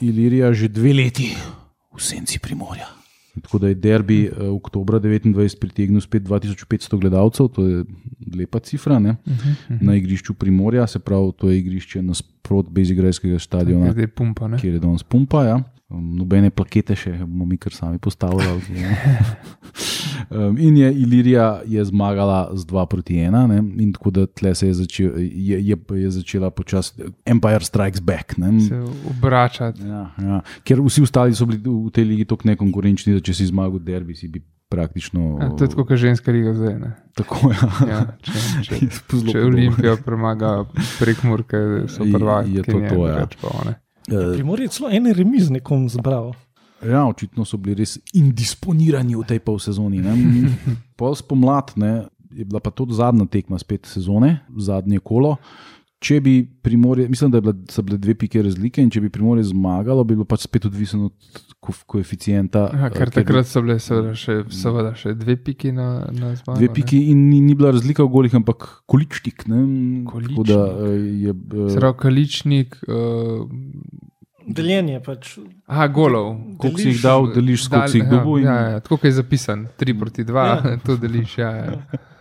Ilirija 0.00 0.52
že 0.52 0.68
dve 0.68 0.92
leti 0.92 1.32
v 1.94 2.02
senci 2.02 2.42
Primorja. 2.42 3.03
Tako 3.42 3.58
da 3.58 3.68
je 3.68 3.74
derbi 3.74 4.28
uh, 4.28 4.54
oktober 4.54 5.00
29 5.00 5.58
pritegnil 5.60 6.00
spet 6.00 6.22
2500 6.22 7.00
gledalcev, 7.00 7.48
to 7.48 7.66
je 7.66 7.84
lepa 8.36 8.58
cifra. 8.58 8.98
Ne? 8.98 9.16
Na 9.80 9.96
igrišču 9.96 10.34
Primorja, 10.34 10.86
se 10.86 10.98
pravi, 10.98 11.32
to 11.36 11.50
je 11.50 11.58
igrišče 11.58 12.02
nasprot 12.02 12.70
Bezigrajskega 12.70 13.38
stadiona, 13.38 13.92
Zdaj 13.92 14.06
pumpa. 14.06 14.50
Kjer 14.60 14.74
je 14.74 14.80
danes 14.80 15.02
pumpa. 15.02 15.44
Ja? 15.44 15.62
Um, 15.94 16.16
Nobene 16.18 16.50
plakete 16.50 16.96
še 16.98 17.12
bomo 17.22 17.46
mi 17.46 17.56
kar 17.60 17.72
sami 17.74 17.98
postavljali. 17.98 18.62
ja. 18.80 18.94
um, 20.30 20.58
in 20.58 20.76
je 20.76 20.92
Ilirija 20.92 21.60
je 21.66 21.84
zmagala 21.84 22.50
z 22.54 22.66
2 22.66 22.86
proti 22.86 23.14
1, 23.14 23.46
ne? 23.48 23.58
in 23.82 23.92
tako 23.92 24.10
da 24.10 24.26
tle 24.26 24.54
se 24.54 24.66
je, 24.66 24.74
začel, 24.74 25.18
je, 25.18 25.60
je, 25.68 25.76
je 26.00 26.10
začela 26.10 26.50
počasi 26.50 27.02
Empire 27.26 27.64
Strikes 27.64 28.00
Back. 28.00 28.36
Ne? 28.36 28.60
Se 28.60 28.80
obračati. 29.10 29.82
Ja, 29.82 30.10
ja. 30.18 30.40
Ker 30.64 30.80
vsi 30.82 31.02
ostali 31.02 31.34
so 31.34 31.46
bili 31.46 31.60
v 31.62 31.90
tej 31.94 32.04
ligi 32.04 32.24
tako 32.24 32.48
nekonkurenčni, 32.48 33.14
da 33.14 33.24
če 33.24 33.34
si 33.34 33.46
zmagal 33.46 33.78
derbi, 33.78 34.16
si 34.18 34.28
bi 34.28 34.42
praktično. 34.68 35.38
Ja, 35.42 35.48
to 35.54 35.64
je 35.64 35.70
tako, 35.70 35.84
kot 35.84 35.98
ženska 36.00 36.32
liga 36.32 36.54
zdaj. 36.54 36.78
Ne? 36.80 36.90
Tako, 37.14 37.52
ja. 37.52 37.68
Ja, 37.88 38.00
če, 38.22 38.32
če, 38.66 38.80
Je 38.82 39.32
če. 39.32 39.44
Olimpija 39.44 39.96
premaga 40.02 40.64
prek 40.98 41.22
Murke, 41.22 41.86
so 41.88 42.02
Je- 42.02 42.12
prvaki. 42.12 42.58
je 42.58 42.62
to 42.66 42.80
to, 42.90 43.06
ja. 43.06 43.74
Ja. 44.08 44.20
Eh, 44.20 44.32
Primor 44.32 44.60
je 44.60 44.68
celo 44.68 44.90
en 44.90 45.12
remiz 45.12 45.50
nekom 45.50 45.88
zbral. 45.88 46.34
Ja, 46.84 47.06
očitno 47.08 47.44
so 47.44 47.56
bili 47.56 47.74
res 47.80 47.98
indisponirani 48.12 49.16
v 49.16 49.24
tej 49.24 49.38
polsezoni. 49.40 50.02
ne. 50.04 50.12
Pol 50.96 51.14
spomlad 51.16 51.72
ne, 51.76 52.04
je 52.34 52.44
bila 52.44 52.60
pa 52.60 52.70
to 52.70 52.84
zadnja 52.90 53.24
tekma 53.26 53.58
spet 53.58 53.86
sezone, 53.86 54.40
zadnje 54.58 54.98
kolo. 55.00 55.36
Če 56.04 56.18
bi 56.20 56.32
Primorje, 56.60 57.06
mislim, 57.08 57.30
da 57.30 57.38
je 57.38 57.42
bila, 57.42 57.54
so 57.66 57.82
bile 57.82 57.96
dve 57.98 58.14
pike 58.16 58.42
razlike, 58.42 58.78
in 58.78 58.90
če 58.90 59.00
bi 59.00 59.08
Primorje 59.08 59.46
zmagalo, 59.46 60.04
bi 60.04 60.12
bilo 60.12 60.26
pač 60.26 60.42
spet 60.42 60.66
odvisno 60.66 61.06
od 61.06 61.14
ko- 61.58 61.72
koeficienta. 61.86 62.66
Ja, 62.70 62.86
eh, 62.86 62.92
ker 62.92 63.08
takrat 63.10 63.46
so 63.46 63.62
bile 63.62 63.78
seveda 63.78 64.12
še, 64.14 64.36
seveda 64.52 64.90
še 64.94 65.14
dve 65.14 65.36
piki 65.38 65.72
na, 65.72 65.86
na 66.12 66.34
zmago. 66.34 66.58
Dve 66.58 66.68
ne. 66.68 66.74
piki 66.74 67.00
in 67.08 67.30
ni, 67.30 67.40
ni 67.40 67.54
bila 67.54 67.70
razlika 67.70 68.04
v 68.04 68.10
golih, 68.10 68.34
ampak 68.34 68.66
količnik. 68.86 69.46
Ne? 69.46 69.62
Tako 70.04 70.20
da 70.44 70.60
Količnik. 70.60 70.84
eh, 70.84 70.94
je. 71.22 71.34
eh, 71.62 71.70
Se 71.70 71.78
pravi, 71.78 71.98
kaličnik. 71.98 72.76
Uh, 72.86 73.48
Deljenje 74.46 75.00
pač. 75.00 75.38
aha, 75.66 75.86
golov. 75.88 76.34
Koliko 76.58 76.78
si 76.78 76.90
jih 76.90 77.00
dal, 77.00 77.30
deliš, 77.32 77.64
koliko 77.66 77.88
si 77.88 77.98
jih 77.98 78.10
dobil. 78.10 78.38
in- 78.38 78.44
Ja, 78.44 78.56
ja, 78.68 78.80
tako 78.80 78.98
je 79.02 79.12
zapisan, 79.14 79.68
3 79.78 79.94
proti 79.94 80.24
2, 80.24 80.44
Ja. 80.44 80.60
ja. 80.66 80.76
to 80.84 80.96
deliš. 80.98 81.38
Ja, 81.38 81.50
ja. 81.50 81.72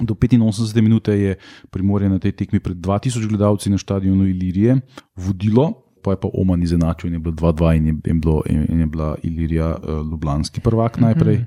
Do 0.00 0.14
85 0.14 0.80
minut 0.80 1.08
je 1.08 1.36
Primorje 1.70 2.08
na 2.08 2.18
tej 2.18 2.32
tekmi 2.32 2.60
pred 2.60 2.76
2000 2.76 3.28
gledalci 3.28 3.70
na 3.70 3.78
stadionu 3.78 4.26
Ilirije 4.28 4.80
vodilo, 5.16 5.90
pa 6.02 6.10
je 6.10 6.20
pa 6.20 6.28
Oman 6.32 6.62
izenačil 6.62 7.08
in 7.08 7.14
je 7.14 7.18
bilo 7.18 7.34
2-2 7.34 7.76
in 7.76 7.86
je, 7.86 7.94
in 8.06 8.20
bilo, 8.20 8.42
in 8.48 8.80
je 8.80 8.86
bila 8.86 9.16
Ilirija 9.22 9.76
uh, 9.76 10.10
ljubljanski 10.10 10.60
prvak 10.60 11.00
najprej. 11.00 11.44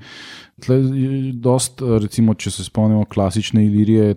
Tle 0.62 0.76
je 0.76 1.32
dost, 1.32 1.82
eh, 1.82 1.98
recimo, 1.98 2.34
če 2.34 2.50
se 2.50 2.64
spomnimo 2.64 3.04
klasične 3.10 3.64
Ilirije, 3.66 4.04
je 4.04 4.16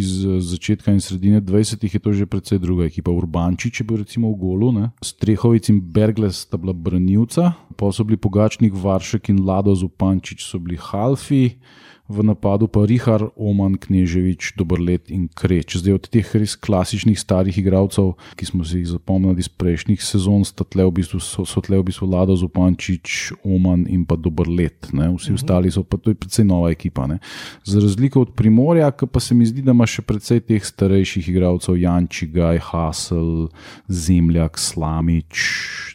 iz, 0.00 0.24
eh, 0.24 0.40
začetka 0.40 0.92
in 0.92 1.00
sredine 1.04 1.40
20-ih 1.40 1.94
je 1.94 2.00
to 2.00 2.12
že 2.12 2.26
precej 2.26 2.58
druga 2.58 2.86
ekipa. 2.88 3.12
Urbančič 3.12 3.80
je 3.80 3.84
bil 3.84 4.00
recimo 4.00 4.32
v 4.32 4.40
golu, 4.40 4.72
ne? 4.72 4.90
Strehovic 5.04 5.68
in 5.68 5.80
Bergles 5.80 6.48
sta 6.48 6.56
bila 6.56 6.72
branilca, 6.72 7.52
pa 7.76 7.92
so 7.92 8.04
bili 8.04 8.16
Pogačnik, 8.16 8.72
Varšek 8.72 9.28
in 9.28 9.44
Lado 9.44 9.74
Zupančič 9.74 10.48
so 10.48 10.58
bili 10.58 10.80
halfi. 10.80 11.60
V 12.06 12.22
napadu 12.22 12.70
pa 12.70 12.86
Rihar, 12.86 13.34
Oman, 13.34 13.74
Kneževič, 13.74 14.54
Dobrlet 14.54 15.10
in 15.10 15.26
Kreč. 15.26 15.74
Zdaj 15.74 15.94
od 15.98 16.04
teh 16.06 16.22
res 16.38 16.54
klasičnih 16.54 17.18
starih 17.18 17.50
igralcev, 17.58 18.14
ki 18.38 18.46
smo 18.46 18.62
si 18.62 18.78
jih 18.78 18.94
zapomnili 18.94 19.42
iz 19.42 19.50
prejšnjih 19.50 19.98
sezon, 19.98 20.46
tle 20.46 20.86
v 20.86 21.02
bistvu, 21.02 21.18
so, 21.18 21.42
so 21.42 21.58
tle 21.58 21.82
v 21.82 21.90
bistvu 21.90 22.06
Lado 22.06 22.38
Zupančič, 22.38 23.34
Oman 23.42 23.90
in 23.90 24.06
pa 24.06 24.14
Dobrlet. 24.14 24.94
Ne? 24.94 25.10
Vsi 25.18 25.34
ostali 25.34 25.66
so 25.66 25.82
pa 25.82 25.98
to 25.98 26.14
je 26.14 26.18
precej 26.18 26.46
nova 26.46 26.70
ekipa. 26.70 27.10
Ne? 27.10 27.18
Za 27.66 27.82
razliko 27.82 28.22
od 28.22 28.38
Primorja, 28.38 28.86
ki 28.94 29.10
pa 29.10 29.18
se 29.18 29.34
mi 29.34 29.42
zdi, 29.42 29.66
da 29.66 29.74
ima 29.74 29.82
še 29.82 30.06
precej 30.06 30.46
teh 30.46 30.62
starejših 30.62 31.26
igralcev, 31.34 31.74
Janči, 31.74 32.30
Gaj, 32.30 32.62
Hasel, 32.70 33.50
Zemljak, 33.90 34.62
Slamič, 34.62 35.42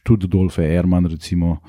tudi 0.03 0.27
Dolfe 0.27 0.67
Erman, 0.67 1.07
recimo 1.07 1.63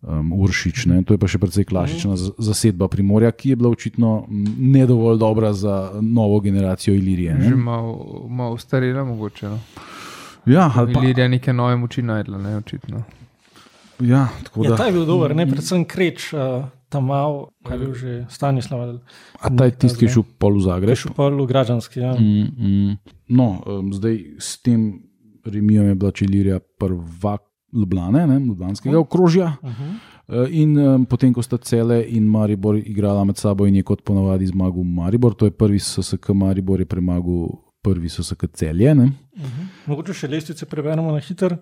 um, 0.00 0.32
Uršič. 0.34 0.86
Ne? 0.86 1.02
To 1.02 1.12
je 1.12 1.18
pa 1.18 1.26
še 1.26 1.38
precej 1.38 1.64
klasična 1.64 2.14
z- 2.14 2.32
zasedba 2.38 2.86
Primorja, 2.86 3.30
ki 3.30 3.48
je 3.48 3.56
bila 3.56 3.70
očitno 3.70 4.24
ne 4.58 4.86
dovolj 4.86 5.18
dobra 5.18 5.52
za 5.52 5.74
novo 5.96 6.40
generacijo 6.40 6.94
Ilirije. 6.94 7.36
Že 7.40 7.50
Ne? 7.50 7.56
malo, 7.56 7.98
malo 8.26 8.56
starela, 8.56 9.04
mogoče. 9.04 9.48
No. 9.48 9.58
Ja, 10.46 10.70
ali 10.72 10.92
pa, 10.92 11.00
Ilirija 11.00 11.28
neke 11.28 11.52
nove 11.52 11.76
moči 11.76 12.02
najdla, 12.02 12.38
ne 12.38 12.56
očitno. 12.56 13.02
ja, 14.00 14.28
tako 14.44 14.64
Ja, 14.64 14.70
da. 14.70 14.76
ta 14.76 14.84
je 14.84 14.92
bil 14.92 15.04
dober, 15.04 15.34
ne 15.34 15.44
predvsem 15.44 15.84
kreč, 15.84 16.32
uh, 16.32 16.62
tam 16.88 17.04
mal, 17.06 17.50
kaj 17.62 17.74
je 17.74 17.78
bil 17.78 17.94
že 17.94 18.12
Stanislav. 18.28 19.00
A 19.36 19.50
ta 19.50 19.64
je 19.64 19.70
tisti, 19.72 19.98
ki 19.98 20.04
je 20.04 20.10
šel 20.10 20.24
pol 20.38 20.52
v 20.52 20.56
Je 20.56 20.62
Zagreb. 20.62 20.96
šel 20.96 21.12
pa 21.12 21.28
v 21.28 21.44
Građanski. 21.44 22.00
Ja. 22.00 22.14
Mm, 22.14 22.48
mm. 22.56 22.92
No, 23.28 23.60
um, 23.60 23.92
zdaj 23.92 24.38
s 24.38 24.56
tem 24.56 25.02
remijem 25.44 25.86
je 25.86 25.94
bila 25.96 26.10
Čilirija 26.12 26.58
prvak 26.78 27.42
Ljubljane, 27.72 28.26
ne, 28.26 28.38
Ljubljanskega 28.38 28.98
okrožja. 28.98 29.56
Uh 29.62 29.70
-huh. 29.70 29.94
Uh, 30.28 30.46
In 30.50 30.78
um, 30.78 31.06
potem, 31.06 31.32
ko 31.32 31.42
sta 31.42 31.56
Cele 31.56 32.04
in 32.08 32.24
Maribor 32.24 32.76
igrala 32.76 33.24
med 33.24 33.36
sabo, 33.36 33.66
in 33.66 33.76
je 33.76 33.82
kot 33.82 34.02
ponavadi 34.04 34.46
zmagal 34.46 34.84
Maribor, 34.84 35.34
to 35.34 35.44
je 35.44 35.50
prvi 35.50 35.78
SSK 35.78 36.28
Maribor, 36.28 36.80
je 36.80 36.86
premagal 36.86 37.48
prvi 37.82 38.08
SSK 38.08 38.44
Celje. 38.52 38.94
Ne? 38.94 39.04
Uh 39.04 39.42
-huh. 39.42 39.66
Mogoče 39.86 40.14
še 40.14 40.28
lestvice 40.28 40.66
preberemo 40.66 41.12
na 41.12 41.18
hitro. 41.18 41.56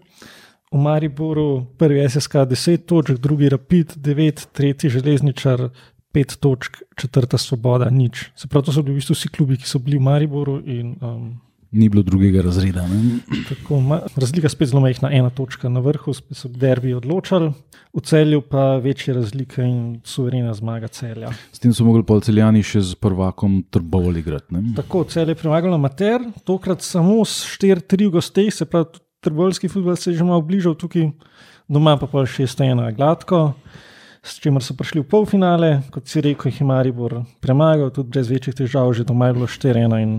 V 0.72 0.78
Mariboru 0.78 1.66
prvi 1.78 2.08
SSK 2.08 2.34
10 2.34 2.76
točk, 2.86 3.20
drugi 3.22 3.48
Rapid 3.48 3.96
9, 3.96 4.46
tretji 4.52 4.90
Železničar 4.90 5.68
5 6.14 6.36
točk, 6.40 6.76
četrta 6.96 7.38
Svoboda 7.38 7.90
nič. 7.90 8.30
Se 8.34 8.48
pravi, 8.48 8.66
to 8.66 8.72
so 8.72 8.82
bili 8.82 8.94
v 8.94 8.98
bistvu 8.98 9.14
vsi 9.14 9.28
klubi, 9.28 9.56
ki 9.56 9.68
so 9.68 9.78
bili 9.78 9.98
v 9.98 10.02
Mariboru. 10.02 10.62
In, 10.64 10.96
um, 11.00 11.40
Ni 11.72 11.88
bilo 11.88 12.02
drugega 12.06 12.42
razreda. 12.46 12.84
Ne? 12.88 13.18
tako, 13.48 13.80
ma, 13.80 14.00
razlika 14.16 14.48
spet 14.48 14.70
zelo 14.70 14.80
majhna, 14.84 15.10
ena 15.12 15.30
točka 15.30 15.68
na 15.68 15.80
vrhu, 15.82 16.14
spet 16.14 16.38
so 16.38 16.48
derbi 16.48 16.94
odločali, 16.94 17.50
v 17.96 18.02
celju 18.06 18.42
pa 18.50 18.76
večje 18.82 19.14
razlike 19.16 19.64
in 19.64 19.80
suverena 20.04 20.54
zmaga 20.54 20.88
celja. 20.88 21.32
S 21.52 21.62
tem 21.62 21.74
so 21.74 21.84
mogli 21.84 22.04
polceljani 22.06 22.62
še 22.62 22.84
z 22.86 23.00
prvakom 23.02 23.64
Trbovali 23.70 24.22
igrati. 24.22 24.62
Tako, 24.76 25.04
cel 25.10 25.32
je 25.32 25.38
premagal 25.38 25.74
na 25.74 25.80
Mater, 25.80 26.22
tokrat 26.46 26.86
samo 26.86 27.24
s 27.24 27.42
4-3 27.58 28.06
v 28.06 28.14
gosteh, 28.18 28.52
se 28.54 28.68
pravi, 28.68 28.92
tudi 28.94 29.04
trboljski 29.26 29.68
futbol 29.68 29.96
se 29.96 30.10
je 30.10 30.20
že 30.20 30.24
malo 30.24 30.42
bližal 30.46 30.74
tukaj, 30.78 31.10
doma 31.68 31.96
pa 31.98 32.06
pol 32.06 32.28
6-1 32.30 32.94
gladko, 32.94 33.54
s 34.22 34.38
čimer 34.42 34.62
so 34.62 34.74
prišli 34.74 35.02
v 35.02 35.08
polfinale, 35.10 35.70
kot 35.90 36.06
si 36.06 36.22
rekel, 36.22 36.50
jih 36.50 36.62
je 36.62 36.66
Maribor 36.66 37.22
premagal, 37.42 37.90
tudi 37.90 38.14
brez 38.14 38.30
večjih 38.30 38.54
težav, 38.54 38.92
že 38.94 39.06
doma 39.06 39.30
je 39.30 39.38
bilo 39.38 39.46
4-1 39.46 40.02
in 40.02 40.12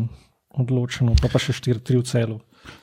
odločeno, 0.57 1.15
pa 1.21 1.29
pa 1.31 1.41
še 1.41 1.55
4-3 1.55 2.01
v 2.01 2.05
celu. 2.07 2.37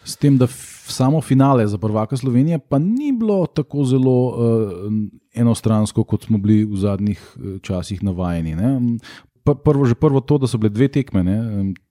S 0.05 0.17
tem, 0.17 0.39
da 0.41 0.49
samo 0.49 1.21
finale 1.21 1.67
za 1.69 1.79
prvaka 1.79 2.17
Slovenije 2.17 2.59
pa 2.59 2.79
ni 2.79 3.13
bilo 3.13 3.47
tako 3.47 3.85
zelo 3.85 4.17
uh, 4.33 4.91
enostransko, 5.35 6.05
kot 6.05 6.25
smo 6.25 6.39
bili 6.39 6.65
v 6.65 6.77
zadnjih 6.77 7.21
eh, 7.21 7.59
časih 7.63 8.03
navajeni. 8.03 8.55
ne. 8.55 8.99
Prvo, 9.45 9.85
že 9.85 9.93
prvo 9.93 10.25
to, 10.25 10.39
da 10.41 10.49
so 10.49 10.57
bile 10.57 10.71
dve 10.73 10.89
tekme, 10.89 11.21
ne, 11.21 11.37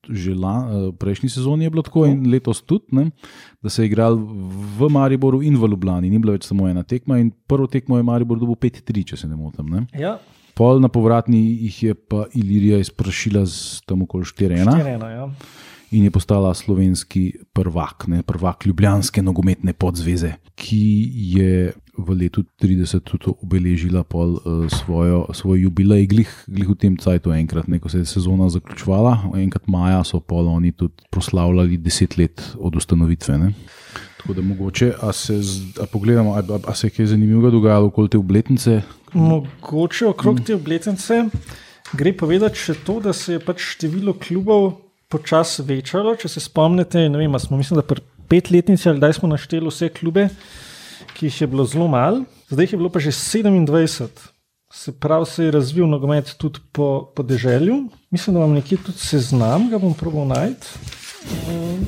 že 0.09 0.33
la, 0.33 0.55
eh, 0.65 0.89
prejšnji 0.97 1.29
sezoni 1.29 1.67
je 1.67 1.69
bilo 1.69 1.83
tako 1.85 2.07
in 2.09 2.25
letos 2.25 2.63
tudi, 2.65 2.89
ne, 2.97 3.11
da 3.61 3.69
se 3.69 3.83
je 3.83 3.91
igral 3.91 4.17
v 4.79 4.89
Mariboru 4.89 5.43
in 5.45 5.53
v 5.53 5.69
Ljubljani, 5.69 6.09
ni 6.09 6.17
bila 6.17 6.33
več 6.33 6.49
samo 6.49 6.65
ena 6.65 6.81
tekma. 6.81 7.19
In 7.21 7.29
prvo 7.29 7.67
tekmo 7.67 7.97
je 7.97 8.07
Maribor 8.09 8.39
dobil 8.39 8.57
5-3, 8.57 9.05
če 9.13 9.17
se 9.17 9.29
ne 9.29 9.37
motim. 9.37 9.69
Ne. 9.69 9.85
Ja, 9.93 10.17
Pol 10.53 10.77
na 10.81 10.89
povratni 10.89 11.41
jih 11.65 11.77
je 11.83 11.93
pa 11.97 12.27
Ilirija 12.37 12.77
izprašila 12.77 13.41
z 13.49 13.81
tam 13.89 14.05
okoli 14.05 14.25
4-1 14.29 14.69
4-1. 14.69 15.07
Ja. 15.09 15.25
In 15.93 16.07
je 16.07 16.11
postala 16.11 16.53
slovenski 16.53 17.33
prvak, 17.53 18.07
ne, 18.07 18.23
prvak 18.25 18.65
Ljubljanske 18.65 19.21
nogometne 19.21 19.73
podzveze, 19.73 20.33
ki 20.55 20.83
je 21.37 21.73
v 21.97 22.15
letu 22.17 22.41
30 22.61 23.05
tudi 23.05 23.29
obeležila 23.29 24.01
pol, 24.03 24.39
uh, 24.41 24.65
svojo, 24.71 25.27
svoj 25.33 25.61
jubilej, 25.67 26.07
glih, 26.09 26.31
glih 26.49 26.73
v 26.73 26.77
tem 26.79 26.97
cajtu 26.97 27.35
enkrat, 27.37 27.69
ne, 27.69 27.77
ko 27.79 27.89
se 27.89 28.01
je 28.01 28.09
sezona 28.09 28.49
zaključovala, 28.49 29.29
enkrat 29.37 29.69
maja 29.69 30.01
so 30.03 30.19
pol 30.19 30.49
oni 30.49 30.73
tudi 30.73 31.05
proslavljali 31.13 31.77
deset 31.77 32.17
let 32.17 32.41
od 32.57 32.75
ustanovitve. 32.75 33.37
Ne. 33.37 33.53
Tako 34.17 34.33
da 34.33 34.41
mogoče, 34.41 34.93
a 35.01 35.13
se, 35.13 35.37
a 35.81 35.85
pogledamo, 35.85 36.33
a, 36.33 36.41
a, 36.41 36.59
a 36.67 36.73
se 36.73 36.87
je 36.87 36.95
kaj 36.97 37.11
zanimivega 37.13 37.51
dogajalo 37.53 37.91
okoli 37.91 38.09
te 38.09 38.17
obletnice. 38.17 38.81
Mogoče 39.13 40.07
okrog 40.09 40.41
te 40.41 40.55
obletnice 40.55 41.27
gre 41.93 42.13
povedati 42.17 42.57
še 42.57 42.75
to, 42.85 42.97
da 43.03 43.13
se 43.13 43.37
je 43.37 43.43
pač 43.43 43.61
število 43.75 44.15
klubov 44.17 44.82
počasi 45.13 45.65
večalo. 45.67 46.15
Če 46.17 46.31
se 46.35 46.43
spomnite, 46.43 47.05
vem, 47.13 47.39
smo 47.39 47.59
mislim, 47.59 47.81
da 47.81 47.85
pri 47.85 48.01
petletnici 48.31 48.89
ali 48.89 49.01
kdaj 49.01 49.19
smo 49.19 49.29
našteli 49.29 49.69
vse 49.69 49.89
klube, 49.93 50.27
ki 51.13 51.29
jih 51.29 51.41
je 51.43 51.49
bilo 51.51 51.65
zelo 51.69 51.87
malo, 51.91 52.23
zdaj 52.49 52.69
jih 52.69 52.73
je 52.73 52.81
bilo 52.81 52.89
pa 52.93 53.03
že 53.03 53.13
27. 53.13 54.09
Se 54.73 54.89
pravi, 54.97 55.27
se 55.29 55.45
je 55.45 55.51
razvil 55.53 55.85
nogomet 55.85 56.33
tudi 56.41 56.59
po, 56.73 57.11
po 57.13 57.23
deželju. 57.23 57.75
Mislim, 58.09 58.33
da 58.33 58.41
vam 58.41 58.55
nekje 58.57 58.79
tudi 58.81 58.97
seznam, 58.97 59.67
ga 59.69 59.77
bom 59.77 59.93
probal 59.93 60.25
najti. 60.31 60.65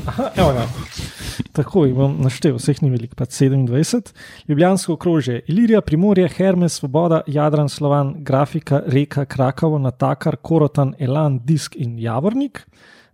Aha, 0.05 0.29
evo 0.37 0.51
ga. 0.53 0.67
Tako 1.55 1.85
jih 1.85 1.95
bom 1.97 2.13
naštel, 2.21 2.59
vseh 2.59 2.77
ni 2.83 2.91
veliko, 2.93 3.17
pa 3.17 3.25
27. 3.25 4.13
Ljubljansko 4.47 4.93
okrožje, 4.93 5.41
Ilirija, 5.49 5.81
Primorje, 5.81 6.27
Hermes, 6.29 6.77
Svoboda, 6.77 7.23
Jadran, 7.27 7.69
Slovan, 7.69 8.13
Grafika, 8.23 8.83
Reka, 8.85 9.25
Krakovo, 9.25 9.79
Natakar, 9.79 10.37
Korotan, 10.37 10.93
Elan, 10.99 11.39
Disk 11.43 11.75
in 11.75 11.97
Javornik. 11.99 12.67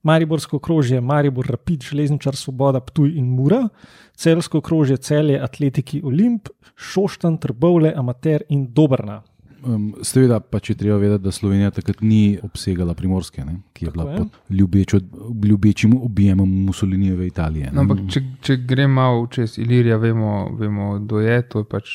Mariborsko 0.04 0.58
okrožje, 0.58 1.02
Maribor, 1.02 1.46
Rapid, 1.46 1.84
Železničar, 1.84 2.36
Svoboda, 2.36 2.80
Ptuj 2.80 3.18
in 3.18 3.26
Mura. 3.26 3.68
Celsko 4.16 4.58
okrožje, 4.58 4.98
Celje, 4.98 5.40
Atletiki, 5.42 6.02
Olimp, 6.04 6.50
Šoštan, 6.76 7.38
Trbovle, 7.38 7.94
Amater 7.96 8.42
in 8.50 8.68
Dobrna. 8.74 9.22
Um, 9.64 9.92
Seveda 10.02 10.40
pa 10.40 10.58
če 10.60 10.74
treba 10.74 10.98
vedeti, 10.98 11.22
da 11.24 11.32
Slovenija 11.32 11.70
takrat 11.72 12.00
ni 12.02 12.40
obsegala 12.44 12.96
primorske, 12.98 13.44
ne, 13.46 13.60
ki 13.74 13.86
je 13.86 13.92
Tako 13.92 13.98
bila 14.00 14.12
je. 14.12 14.18
pod 14.18 14.58
ljubečo, 14.58 15.00
ljubečim 15.46 15.94
objemom 16.02 16.50
Mussolinijeve 16.66 17.28
Italije. 17.28 17.66
ne. 17.66 17.72
No, 17.74 17.82
ampak 17.82 18.00
če, 18.10 18.24
če 18.42 18.58
gremo 18.58 18.94
malo 18.94 19.28
čez 19.28 19.60
Ilirijo, 19.62 20.00
vemo, 20.00 20.50
vemo, 20.58 21.00
kdo 21.00 21.20
je, 21.20 21.42
to 21.42 21.60
je 21.60 21.66
pač 21.66 21.92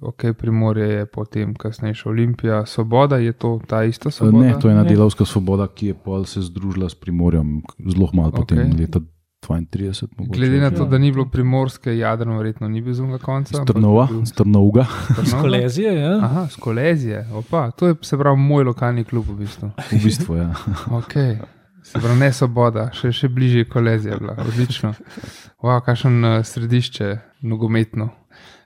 ok, 0.00 0.24
Primorje 0.38 0.88
je 0.88 1.06
potem 1.06 1.54
kasnejša 1.54 2.08
Olimpija, 2.08 2.66
Svoboda 2.66 3.16
je 3.16 3.32
to 3.32 3.60
ta 3.66 3.84
ista 3.84 4.10
Svoboda. 4.10 4.46
Ne, 4.46 4.54
to 4.60 4.68
je 4.68 4.72
ena 4.72 4.84
delovska 4.84 5.24
svoboda, 5.24 5.66
ki 5.68 5.86
je 5.86 5.94
pol 5.94 6.24
se 6.24 6.40
združila 6.40 6.88
s 6.88 6.94
Primorjem, 6.94 7.62
zelo 7.86 8.10
malo 8.12 8.30
potem, 8.30 8.58
Okej. 8.58 8.80
leta 8.80 9.00
32. 9.42 10.06
Mogoče. 10.18 10.38
Glede 10.38 10.60
na 10.60 10.70
to, 10.70 10.82
Ja. 10.82 10.88
da 10.88 10.98
ni 10.98 11.12
bilo 11.12 11.28
primorske, 11.30 11.98
Jadran 11.98 12.36
verjetno 12.36 12.68
ni 12.68 12.80
bil 12.82 12.94
zunga 12.94 13.18
konca. 13.18 13.62
Strnova, 13.62 14.08
bil 14.10 14.24
Strnovga, 14.24 14.86
Trnova. 15.08 15.42
Kolezije, 15.42 15.94
ja. 15.94 16.18
Aha, 16.18 16.46
skolezije, 16.48 17.28
opa, 17.32 17.70
to 17.70 17.86
je 17.86 17.94
se 18.02 18.18
pravi 18.18 18.36
moj 18.38 18.64
lokalni 18.64 19.04
klub 19.04 19.24
v 19.28 19.36
bistvu. 19.36 19.70
v 19.92 20.04
bistvu. 20.04 20.36
Ja. 20.36 20.54
Okay. 20.90 21.38
Se 21.82 22.00
pravi, 22.00 22.18
ne 22.18 22.32
svoboda, 22.32 22.90
še, 22.92 23.12
še 23.12 23.28
bližje 23.28 23.64
kolezija 23.64 24.14
je 24.14 24.20
bila, 24.20 24.34
odlično. 24.48 24.94
Wow, 25.62 25.80
kakšen 25.80 26.24
uh, 26.24 26.44
središče, 26.44 27.18
nogometno. 27.42 28.08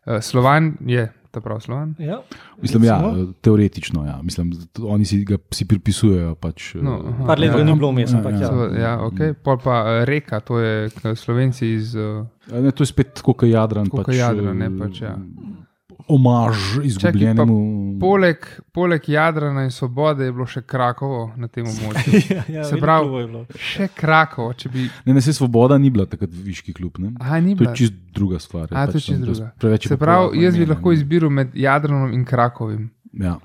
Uh, 0.07 0.20
Slovan 0.20 0.76
je, 0.80 1.03
ta 1.30 1.40
prav 1.40 1.61
Slovan. 1.61 1.94
ja. 1.98 2.20
Mislim, 2.62 2.84
ja, 2.84 2.96
Recimo. 2.96 3.32
teoretično. 3.34 4.05
Ja. 4.05 4.20
Mislim, 4.22 4.53
oni 4.80 5.05
si 5.05 5.24
ga 5.24 5.36
si 5.51 5.64
pripisujejo. 5.64 6.34
Pač, 6.34 6.74
No, 6.74 6.96
eh, 6.96 7.09
aha. 7.09 7.26
Par 7.26 7.38
let 7.38 7.51
Ja. 7.51 7.64
ni 7.64 7.74
bilo 7.74 7.90
vmes, 7.90 8.12
Ja, 8.12 8.18
ja. 8.20 8.30
ja. 8.30 8.80
Ja, 8.80 8.98
okay. 8.98 9.32
Pol 9.34 9.59
pa 9.59 10.05
reka, 10.05 10.40
to 10.40 10.59
je 10.59 10.88
slovenci 11.14 11.68
iz. 11.68 11.94
Ne, 12.53 12.70
to 12.70 12.82
je 12.82 12.86
spet 12.86 13.14
tako, 13.14 13.32
kot 13.34 13.48
Jadran. 13.48 13.84
Tako 13.86 14.03
pač, 14.03 14.16
Jadran, 14.16 14.59
ne, 14.59 14.66
eh, 14.66 14.78
pač, 14.80 15.01
ja. 15.01 15.14
Omaž 16.09 16.78
izgubljenemu. 16.84 17.98
poleg, 18.01 18.36
poleg 18.72 19.09
Jadrana 19.09 19.64
in 19.64 19.70
Svobode 19.70 20.24
je 20.24 20.32
bilo 20.32 20.46
še 20.46 20.62
Krakovo 20.62 21.32
na 21.36 21.48
tem 21.48 21.64
območju. 21.70 22.22
ja, 22.30 22.42
ja, 22.48 22.64
Se 22.64 22.76
pravi-. 22.76 23.44
Še 23.57 23.88
Krakovo, 23.88 24.55
bi. 24.72 24.88
Ne, 25.05 25.14
ne, 25.14 25.20
se 25.20 25.32
Svoboda 25.32 25.78
ni 25.78 25.90
bila 25.90 26.07
takrat 26.07 26.30
viški 26.32 26.72
klub. 26.72 26.98
Ne? 26.98 27.12
Aha, 27.20 27.40
ni 27.40 27.55
To 27.55 27.59
bila. 27.59 27.70
je 27.70 27.76
čist 27.76 27.92
druga 28.12 28.38
stvar. 28.38 28.68
A, 28.70 28.86
to 28.86 28.92
pač 28.92 29.05
čist 29.05 29.20
druga. 29.20 29.51
preveč 29.59 29.88
Se 29.88 29.96
pravi, 29.96 30.26
polako 30.26 30.42
jaz 30.42 30.55
bi 30.55 30.59
imena, 30.59 30.74
lahko 30.74 30.88
ne. 30.88 30.94
izbiral 30.94 31.30
med 31.30 31.55
Jadranom 31.55 32.12
in 32.12 32.24
Krakovim. 32.24 32.90
Ja. 33.12 33.38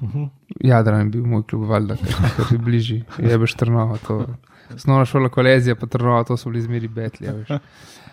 Jadran 0.62 0.99
je 0.99 1.10
bil 1.10 1.26
moj 1.26 1.41
klub, 1.43 1.64
valjda, 1.66 1.95
ker 1.97 2.51
je 2.51 2.58
bližji, 2.60 3.03
je 3.20 3.38
bil 3.38 3.47
Trnova. 3.49 3.97
Osnovna 4.72 5.06
šola 5.06 5.30
Kolezija, 5.30 5.76
pa 5.76 5.86
Trnova, 5.88 6.24
to 6.24 6.38
so 6.38 6.49
bili 6.49 6.62
zmeri 6.62 6.88
betli. 6.88 7.28
a 7.28 7.34
veš. 7.34 7.49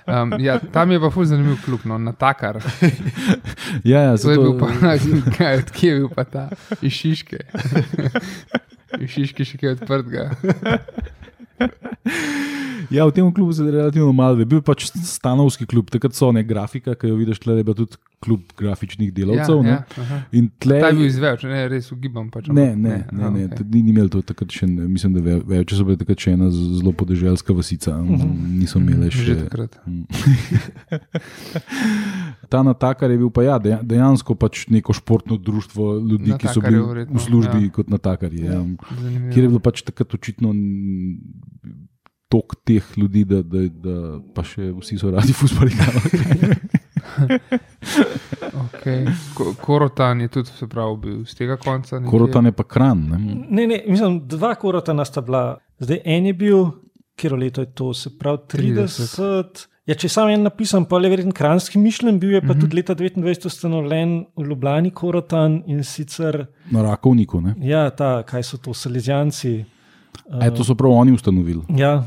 Um, 0.06 0.32
ja, 0.42 0.58
tam 0.58 0.90
je 0.90 1.00
pa 1.00 1.10
fuz 1.10 1.28
zanimiv 1.28 1.60
klub, 1.64 1.80
no, 1.84 1.98
na 1.98 2.12
takar. 2.12 2.58
Ja, 3.84 4.00
ja, 4.00 4.16
To 4.16 4.30
je 4.30 4.38
bil 4.38 4.58
pa, 4.58 4.68
kaj, 5.36 5.58
od 5.58 5.70
kje 5.70 5.88
je 5.88 5.98
bil 5.98 6.08
pa 6.08 6.24
ta, 6.24 6.48
iz 6.82 6.92
Šiške. 6.92 7.38
Iz 9.02 9.08
Šiške 9.08 9.44
še 9.48 9.58
kaj 9.58 9.76
odprtega. 9.78 10.26
Ja, 12.90 13.06
v 13.06 13.10
tem 13.10 13.26
klubu 13.26 13.52
se 13.52 13.64
relativno 13.64 14.12
malo 14.12 14.34
ve. 14.34 14.44
Bil 14.44 14.58
je 14.58 14.62
pač 14.62 14.90
stanovski 14.92 15.64
klub, 15.64 15.88
takrat 15.88 16.12
so 16.12 16.28
ne 16.28 16.42
grafika, 16.42 16.92
ki 16.92 17.06
jo 17.06 17.16
vidiš, 17.16 17.40
tle 17.40 17.54
je 17.54 17.64
bil 17.64 17.74
tudi 17.74 17.96
klub 18.20 18.40
grafičnih 18.52 19.10
delavcev. 19.10 19.62
ja, 19.62 19.80
Ja, 19.80 19.84
ja. 20.02 20.22
In 20.32 20.50
tle, 20.56 20.78
Ta 20.78 20.88
je 20.88 20.94
bil 20.94 21.06
izveč, 21.06 21.44
ne, 21.44 21.68
res 21.68 21.88
ugibam. 21.88 22.28
Pač, 22.28 22.48
Ne, 22.48 22.76
ne, 22.76 23.06
ne, 23.08 23.14
aha, 23.14 23.30
ne, 23.30 23.46
okej. 23.46 23.64
ni, 23.66 23.82
ni 23.82 23.90
imel 23.90 24.08
to 24.08 24.22
takrat 24.22 24.50
še, 24.50 24.66
ne, 24.66 24.86
mislim, 24.86 25.14
da 25.14 25.20
ve- 25.22 25.42
več 25.54 25.72
so 25.72 25.82
bile 25.82 25.96
takrat 25.96 26.18
še 26.18 26.32
ena 26.32 26.50
zelo 26.50 26.92
podeželska 26.92 27.52
vasica, 27.52 27.96
niso 28.52 28.78
imele 28.78 29.08
Že 29.08 29.24
še. 29.24 29.34
takrat. 29.40 29.78
Ta 32.48 32.62
natakar 32.62 33.10
je 33.10 33.18
bil 33.18 33.30
pa 33.30 33.42
ja, 33.42 33.58
deja- 33.58 33.82
dejansko 33.82 34.34
pač 34.34 34.66
neko 34.68 34.92
športno 34.92 35.36
društvo 35.36 35.98
ljudi, 35.98 36.34
ki 36.38 36.48
so 36.48 36.60
bili 36.60 36.82
verjetno, 36.82 37.18
v 37.18 37.22
službi 37.22 37.58
ja. 37.58 37.64
ja. 37.68 37.70
kot 37.72 37.88
natakarji. 37.88 38.44
Ja. 38.44 38.60
Zanimivo. 39.00 39.32
Kjer 39.32 39.44
je 39.44 39.48
bilo 39.48 39.62
pač 39.62 39.82
takrat 39.86 40.14
očitno 40.14 40.54
tok 42.32 42.56
teh 42.64 42.84
ljudi, 42.96 43.24
da, 43.28 43.42
da, 43.42 43.66
da 43.68 43.96
pa 44.34 44.44
še 44.46 44.70
vsi 44.80 44.98
so 44.98 45.10
radi 45.12 45.34
fusbali. 45.38 45.72
Okay. 48.62 49.04
Ko, 49.36 49.52
korotan 49.60 50.20
je 50.24 50.28
tudi, 50.28 50.52
se 50.56 50.66
pravi, 50.68 50.96
bil 51.02 51.18
z 51.28 51.36
tega 51.36 51.56
konca. 51.60 51.98
nekje. 51.98 52.10
Korotan 52.10 52.48
je 52.48 52.52
pa 52.56 52.64
kran. 52.64 53.04
Ne? 53.10 53.18
Ne, 53.50 53.66
ne, 53.66 53.82
mislim, 53.88 54.22
dva 54.28 54.54
korotana 54.54 55.04
sta 55.04 55.20
bila. 55.20 55.58
Zdaj 55.82 56.00
en 56.04 56.30
je 56.30 56.34
bil, 56.34 56.64
kjer 57.18 57.36
leto 57.36 57.64
je 57.66 57.72
to, 57.74 57.92
se 57.94 58.12
pravi 58.18 58.38
30. 58.54 59.18
30. 59.18 59.66
Ja, 59.92 59.96
če 60.00 60.08
sam 60.08 60.30
en 60.32 60.46
napisam, 60.46 60.86
pa 60.88 60.96
je 61.04 61.08
verjetno 61.12 61.34
kranski 61.36 61.76
mišljen, 61.76 62.16
bil 62.20 62.30
je 62.32 62.40
pa 62.40 62.46
mm 62.46 62.50
-hmm. 62.50 62.60
tudi 62.60 62.76
leta 62.76 62.94
29 62.94 63.46
ustanovljen 63.46 64.24
v 64.36 64.44
Ljubljani 64.48 64.90
korotan 64.90 65.62
in 65.66 65.84
sicer, 65.84 66.46
Na 66.70 66.82
rakovniku. 66.82 67.40
Ne? 67.40 67.54
ja, 67.60 67.90
ta, 67.90 68.22
kaj 68.22 68.42
so 68.42 68.56
to, 68.56 68.74
Salezijanci. 68.74 69.64
E, 70.40 70.50
to 70.56 70.64
so 70.64 70.74
prav 70.74 70.92
oni 70.92 71.12
ustanovili. 71.12 71.60
Ja, 71.68 72.04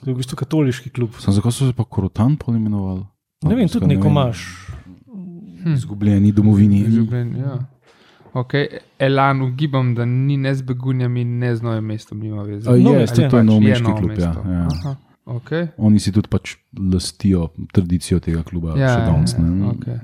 to 0.00 0.10
je 0.10 0.14
v 0.14 0.16
bistvu 0.16 0.36
katoliški 0.36 0.90
klub. 0.90 1.10
Sam, 1.18 1.34
zakaj 1.34 1.52
so 1.52 1.66
se 1.66 1.72
pa 1.72 1.84
korotan 1.84 2.36
poimenovali? 2.36 3.04
Ne 3.44 3.54
vem, 3.54 3.68
tudi 3.68 3.86
neko 3.86 4.08
imaš. 4.08 4.66
Izgubljeni 5.74 6.32
domovini. 6.32 6.78
Izgubljen, 6.78 7.36
ja. 7.36 7.58
Okay. 8.32 8.66
Elan 8.98 9.42
ugibam, 9.42 9.94
da 9.94 10.04
ni 10.04 10.36
ne 10.36 10.54
z 10.54 10.62
begunjami, 10.62 11.24
ne 11.24 11.56
z 11.56 11.62
novim 11.62 11.84
mestom, 11.84 12.18
nima 12.18 12.42
veze. 12.42 12.70
A, 12.70 12.76
Novo 12.76 12.96
je, 12.96 13.00
je 13.00 13.06
to 13.06 13.22
je 13.22 13.30
pač, 13.30 13.44
nov 13.44 13.62
Je 13.62 13.68
meški 13.68 13.82
Novo 13.82 13.96
klub. 13.96 14.10
Ja, 14.10 14.28
mesto. 14.28 14.50
ja. 14.50 14.68
Aha, 14.72 14.96
Okay. 15.26 15.68
Oni 15.82 15.98
si 15.98 16.12
tudi 16.14 16.30
pač 16.30 16.54
lastijo 16.78 17.48
tradicijo 17.74 18.20
tega 18.22 18.44
kluba. 18.46 18.76
Ja, 18.78 18.94
še 18.94 19.06
danes. 19.08 19.34
ja, 19.34 19.42
ne. 19.42 19.72
okay. 19.74 19.98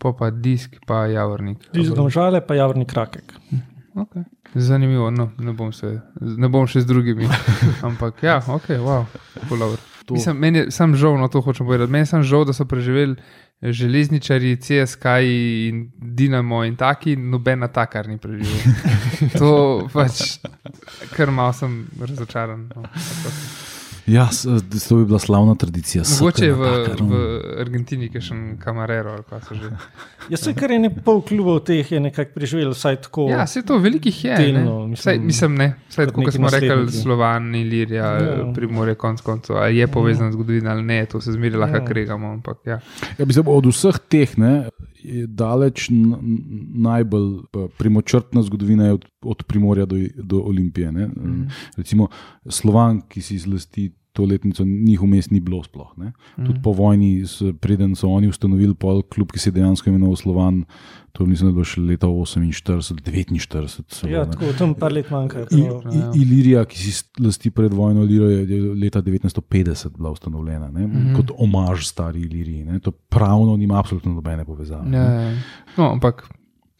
Pa 0.00 0.14
pa 0.16 0.30
disk, 0.30 0.78
pa 0.86 1.04
javornik. 1.10 1.66
Ti 1.74 1.90
domžale, 1.90 2.40
pa 2.40 2.54
javni 2.54 2.86
krakek. 2.88 3.34
Okay. 3.90 4.22
Zanimivo, 4.54 5.10
no, 5.10 5.32
ne, 5.38 5.52
bom 5.52 5.72
se, 5.74 5.98
ne 6.20 6.48
bom 6.48 6.66
še 6.70 6.84
z 6.84 6.88
drugimi. 6.88 7.26
Ampak 7.88 8.22
ja, 8.22 8.38
ok, 8.46 8.70
wow, 8.78 9.04
To- 10.06 10.14
Mislim, 10.14 10.36
meni 10.36 10.58
je 10.58 10.70
sam 10.70 10.96
žal, 10.96 11.18
no 11.18 11.28
to 11.28 11.40
hočem 11.40 11.66
povedati. 11.66 11.92
Meni 11.92 12.02
je 12.02 12.06
sam 12.06 12.22
žal, 12.22 12.44
da 12.44 12.52
so 12.52 12.64
preživeli 12.64 13.14
železničari, 13.62 14.56
CSK 14.56 15.04
in 15.22 15.90
Dinamo 15.98 16.64
in 16.64 16.76
taki, 16.76 17.16
nobena 17.16 17.68
takar 17.68 18.08
ni 18.08 18.18
preživel. 18.18 18.74
to 19.38 19.86
pač, 19.92 20.40
kar 21.14 21.30
malo 21.30 21.52
sem 21.52 21.84
razočaran. 22.00 22.70
No. 22.74 22.82
Ja, 24.10 24.24
to 24.88 24.96
bi 24.96 25.04
bila 25.04 25.18
slavna 25.18 25.54
tradicija. 25.54 26.02
Mogoče 26.20 26.44
je 26.44 26.54
v, 26.54 26.70
v. 27.00 27.18
Argentini, 27.60 28.08
ki 28.10 28.18
je 28.18 28.24
še 28.26 28.36
kamarero 28.58 29.12
ali 29.12 29.24
kaj 29.28 29.42
so 29.46 29.54
že. 29.54 29.70
Jaz 30.28 30.42
se 30.42 30.54
kar 30.54 30.70
je 30.70 30.78
ne 30.78 30.90
pol 30.90 31.20
klubov 31.22 31.60
teh 31.64 31.86
je 31.86 32.00
nekako 32.00 32.34
preživel, 32.34 32.72
vsaj 32.74 32.96
tako. 33.06 33.28
Ja, 33.30 33.46
se 33.46 33.62
to 33.62 33.78
velikih 33.78 34.24
je. 34.24 34.36
Delno, 34.36 34.74
ne. 34.80 34.88
mislim, 34.88 35.04
Saj, 35.04 35.18
mislim, 35.20 35.54
ne. 35.54 35.68
Saj, 35.88 36.10
kot 36.10 36.24
kot 36.24 36.34
smo 36.34 36.50
rekli. 36.50 36.92
Slovan, 36.92 37.54
Ilirija, 37.54 38.10
Ja. 38.10 38.34
ja. 38.34 38.52
Primorje, 38.54 38.94
konc 38.94 39.20
koncev. 39.20 39.56
Ali 39.56 39.78
je 39.78 39.86
povezan 39.86 40.32
z 40.32 40.34
zgodovino 40.34 40.70
ali 40.70 40.82
ne, 40.82 41.06
to 41.06 41.20
se 41.20 41.32
zmeri 41.32 41.56
lahko 41.56 41.76
Ja. 41.76 41.84
kregamo. 41.84 42.32
Ampak, 42.32 42.58
ja. 42.66 42.80
Ja, 43.18 43.26
mislim, 43.26 43.48
od 43.48 43.66
vseh 43.66 43.98
teh 44.08 44.38
ne, 44.38 44.68
je 45.02 45.26
daleč 45.26 45.86
najbolj 46.74 47.30
primočrtna 47.78 48.42
zgodovina 48.42 48.84
je 48.86 48.92
od, 48.92 49.04
od 49.22 49.42
Primorja 49.48 49.86
do, 49.86 49.96
do 50.16 50.38
Olimpije. 50.40 50.92
Ne. 50.92 51.06
Mm. 51.06 51.48
Recimo 51.76 52.08
Slovan, 52.46 53.00
ki 53.08 53.22
si 53.22 53.34
izlasti 53.34 53.90
to 54.12 54.24
letnico, 54.24 54.64
njih 54.64 55.00
vmes 55.00 55.30
ni 55.30 55.40
bilo 55.40 55.62
sploh. 55.62 55.92
Ne. 55.96 56.12
Tudi 56.36 56.58
po 56.62 56.72
vojni, 56.72 57.20
s- 57.20 57.42
preden 57.60 57.94
so 57.94 58.08
oni 58.08 58.28
ustanovili 58.28 58.74
pol 58.74 59.02
klub, 59.04 59.30
ki 59.30 59.38
se 59.38 59.48
je 59.48 59.52
dejansko 59.52 59.90
imenoval 59.90 60.16
Slovan, 60.16 60.64
to 61.12 61.26
mislim, 61.26 61.46
da 61.46 61.50
je 61.50 61.54
bilo 61.54 61.64
še 61.64 61.80
leta 61.80 62.06
48, 62.06 62.96
49. 62.96 63.84
celo, 63.88 64.12
Ja, 64.12 64.24
ne. 64.24 64.30
tako, 64.30 64.52
tam 64.52 64.74
par 64.74 64.92
let 64.92 65.10
manjka. 65.10 65.46
I. 65.50 65.60
I, 65.60 66.00
Ilirija, 66.16 66.64
ki 66.64 66.78
si 66.78 66.92
lasti 67.18 67.50
pred 67.50 67.72
vojno, 67.72 68.02
Ilirijo 68.02 68.28
je 68.28 68.48
je 68.48 68.74
leta 68.74 69.02
1950 69.02 69.88
bila 69.90 70.10
ustanovljena 70.10 70.70
ne, 70.70 70.86
mm 70.86 70.92
-hmm. 70.92 71.16
kot 71.16 71.30
omaž 71.38 71.84
stari 71.84 72.20
Iliriji. 72.20 72.64
Ne. 72.64 72.78
To 72.80 72.90
pravno 72.90 73.56
nima 73.56 73.78
absolutno 73.78 74.12
nobene 74.12 74.44
povezave. 74.44 74.90
Ja, 74.90 75.02
ja. 75.02 75.36
No, 75.76 75.92
ampak. 75.92 76.30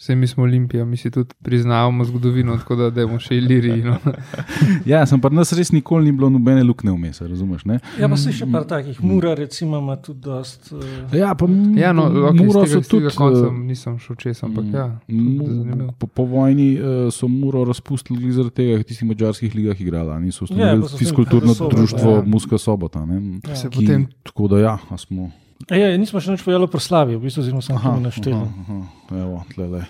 Vse 0.01 0.15
mi 0.17 0.27
smo 0.27 0.43
Olimpija, 0.45 0.85
mi 0.85 0.97
si 0.97 1.11
tudi 1.11 1.35
priznavamo 1.43 2.05
zgodovino, 2.05 2.57
tako 2.57 2.77
da 2.77 2.87
dajmo 2.91 3.19
še 3.21 3.37
Iliriji. 3.37 3.83
No. 3.85 3.99
Ja, 4.87 5.03
sem 5.07 5.21
pa 5.21 5.29
nas 5.29 5.53
res 5.53 5.73
nikoli 5.75 6.09
ni 6.09 6.13
bilo 6.17 6.31
nobene 6.33 6.63
luknje 6.65 6.95
vmes, 6.95 7.21
razumeš? 7.21 7.67
Ne? 7.69 7.77
Ja, 8.01 8.09
pa 8.09 8.17
se 8.17 8.33
še 8.33 8.47
par 8.49 8.65
takih, 8.65 8.97
Mura 9.05 9.35
recimo 9.37 9.77
ima 9.79 9.99
tudi 10.01 10.23
dost. 10.25 10.71
Uh, 10.73 11.13
Ja, 11.13 11.35
pa 11.37 11.45
Ja, 11.77 11.93
no, 11.93 12.07
okay, 12.09 12.39
Muro 12.39 12.63
so 12.65 12.81
tega, 12.81 12.87
tega 12.89 13.11
tudi. 13.11 13.17
konca 13.19 13.43
eh, 13.51 13.59
nisem 13.69 13.99
šel 14.01 14.17
čez, 14.25 14.41
ampak 14.49 14.73
ja, 14.73 14.87
tudi 15.05 15.51
zanimivo. 15.51 15.91
Po, 16.01 16.09
po 16.09 16.25
vojni 16.33 16.71
uh, 16.81 17.13
so 17.13 17.29
Muro 17.29 17.67
razpustili 17.69 18.33
zaradi 18.33 18.57
tega, 18.57 18.79
ker 18.79 18.87
v 18.87 18.89
tistih 18.89 19.11
mačarskih 19.13 19.59
ligah 19.59 19.85
igrala. 19.85 20.17
Oni 20.17 20.33
so 20.33 20.49
Ja, 20.49 20.73
ustanovili 20.73 20.89
so 20.89 20.97
ja, 20.97 21.03
fiskulturno 21.05 21.53
društvo 21.61 22.17
ja. 22.17 22.25
Muska 22.25 22.57
sobota. 22.59 23.05
Ne, 23.05 23.21
Ja. 23.45 23.57
Se 23.57 23.69
ki, 23.69 23.85
potem 23.85 24.09
Tako 24.25 24.49
da 24.49 24.65
ja, 24.65 24.79
smo. 24.97 25.29
Ja, 25.69 25.97
nismo 25.99 26.21
še 26.21 26.33
nič 26.33 26.45
povedali 26.45 26.65
o 26.65 26.73
proslavi, 26.73 27.17
v 27.17 27.29
bistvu 27.29 27.45
sem 27.45 27.61
samo 27.61 28.01
naštel. 28.01 28.35
aha, 28.35 28.79
evo, 29.13 29.45
tlele. 29.53 29.85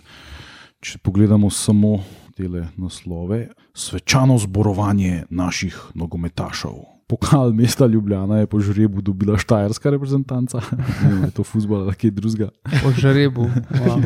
Če 0.80 0.98
pogledamo 1.04 1.50
samo 1.52 2.00
te 2.34 2.48
naslove, 2.76 3.48
svečano 3.74 4.38
zborovanje 4.38 5.24
naših 5.30 5.76
nogometašev. 5.94 6.72
Pokal 7.10 7.52
mesta 7.52 7.86
Ljubljana 7.86 8.38
je 8.38 8.46
po 8.46 8.60
žrebu 8.60 9.02
dobila 9.02 9.38
štajerska 9.38 9.90
reprezentanca, 9.90 10.60
ne 11.02 11.10
vem, 11.10 11.24
je 11.24 11.30
to 11.30 11.44
futbol 11.44 11.82
ali 11.82 11.94
kaj 11.94 12.10
drugega. 12.10 12.48
po 12.82 12.92
žrebu. 12.96 13.50
Wow. 13.80 13.98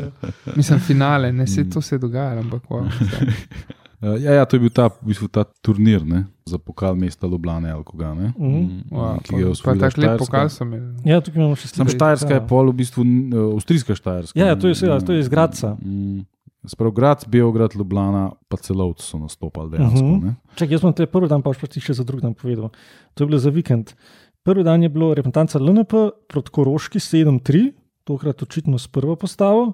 Ja. 0.00 0.10
Mislim, 0.56 0.80
finale, 0.80 1.32
ne 1.32 1.46
se 1.46 1.70
to 1.70 1.80
se 1.80 1.94
je 1.94 1.98
dogajalo, 1.98 2.40
ampak 2.40 2.62
wow. 2.70 2.86
Uh, 4.00 4.14
ja, 4.16 4.32
ja, 4.32 4.44
to 4.44 4.54
je 4.54 4.60
bil 4.60 4.70
ta, 4.70 4.88
v 4.92 5.04
bistvu, 5.04 5.26
ta 5.26 5.42
turnir 5.58 6.04
ne, 6.04 6.20
za 6.44 6.54
pokal 6.56 6.94
mesta 6.94 7.26
Ljubljana 7.26 7.74
ali 7.74 7.84
koga. 7.84 8.14
Ne, 8.14 8.28
Mhm. 8.30 8.58
Mm, 8.58 8.82
Wow, 8.90 9.18
ki 9.18 9.32
ga 9.32 9.38
je 9.38 9.44
pa, 9.44 9.50
osvojila 9.50 9.80
tako 9.80 10.00
lep 10.00 10.08
Štajerska. 10.08 10.24
pokal 10.24 10.48
sem 10.48 10.68
ja, 11.04 11.20
tukaj 11.20 11.40
imamo 11.40 11.56
še 11.56 11.66
Sam. 11.68 11.88
Štajerska 11.88 12.30
je 12.30 12.34
Ja. 12.36 12.46
pol 12.46 12.64
v 12.66 12.74
bistvu 12.74 13.02
uh, 13.02 13.10
avstrijska 13.52 13.94
Štajerska. 13.94 14.38
Ja, 14.38 14.54
to 14.54 14.68
je 14.68 14.74
seveda, 14.76 15.00
to 15.00 15.12
je 15.12 15.20
iz 15.20 15.28
Gradca. 15.28 15.74
Mm, 15.76 16.26
Sprav 16.64 16.90
Grad, 16.90 17.24
Beograd, 17.26 17.72
Ljubljana, 17.72 18.30
pa 18.44 18.56
celovci 18.56 19.02
so 19.02 19.16
nastopali 19.16 19.70
dejansko. 19.70 20.04
Mhm. 20.04 20.14
Uh 20.16 20.22
-huh. 20.24 20.34
Čak, 20.54 20.70
jaz 20.70 20.80
sem 20.80 20.92
te 20.92 21.06
prvi 21.06 21.28
dan, 21.28 21.42
pa 21.42 21.52
še 21.52 21.66
ti 21.66 21.80
še 21.80 21.92
za 21.92 22.04
drugi 22.04 22.22
dan 22.22 22.34
povedal. 22.34 22.70
To 23.14 23.18
je 23.18 23.26
bilo 23.26 23.38
za 23.38 23.50
vikend. 23.50 23.94
Prvi 24.42 24.62
dan 24.62 24.82
je 24.82 24.88
bilo 24.88 25.10
reprezentanca 25.10 25.58
LNP 25.58 25.92
proti 26.28 26.50
Koroški 26.50 26.98
7-3, 26.98 27.72
tokrat 28.04 28.42
očitno 28.42 28.78
s 28.78 28.86
prvo 28.86 29.16
postavo. 29.16 29.72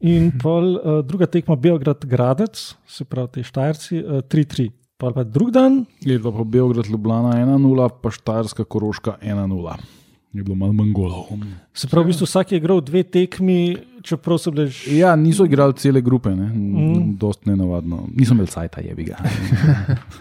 In 0.00 0.32
pol, 0.42 0.74
uh, 0.74 1.00
druga 1.06 1.26
tekma 1.30 1.56
Beograd 1.56 2.04
Gradec, 2.04 2.74
se 2.86 3.04
pravi 3.04 3.28
te 3.38 3.44
Štajerci, 3.46 4.00
uh, 4.02 4.22
3-3. 4.26 4.70
Pol 4.98 5.12
pa 5.12 5.24
drugi 5.24 5.52
dan, 5.52 5.84
Je 6.00 6.18
bilo 6.18 6.32
pa 6.32 6.44
Beograd, 6.44 6.86
Ljubljana 6.86 7.36
1-0, 7.38 7.88
pa 8.02 8.10
Štajerska, 8.10 8.64
Koroška 8.64 9.16
1-0. 9.22 9.76
Je 10.34 10.42
bilo 10.42 10.56
malo 10.58 10.72
manj 10.72 10.92
golov. 10.92 11.26
se 11.74 11.88
pravi, 11.88 12.04
v 12.04 12.06
bistvu 12.10 12.26
vsak 12.26 12.52
je 12.52 12.58
igral 12.58 12.80
dve 12.80 13.02
tekmi, 13.02 13.76
čeprav 14.02 14.38
so 14.38 14.50
bile 14.50 14.66
že. 14.66 14.96
Ja, 14.98 15.14
niso 15.16 15.46
igrali 15.46 15.74
cele 15.78 16.00
grupe, 16.02 16.34
ne? 16.34 16.48
Mm. 16.50 16.74
Mm. 16.74 17.16
dost 17.16 17.46
nenavadno. 17.46 18.08
Nisem 18.10 18.36
imel 18.36 18.50
sajta, 18.50 18.80
je 18.80 18.94
bi 18.94 19.04
ga. 19.04 19.18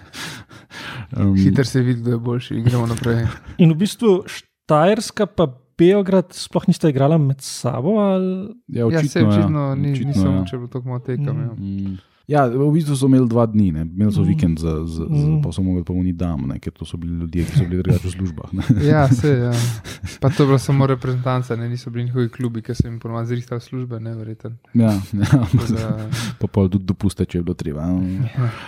um, 1.17 1.34
Hiter 1.36 1.65
se 1.65 1.82
vidi, 1.82 2.01
da 2.01 2.11
je 2.11 2.17
boljši, 2.17 2.61
gremo 2.61 2.86
naprej. 2.88 3.26
In 3.57 3.74
v 3.74 3.78
bistvu 3.82 4.24
Štajerska 4.30 5.26
pa 5.26 5.49
Beograd 5.78 6.32
sploh 6.32 6.67
nista 6.67 6.89
igrala 6.89 7.17
med 7.17 7.41
sabo. 7.41 7.97
Ali... 7.99 8.47
ja, 8.67 8.86
Ja, 8.86 8.99
se 9.01 9.19
očitno, 9.19 9.30
očitno 9.30 9.59
ja. 9.61 9.76
ni, 9.76 9.91
Očitno, 9.91 10.07
nisem, 10.09 10.34
ja. 10.34 10.45
če 10.45 10.57
bo 10.57 10.67
tako 10.67 10.88
malo 10.88 10.99
tekam. 11.01 11.38
Ja. 11.39 11.53
Mm. 11.53 11.95
Ja, 12.24 12.45
v 12.47 12.71
bistvu 12.71 12.95
so 12.95 13.05
imeli 13.05 13.28
dva 13.28 13.43
dni, 13.45 13.71
ne? 13.74 13.82
imeli 13.84 14.07
so 14.09 14.21
Mm. 14.21 14.28
vikend, 14.30 14.55
za, 14.57 14.86
za, 14.88 15.03
za, 15.03 15.28
Mm. 15.28 15.41
pa 15.43 15.51
so 15.51 15.59
mogli 15.59 15.84
pa 15.84 15.91
oni 15.91 16.13
dam, 16.13 16.47
ne? 16.47 16.55
ker 16.55 16.71
to 16.71 16.86
so 16.86 16.95
bili 16.95 17.19
ljudje, 17.19 17.43
ki 17.43 17.51
so 17.53 17.65
bili 17.65 17.84
drugače 17.84 18.07
v 18.07 18.11
službah. 18.11 18.53
Ne? 18.53 18.63
Ja, 18.88 19.07
se, 19.09 19.28
ja. 19.41 19.51
Pa 20.21 20.30
to 20.30 20.43
je 20.43 20.47
bila 20.47 20.59
samo 20.59 20.88
reprezentanca, 20.88 21.55
ne, 21.55 21.67
niso 21.67 21.89
bili 21.89 22.05
njihovi 22.05 22.30
klubi, 22.30 22.61
ki 22.61 22.71
so 22.74 22.88
jim 22.88 22.99
ponovadi 22.99 23.28
zrihtali 23.28 23.61
službe, 23.61 23.99
ne 23.99 24.15
verjeten. 24.15 24.55
Ja, 24.74 24.93
ja. 24.93 25.43
Da- 25.67 26.07
pa 26.39 26.47
pol 26.47 26.69
tudi 26.69 26.86
dopuste, 26.86 27.26
če 27.26 27.38
je 27.38 27.43
bilo 27.43 27.55
treba. 27.55 27.91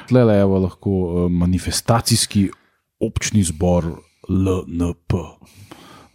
Tle 0.06 0.22
je 0.28 0.43
lahko 0.43 0.91
eh, 0.91 1.32
manifestacijski 1.32 2.49
občni 2.99 3.39
zbor 3.41 3.88
LNP. 4.28 5.14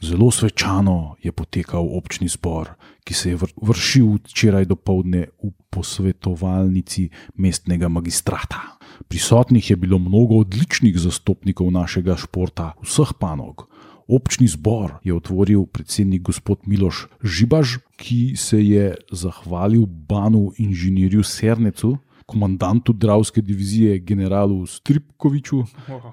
Zelo 0.01 0.31
svečano 0.33 1.21
je 1.21 1.33
potekal 1.33 1.85
občni 1.85 2.29
zbor, 2.29 2.73
ki 3.05 3.15
se 3.15 3.31
je 3.31 3.37
vr- 3.37 3.53
vršil 3.61 4.17
včeraj 4.25 4.65
do 4.65 4.77
povdne 4.77 5.29
v 5.45 5.53
posvetovalnici 5.71 7.11
mestnega 7.37 7.89
magistrata. 7.89 8.81
Prisotnih 9.09 9.71
je 9.71 9.77
bilo 9.77 9.99
mnogo 9.99 10.41
odličnih 10.41 10.97
zastopnikov 10.97 11.69
našega 11.69 12.17
športa, 12.17 12.73
vseh 12.81 13.13
panog. 13.21 13.69
Občni 14.09 14.49
zbor 14.49 14.99
je 15.05 15.15
otvoril 15.15 15.69
predsednik 15.69 16.23
gospod 16.23 16.65
Miloš 16.67 17.07
Žibaž, 17.23 17.79
ki 18.01 18.37
se 18.37 18.59
je 18.59 18.97
zahvalil 19.13 19.85
Banu 19.87 20.51
inženirju 20.57 21.23
Sernecu, 21.23 21.99
komandantu 22.27 22.93
Dravske 22.93 23.43
divizije 23.43 23.99
generalu 23.99 24.67
Stripkoviču 24.67 25.65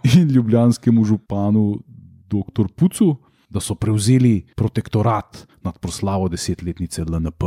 in 0.04 0.28
ljubljanskemu 0.30 1.06
županu 1.06 1.80
dr. 2.28 2.68
Pucu, 2.76 3.16
da 3.50 3.60
so 3.60 3.76
prevzeli 3.76 4.46
protektorat 4.56 5.48
nad 5.64 5.80
proslavo 5.80 6.28
desetletnice 6.28 7.04
LNP. 7.04 7.44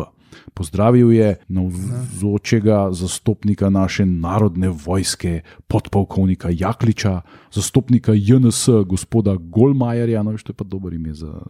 Pozdravil 0.54 1.12
je 1.12 1.36
navzočega 1.48 2.92
zastopnika 2.92 3.70
naše 3.70 4.06
narodne 4.06 4.68
vojske, 4.68 5.40
podpolkovnika 5.68 6.48
Jakliča, 6.52 7.20
zastopnika 7.52 8.12
JNS, 8.14 8.68
gospoda 8.86 9.36
Golmajerja, 9.36 10.22
no, 10.22 10.36
to 10.38 10.52
je 10.52 10.56
pa 10.56 10.64
dober 10.64 10.92
ime 10.92 11.14
za 11.14 11.42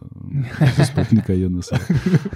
zastopnika 0.77 1.33
JNS, 1.33 1.69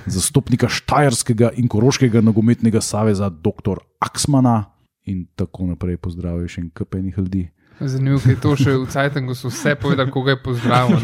zastopnika 0.05 0.69
Štajerskega 0.69 1.49
in 1.57 1.67
Koroškega 1.67 2.21
nogometnega 2.21 2.81
saveza, 2.81 3.29
dr. 3.29 3.81
Aksmana 3.99 4.65
in 5.05 5.25
tako 5.35 5.65
naprej. 5.73 5.97
Pozdravil 5.97 6.47
še 6.47 6.61
en 6.61 6.69
kupenih 6.69 7.17
ljudi. 7.17 7.49
Zanimivo 7.79 8.21
je 8.29 8.35
to, 8.39 8.55
še 8.55 8.71
v 8.71 8.87
Cajtangu 8.87 9.35
so 9.35 9.51
vse 9.51 9.75
povedali, 9.75 10.11
koga 10.11 10.35
je 10.35 10.39
pozdravil. 10.39 10.99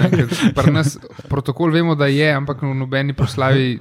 Pri 0.55 0.71
nas 0.71 0.95
protokol 1.27 1.71
vemo, 1.71 1.95
da 1.99 2.07
je, 2.07 2.29
ampak 2.31 2.63
v 2.63 2.71
nobeni 2.71 3.13
proslavi 3.13 3.79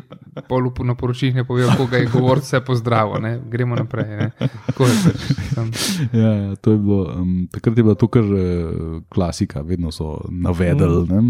polupu 0.51 0.83
na 0.85 0.99
poročilih 0.99 1.39
ne 1.39 1.45
povejo, 1.47 1.71
koga 1.79 2.03
je 2.03 2.11
govoril, 2.11 2.43
vse 2.43 2.61
pozdravil. 2.67 3.23
Ne. 3.23 3.33
Gremo 3.47 3.79
naprej. 3.79 4.11
Je 4.11 4.27
pač. 4.75 5.79
Ja, 6.11 6.31
ja, 6.35 6.51
to 6.59 6.75
je 6.75 6.79
bilo, 6.79 7.03
um, 7.15 7.47
takrat 7.53 7.79
je 7.79 7.85
bila 7.87 7.95
to 7.95 8.11
kar 8.11 8.27
uh, 8.27 9.03
klasika, 9.07 9.63
vedno 9.63 9.95
so 9.95 10.27
navedli. 10.27 11.07
ne. 11.07 11.21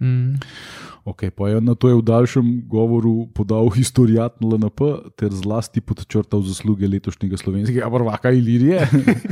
Mm. 0.00 0.36
Okay, 1.06 1.30
pa 1.30 1.46
je 1.48 1.62
na 1.62 1.78
to 1.78 1.86
je 1.86 1.94
v 1.94 2.02
daljšem 2.02 2.46
govoru 2.66 3.30
podal 3.30 3.70
historijat 3.70 4.40
na 4.42 4.58
LNP 4.58 5.14
ter 5.14 5.30
zlasti 5.30 5.78
podčrtal 5.78 6.42
zasluge 6.42 6.82
letošnjega 6.90 7.38
slovenskega 7.38 7.86
prvaka 7.86 8.34
Ilirije 8.34 8.82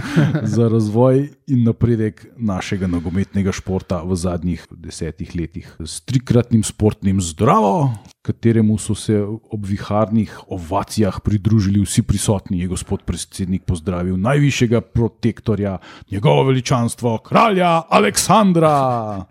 za 0.55 0.71
razvoj 0.71 1.35
in 1.51 1.67
napredek 1.67 2.31
našega 2.39 2.87
nogometnega 2.87 3.51
športa 3.51 4.05
v 4.07 4.15
zadnjih 4.15 4.63
desetih 4.71 5.35
letih. 5.35 5.67
S 5.83 5.99
trikratnim 6.07 6.63
sportnim 6.63 7.19
zdravo, 7.19 7.91
kateremu 8.25 8.79
so 8.79 8.95
se 8.97 9.19
ob 9.23 9.67
viharnih 9.67 10.39
ovacijah 10.49 11.21
pridružili 11.25 11.83
vsi 11.85 12.03
prisotni, 12.03 12.61
je 12.61 12.71
gospod 12.73 13.03
predsednik 13.05 13.67
pozdravil 13.69 14.17
najvišjega 14.17 14.81
protektorja, 14.81 15.79
njegovo 16.11 16.45
veličanstvo, 16.49 17.19
kralja 17.19 17.83
Aleksandra. 17.91 19.25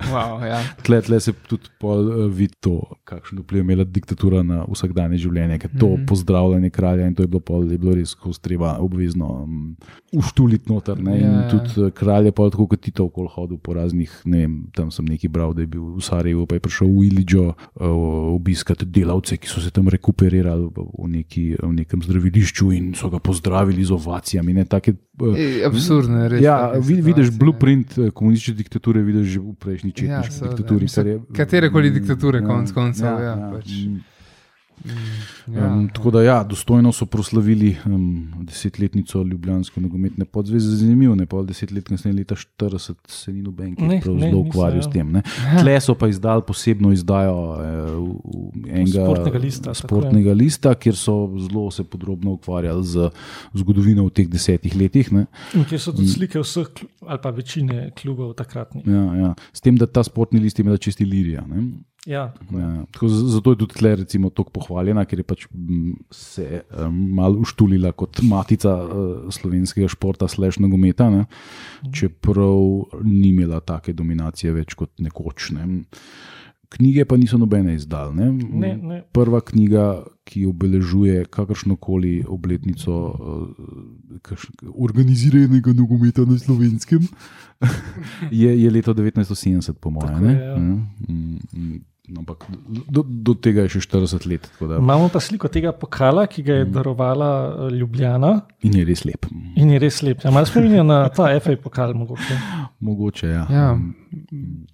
Wow, 0.00 0.40
ja. 0.46 0.60
Tle, 0.82 1.02
tle 1.02 1.20
se 1.20 1.32
tudi 1.48 1.68
uh, 1.82 2.32
vidi 2.32 2.54
to, 2.60 2.80
kakšen 3.04 3.42
vpliv 3.42 3.60
je 3.60 3.66
imela 3.66 3.84
diktatura 3.84 4.42
na 4.42 4.62
vsakdanje 4.64 5.18
življenje, 5.22 5.58
ker 5.62 5.70
to 5.78 5.86
mm. 5.86 5.96
-hmm. 5.96 6.06
pozdravljanje 6.08 6.70
kralja 6.70 7.06
in 7.06 7.14
to 7.14 7.22
je 7.22 7.28
bilo, 7.28 7.40
pol, 7.40 7.70
je 7.70 7.78
bilo 7.78 7.94
res 7.94 8.14
skozi 8.16 8.40
treba 8.40 8.76
obvezno 8.80 9.28
um, 9.42 9.76
uštuliti 10.12 10.72
noter. 10.72 11.02
Ne? 11.02 11.18
Ja, 11.20 11.26
In 11.26 11.34
ja. 11.34 11.48
tudi 11.50 11.80
uh, 11.80 11.90
kralj 11.90 12.24
je 12.26 12.32
pa 12.32 12.50
tako 12.50 12.66
kot 12.66 12.80
Tito 12.80 13.04
okoli 13.04 13.28
hodil 13.30 13.58
po 13.58 13.74
raznih, 13.74 14.22
ne 14.24 14.38
vem, 14.38 14.54
tam 14.74 14.90
sem 14.90 15.04
nekaj 15.04 15.30
bral, 15.30 15.54
da 15.54 15.60
je 15.62 15.66
bil 15.66 15.84
v 15.94 16.00
Sarajevu, 16.00 16.46
pa 16.46 16.54
je 16.54 16.60
prišel 16.60 16.88
v 16.88 17.04
Ilijo 17.06 17.46
uh, 17.48 17.86
obiskati 18.24 18.86
delavce, 18.86 19.36
ki 19.36 19.48
so 19.48 19.60
se 19.60 19.70
tam 19.70 19.88
rekuperirali 19.88 20.68
v, 20.68 20.84
neki, 21.08 21.56
v 21.56 21.72
nekem 21.74 22.02
zdravilišču 22.02 22.70
in 22.72 22.94
so 22.94 23.08
ga 23.08 23.18
pozdravili 23.18 23.82
z 23.82 23.90
ovacijami. 23.90 24.54
Ne? 24.54 24.64
Take, 24.66 24.94
Ej, 25.36 25.64
Absurdno 25.64 26.22
je 26.22 26.28
res. 26.28 26.40
Ja, 26.40 26.56
vid, 26.78 27.04
vidiš 27.04 27.30
blueprint 27.32 27.98
eh, 27.98 28.10
komunistične 28.10 28.54
diktature, 28.54 29.02
vidiš 29.02 29.26
že 29.28 29.40
v 29.40 29.54
prejšnji 29.56 29.90
Ja, 29.90 29.94
četniški 29.94 30.34
seveda, 30.34 30.54
diktaturi. 30.54 30.82
mislim, 30.82 31.04
kar 31.04 31.06
je- 31.08 31.20
katerekoli 31.34 31.90
diktature, 31.90 32.38
Ja, 32.38 32.46
konec 32.46 32.72
koncev, 32.72 33.20
ja, 33.20 33.34
pač. 33.52 33.68
Mm. 34.84 35.54
Ja, 35.54 35.72
Um, 35.72 35.88
tako 35.88 36.10
da, 36.10 36.22
ja, 36.22 36.44
dostojno 36.44 36.92
so 36.92 37.06
proslavili 37.06 37.76
um, 37.86 38.32
desetletnico 38.40 39.22
Ljubljanske 39.22 39.80
nogometne 39.80 40.24
podzveze. 40.24 40.76
Zanimivo 40.76 41.14
je, 41.14 41.26
da 41.26 41.42
deset 41.42 41.70
let 41.70 41.88
kasneje, 41.88 42.16
leta 42.16 42.34
40, 42.34 42.94
se 43.08 43.32
ni 43.32 43.42
noben, 43.42 43.74
ki 43.76 43.82
Ne, 43.82 43.94
je 43.94 44.00
prav 44.00 44.14
ne, 44.16 44.30
zelo 44.30 44.40
ukvarjal 44.40 44.78
ja. 44.78 44.82
s 44.82 44.90
tem. 44.92 45.12
Ne. 45.12 45.22
Tle 45.60 45.80
so 45.80 45.94
pa 45.98 46.08
izdali 46.08 46.42
posebno 46.46 46.92
izdajo 46.92 47.36
eh, 47.58 48.78
enega 48.78 49.06
Sportnega 49.06 49.38
lista, 49.38 49.74
sportnega 49.74 50.34
lista, 50.34 50.74
kjer 50.74 50.96
so 50.96 51.16
zelo 51.38 51.70
se 51.70 51.84
podrobno 51.84 52.36
ukvarjali 52.38 52.84
z 52.86 53.10
zgodovino 53.54 54.06
v 54.06 54.14
teh 54.14 54.28
desetih 54.30 54.76
letih. 54.76 55.12
Ne. 55.12 55.26
In 55.54 55.66
kjer 55.68 55.80
so 55.80 55.94
tudi 55.96 56.10
slike 56.12 56.42
vseh, 56.42 56.70
ali 57.06 57.22
pa 57.22 57.30
večine 57.34 57.90
klubov 57.98 58.34
takratnih. 58.38 58.86
Ja, 58.86 59.04
ja. 59.16 59.34
S 59.52 59.60
tem, 59.60 59.76
da 59.78 59.86
ta 59.86 60.04
sportni 60.06 60.40
list 60.40 60.58
imela 60.62 60.78
čisti 60.78 61.04
Lirija. 61.04 61.46
Ne. 61.48 61.66
Ja, 62.06 62.34
Ja, 62.50 62.84
tako, 62.90 63.08
zato 63.08 63.50
je 63.50 63.58
tudi 63.58 63.74
tle 63.74 63.96
recimo 63.96 64.30
tako 64.30 64.50
pohvaljena, 64.50 65.04
ker 65.06 65.20
je 65.22 65.26
pač 65.26 65.46
se 66.10 66.62
um, 66.74 66.96
malo 67.14 67.44
uštulila 67.44 67.92
kot 67.92 68.24
matica 68.26 68.74
uh, 68.82 69.30
slovenskega 69.30 69.88
športa, 69.88 70.26
slash 70.28 70.58
nogometa, 70.60 71.10
ne? 71.10 71.24
čeprav 71.94 72.58
ni 73.04 73.28
imela 73.30 73.60
take 73.60 73.94
dominacije 73.94 74.52
več 74.52 74.74
kot 74.74 74.90
nekoč. 74.98 75.52
Ne? 75.54 75.68
Knjige 76.72 77.04
pa 77.04 77.18
niso 77.20 77.38
nobene 77.38 77.76
izdal. 77.76 78.14
Ne? 78.16 78.32
ne. 78.32 78.98
Prva 79.14 79.42
knjiga, 79.44 80.02
ki 80.26 80.46
obeležuje 80.48 81.26
kakršno 81.30 81.76
koli 81.76 82.24
obletnico 82.26 82.98
uh, 83.12 84.42
organiziranega 84.74 85.76
nogometa 85.76 86.26
na 86.26 86.40
slovenskem, 86.40 87.06
je, 88.42 88.50
je 88.58 88.74
leto 88.74 88.94
1970, 88.94 89.78
po 89.78 89.94
mojem. 89.94 90.18
Tako 90.18 90.26
je, 90.26 90.36
ja. 90.42 90.56
Mm, 90.58 91.38
mm, 91.52 91.80
Ampak 92.10 92.50
do, 92.90 93.04
do 93.06 93.32
tega 93.38 93.62
je 93.62 93.76
še 93.78 93.84
40 93.86 94.24
let, 94.26 94.48
tako 94.50 94.66
da, 94.72 94.78
Imamo 94.82 95.06
pa 95.06 95.20
sliko 95.22 95.46
tega 95.46 95.70
pokala, 95.70 96.24
ki 96.26 96.42
ga 96.42 96.56
je 96.58 96.64
darovala 96.66 97.28
eh, 97.46 97.76
Ljubljana 97.78 98.32
in 98.66 98.74
je 98.74 98.82
res 98.88 99.04
lep. 99.06 99.28
in 99.54 99.70
je 99.70 99.78
res 99.78 100.00
lep. 100.02 100.24
Ja, 100.26 100.32
malo 100.34 100.50
spominja 100.50 100.82
na 100.82 101.04
ta 101.14 101.28
FA 101.38 101.54
pokal, 101.62 101.94
mogoče. 101.94 102.38
Mogoče, 102.82 103.30
ja. 103.30 103.44
Ja, 103.54 103.68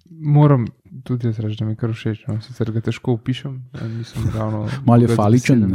moram 0.09 0.65
tudi 1.05 1.29
jaz 1.29 1.37
reči, 1.45 1.61
da 1.61 1.69
mi 1.69 1.77
je 1.77 1.83
kar 1.85 1.93
všeč. 1.93 2.25
No. 2.31 2.39
Sicer 2.41 2.73
ga 2.73 2.81
težko 2.89 3.19
opišem, 3.21 3.61
eh, 3.77 3.85
nisem 3.93 4.25
ravno. 4.33 4.65
Mal 4.89 5.05
je 5.05 5.13
faličen. 5.13 5.69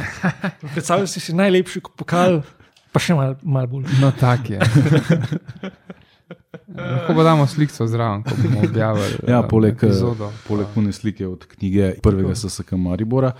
Predstavljaj 0.74 1.06
si 1.14 1.22
si 1.22 1.38
najlepši 1.38 1.86
pokal, 2.02 2.42
pa 2.90 2.98
še 2.98 3.14
malo 3.14 3.38
mal 3.46 3.70
bolj. 3.70 3.86
No, 4.02 4.10
tak 4.10 4.50
je. 4.50 4.58
Lahko 6.70 7.14
pa 7.14 7.22
damo 7.24 7.46
sliko 7.46 7.86
zraven, 7.86 8.22
ko 8.22 8.30
bomo 8.38 8.60
objavili 8.60 9.04
Ja, 9.28 9.38
eh, 9.38 9.48
poleg, 9.48 9.74
eh. 9.82 9.90
Poleg 10.48 10.66
pune 10.74 10.92
slike 10.92 11.26
od 11.26 11.46
knjige 11.46 11.94
prvega 12.02 12.34
SSK 12.34 12.72
Maribora. 12.74 13.32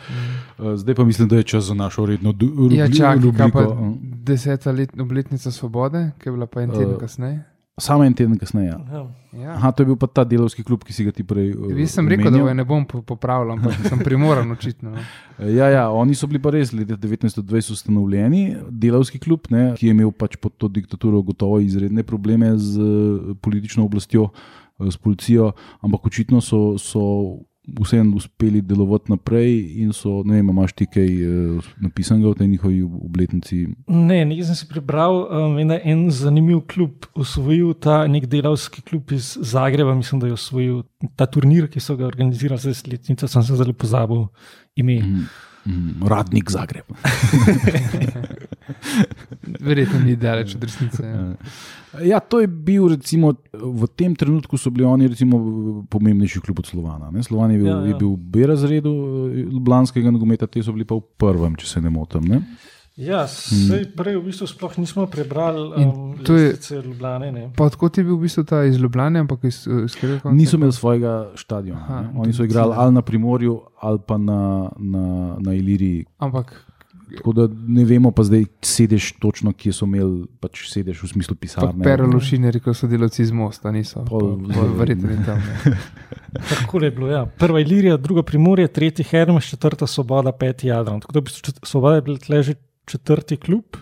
Uh, 0.58 0.74
Zdaj 0.74 0.94
pa 0.94 1.04
mislim, 1.04 1.28
da 1.28 1.36
je 1.36 1.42
čas 1.44 1.64
za 1.64 1.74
našo 1.74 2.06
redno 2.06 2.32
du- 2.32 2.46
rubri- 2.48 2.76
Ja, 2.76 2.88
čakaj, 2.88 3.32
kaj 3.32 3.50
pa 3.50 3.60
rubriko. 3.60 3.94
deseta 4.02 4.72
let, 4.72 4.90
obletnica 5.00 5.50
svobode, 5.50 6.10
ki 6.18 6.28
je 6.28 6.32
bila 6.32 6.46
pa 6.46 6.62
en 6.62 6.70
teden 6.70 6.90
Eh, 6.90 6.98
kasneje. 6.98 7.44
Samo 7.80 8.04
en 8.04 8.14
teden 8.14 8.36
kasneje. 8.36 8.68
ja. 8.68 9.06
Ja. 9.32 9.52
Aha, 9.52 9.70
to 9.70 9.82
je 9.82 9.86
bil 9.86 9.96
pa 9.96 10.08
ta 10.08 10.24
delovski 10.24 10.60
klub, 10.60 10.82
ki 10.82 10.92
si 10.92 11.04
ga 11.04 11.12
ti 11.12 11.22
prej. 11.22 11.52
uh, 11.52 11.70
Jaz 11.72 11.92
sem 11.92 12.02
rekel, 12.04 12.24
da 12.24 12.30
omenjal. 12.32 12.46
ga 12.46 12.54
ne 12.54 12.64
bom 12.64 12.82
po- 12.84 13.00
popravljal, 13.00 13.52
ampak 13.52 13.78
sem 13.84 13.98
primoran 14.00 14.50
očitno. 14.56 14.90
No. 14.90 15.02
Ja, 15.48 15.68
ja, 15.68 15.84
oni 15.88 16.14
so 16.14 16.26
bili 16.26 16.38
pa 16.38 16.50
res 16.50 16.72
leta 16.72 16.96
1920 16.96 17.46
ustanovljeni, 17.72 18.40
delavski 18.68 19.18
klub, 19.18 19.46
ne, 19.48 19.70
ki 19.72 19.86
je 19.86 19.90
imel 19.92 20.10
pač 20.12 20.34
pod 20.36 20.56
to 20.56 20.68
diktaturo 20.68 21.22
gotovo 21.22 21.60
izredne 21.60 22.02
probleme 22.02 22.50
z 22.56 22.74
eh, 22.76 22.84
politično 23.36 23.84
oblastjo, 23.84 24.28
eh, 24.76 24.90
s 24.90 24.98
policijo, 24.98 25.52
ampak 25.80 26.06
očitno 26.06 26.40
so, 26.40 26.74
so 26.76 27.04
vseeno 27.68 28.16
uspeli 28.16 28.62
delovati 28.62 29.12
naprej 29.12 29.52
in 29.82 29.92
so, 29.92 30.22
ne 30.24 30.38
vem, 30.38 30.48
imaš 30.48 30.72
ti 30.72 30.86
kaj 30.88 31.06
eh, 31.06 31.68
napisanega 31.84 32.32
v 32.32 32.38
tej 32.38 32.48
njihovi 32.48 32.80
obletnici. 32.82 33.58
Ne, 33.86 34.24
nekaj 34.24 34.48
sem 34.48 34.58
si 34.62 34.68
prebral, 34.70 35.20
um, 35.28 35.58
je 35.58 35.80
en 35.92 36.06
zanimiv 36.10 36.64
klub 36.72 37.06
osvojil 37.14 37.74
ta 37.74 38.06
nek 38.08 38.26
delavski 38.26 38.82
klub 38.82 39.12
iz 39.12 39.36
Zagreba, 39.40 39.94
mislim, 39.94 40.20
da 40.20 40.30
je 40.30 40.38
osvojil 40.38 40.82
ta 41.16 41.26
turnir, 41.26 41.68
ki 41.70 41.80
so 41.80 41.96
ga 41.96 42.08
organizirali 42.08 42.60
za 42.60 42.72
desetletnico, 42.72 43.28
sem 43.28 43.44
se 43.44 43.60
zelo 43.60 43.76
pozabil 43.76 44.26
ime. 44.76 45.00
Mm, 45.02 45.28
mm, 45.70 46.08
Radnik 46.10 46.50
Zagreb. 46.50 46.86
Verjetno 49.60 50.00
ni 50.04 50.16
daleč 50.16 50.54
od 50.54 50.64
resnice. 50.64 51.04
Ja. 51.06 51.34
Ja, 52.06 52.20
to 52.20 52.38
je 52.40 52.46
bil, 52.46 52.88
recimo, 52.92 53.34
v 53.52 53.88
tem 53.98 54.14
trenutku 54.14 54.58
so 54.58 54.70
bili 54.70 54.86
oni 54.86 55.08
recimo, 55.10 55.40
pomembnejši 55.90 56.40
klub 56.40 56.58
od 56.62 56.66
Slovana. 56.70 57.10
Ne? 57.10 57.22
Slovan 57.22 57.50
je 57.50 57.58
bil, 57.58 57.66
Ja, 57.66 57.72
ja, 57.74 57.80
ja. 57.80 57.84
ja. 57.84 57.88
je 57.90 57.98
bil 57.98 58.12
v 58.14 58.18
B 58.30 58.46
razredu 58.46 58.90
eh, 58.90 59.40
Ljubljanskega 59.50 60.10
nogometa, 60.14 60.46
te 60.46 60.62
so 60.62 60.72
bili 60.72 60.86
pa 60.86 60.94
v 61.00 61.02
prvem, 61.18 61.56
če 61.58 61.66
se 61.66 61.82
ne 61.82 61.90
motim. 61.90 62.28
Ne? 62.30 62.42
Ja, 63.00 63.24
sej 63.26 63.86
prej 63.96 64.20
v 64.20 64.28
bistvu 64.28 64.46
sploh 64.46 64.76
nismo 64.76 65.06
prebrali 65.08 65.72
um, 65.80 66.18
to 66.20 66.36
je- 66.36 66.52
lestvice 66.52 66.82
Ljubljane. 66.84 67.32
Ne. 67.32 67.44
Pa 67.56 67.64
odkot 67.64 67.98
je 67.98 68.04
bil 68.04 68.18
v 68.20 68.28
bistvu 68.28 68.44
ta 68.44 68.64
iz 68.68 68.76
Ljubljana, 68.76 69.24
ampak 69.24 69.44
iz, 69.48 69.64
iz 69.64 69.96
katerega 69.96 70.20
konca? 70.20 70.36
Niso 70.36 70.60
imeli 70.60 70.72
svojega 70.72 71.32
stadiona. 71.34 71.80
Aha, 71.80 72.00
ne. 72.02 72.20
Oni 72.20 72.32
so 72.36 72.44
igrali 72.44 72.74
ali 72.76 72.92
na 72.92 73.02
Primorju, 73.02 73.60
ali 73.80 73.98
pa 74.06 74.18
na, 74.18 74.68
na, 74.76 75.36
na 75.40 75.54
Iliriji. 75.54 76.04
Ampak 76.18 76.70
Tako 77.16 77.32
da 77.32 77.48
ne 77.66 77.84
vemo 77.84 78.10
pa 78.14 78.22
zdaj, 78.22 78.44
sedež 78.62 79.12
točno, 79.18 79.52
kje 79.52 79.72
so 79.74 79.86
imeli, 79.88 80.26
pač 80.40 80.62
sedež 80.70 81.02
v 81.02 81.08
smislu 81.10 81.34
pisarne. 81.34 81.82
Perološine, 81.82 82.52
rekel 82.54 82.74
so 82.74 82.86
delavci 82.86 83.22
iz 83.22 83.32
Mosta, 83.34 83.72
niso. 83.74 84.04
Verjetno 84.78 85.10
ni 85.10 85.18
tam. 85.26 85.42
Tako 86.50 86.84
je 86.84 86.90
bilo. 86.90 87.10
Ja. 87.10 87.24
Prva 87.26 87.60
Ilirija, 87.60 87.96
druga 87.96 88.22
Primorje, 88.22 88.68
tretji 88.68 89.04
Hermes, 89.04 89.44
četrta 89.50 89.86
Svoboda, 89.86 90.32
peti 90.32 90.68
Jadran. 90.68 91.00
Tako 91.00 91.12
da 91.12 91.18
v 91.18 91.22
bistvu 91.22 91.52
Svoboda 91.66 91.98
je 91.98 92.02
bil 92.02 92.18
tle 92.18 92.42
že 92.42 92.54
četrti 92.90 93.38
klub. 93.40 93.78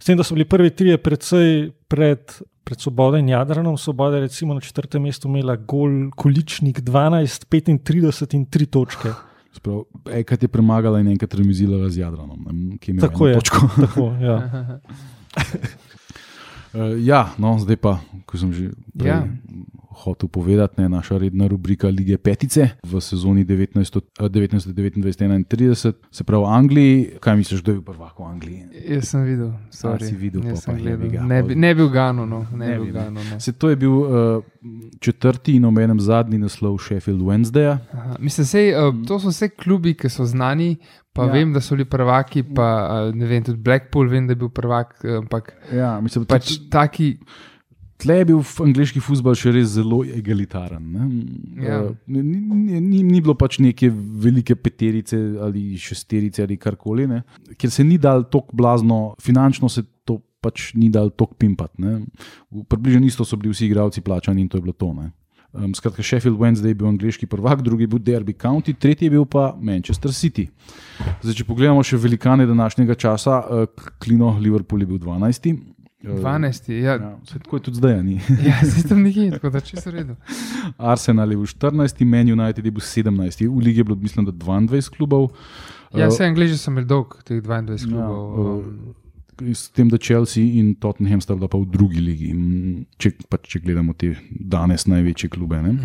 S 0.00 0.08
tem, 0.08 0.16
da 0.16 0.24
so 0.24 0.34
bili 0.34 0.46
prvi 0.48 0.70
trije 0.70 0.98
predvsej 1.02 1.70
pred, 1.88 2.32
pred 2.64 2.80
Svobodo 2.80 3.18
in 3.20 3.28
Jadranom. 3.28 3.78
Svoboda 3.78 4.16
je 4.16 4.28
recimo 4.28 4.54
na 4.54 4.60
četrtem 4.60 5.02
mestu 5.02 5.28
imela 5.28 5.56
gol 5.56 6.10
količnik 6.16 6.80
12, 6.80 7.44
35 7.50 8.34
in 8.34 8.46
3 8.46 8.66
točke. 8.66 9.12
Sprav, 9.52 9.82
enkrat 10.14 10.42
je 10.42 10.48
premagala 10.48 11.00
in 11.00 11.08
enkrat 11.10 11.34
remizirala 11.34 11.90
z 11.90 11.98
Jadranom. 11.98 12.46
ki 12.80 12.90
je 12.90 12.94
imel 12.94 13.08
Tako 13.08 13.26
je. 13.26 13.34
Točko. 13.34 13.68
Tako, 13.84 14.06
ja. 14.22 14.36
Uh, 16.72 16.96
ja, 17.10 17.28
no, 17.38 17.58
zdaj 17.58 17.76
pa, 17.76 17.98
ko 18.26 18.38
sem 18.38 18.54
že 18.54 18.70
prej 18.94 19.10
Ja. 19.10 19.26
Hotel 19.92 20.28
povedati, 20.28 20.74
ne, 20.78 20.88
naša 20.88 21.18
redna 21.18 21.46
rubrika 21.46 21.88
Lige 21.88 22.16
Petice 22.16 22.68
v 22.82 22.96
sezoni 22.96 23.44
1929-31, 23.44 25.74
se 26.10 26.24
pravi 26.24 26.40
v 26.40 26.44
Angliji. 26.48 27.10
Kaj 27.20 27.36
misliš, 27.36 27.62
kdo 27.62 27.70
je 27.70 27.74
bil 27.74 27.84
prvak 27.84 28.14
v 28.14 28.24
Angliji? 28.24 28.62
Jaz 28.88 29.06
sem 29.06 29.24
videl, 29.24 29.52
sorry. 29.70 30.04
si 30.04 30.16
videl, 30.16 30.42
pa 30.42 30.56
sem 30.56 30.68
pa 30.68 30.76
gledal. 30.76 30.98
bi 30.98 31.10
ga, 31.10 31.22
Ne, 31.22 31.42
bi, 31.42 31.56
ne 31.56 31.74
bil 31.74 31.88
Gano, 31.88 32.24
no. 32.24 32.46
ne, 32.50 32.66
Ne 32.66 32.74
bi, 32.74 32.84
bil. 32.84 32.94
Gano. 32.94 33.22
Ne. 33.22 33.40
Se, 33.40 33.52
to 33.52 33.68
je 33.68 33.76
bil 33.76 33.92
uh, 33.92 34.42
četrti 35.00 35.52
in 35.52 35.64
omenem 35.64 35.98
zadnji 35.98 36.38
naslov 36.38 36.78
Sheffield 36.78 37.20
Wednesdaya. 37.20 37.78
Aha, 37.90 38.16
Mislim, 38.18 38.46
sej, 38.46 38.72
uh, 38.72 39.02
to 39.02 39.18
so 39.18 39.28
vse 39.28 39.50
klubi, 39.50 39.94
ki 39.94 40.08
so 40.08 40.24
znani. 40.24 40.76
Pa 41.10 41.24
Ja. 41.24 41.32
vem, 41.32 41.52
da 41.52 41.60
so 41.60 41.74
bili 41.74 41.84
prvaki, 41.84 42.44
pa 42.44 43.10
ne 43.10 43.26
vem, 43.26 43.42
tudi 43.42 43.58
Blackpool, 43.58 44.08
vem, 44.08 44.26
da 44.26 44.30
je 44.30 44.36
bil 44.36 44.48
prvak. 44.48 45.00
eh, 45.04 45.16
Ampak 45.16 45.52
Ja, 45.72 46.00
mislim, 46.00 46.24
pač 46.24 46.58
taki, 46.70 47.18
Tle 48.00 48.16
je 48.20 48.26
bil 48.30 48.40
angliški 48.64 49.02
futbol 49.04 49.36
še 49.36 49.52
res 49.54 49.74
zelo 49.74 50.00
egalitaren. 50.04 50.84
Ne? 50.94 51.08
Ja. 51.66 51.82
Uh, 51.84 51.94
ni, 52.08 52.22
ni, 52.22 52.80
ni, 52.80 53.02
ni 53.04 53.20
bilo 53.20 53.36
pač 53.38 53.58
neke 53.60 53.90
velike 53.92 54.56
peterice 54.56 55.18
ali 55.44 55.76
šesterice 55.80 56.44
ali 56.46 56.56
karkoli, 56.60 57.06
ne? 57.10 57.22
ker 57.60 57.72
se 57.72 57.84
ni 57.84 57.98
dal 58.00 58.24
tako 58.32 58.56
blazno, 58.56 59.00
finančno 59.20 59.68
se 59.68 59.84
to 60.08 60.20
pač 60.40 60.70
ni 60.80 60.88
dal 60.92 61.12
tako 61.12 61.36
pimpati. 61.38 61.96
Približno 62.68 63.04
isto 63.06 63.26
so 63.28 63.36
bili 63.36 63.52
vsi 63.52 63.68
igralci 63.68 64.04
plačani 64.04 64.40
in 64.44 64.48
to 64.48 64.58
je 64.58 64.64
bilo 64.64 64.76
to. 64.76 64.92
Ne? 64.96 65.10
Um, 65.52 65.74
skratka, 65.74 66.02
Sheffield 66.02 66.38
Wednesday 66.38 66.70
je 66.70 66.78
bil 66.78 66.86
angliški 66.86 67.26
prvak, 67.26 67.64
drugi 67.66 67.82
je 67.82 67.90
bil 67.90 67.98
Derby 67.98 68.36
County, 68.38 68.74
tretji 68.78 69.08
je 69.08 69.16
bil 69.16 69.24
pa 69.26 69.50
Manchester 69.58 70.14
City. 70.14 70.46
Zdaj, 71.24 71.34
če 71.40 71.46
pogledamo 71.48 71.82
še 71.82 71.98
velikane 71.98 72.46
današnjega 72.46 72.94
časa, 72.94 73.40
uh, 73.42 73.88
Klino 73.98 74.36
Liverpool 74.38 74.86
je 74.86 74.90
bil 74.92 75.00
12. 75.02 75.50
Uh, 76.02 76.10
12. 76.10 76.72
Ja, 76.72 76.92
Ja, 76.92 77.18
saj 77.24 77.38
tako 77.40 77.56
je 77.56 77.62
tudi 77.62 77.76
zdaj, 77.76 78.02
ni. 78.02 78.20
ja 78.48 78.60
sistem 78.64 79.02
nekje, 79.02 79.30
tako 79.30 79.50
da 79.50 79.60
čisto 79.60 79.90
v 79.90 79.94
redu. 79.94 80.14
Arsenal 80.90 81.30
je 81.30 81.36
bil 81.36 81.46
14, 81.46 82.04
Man 82.06 82.30
United 82.30 82.64
je 82.64 82.70
bil 82.70 82.80
17, 82.82 83.10
v 83.46 83.58
ligi 83.60 83.78
je 83.78 83.84
bilo, 83.84 83.96
mislim, 83.98 84.24
da 84.24 84.32
22 84.34 84.88
klubov. 84.90 85.30
Ja, 85.90 86.04
Eh, 86.04 86.08
vse 86.08 86.24
Angliži 86.24 86.56
so 86.56 86.70
imeli 86.70 86.86
dolg, 86.86 87.18
teh 87.22 87.36
22 87.38 87.84
Ja, 87.84 88.06
klubov. 88.06 88.60
eh, 88.60 88.96
S 89.52 89.70
tem, 89.70 89.88
da 89.88 89.96
Chelsea 89.96 90.44
in 90.54 90.74
Tottenham 90.74 91.20
sta 91.20 91.32
bila 91.34 91.48
pa 91.48 91.56
v 91.56 91.64
drugi 91.66 91.96
ligi, 91.98 92.28
mm, 92.28 92.84
če, 92.98 93.10
pač, 93.26 93.48
če 93.48 93.60
gledamo 93.60 93.94
te 93.94 94.10
danes 94.30 94.84
največje 94.84 95.30
klube. 95.30 95.56
Ne? 95.58 95.78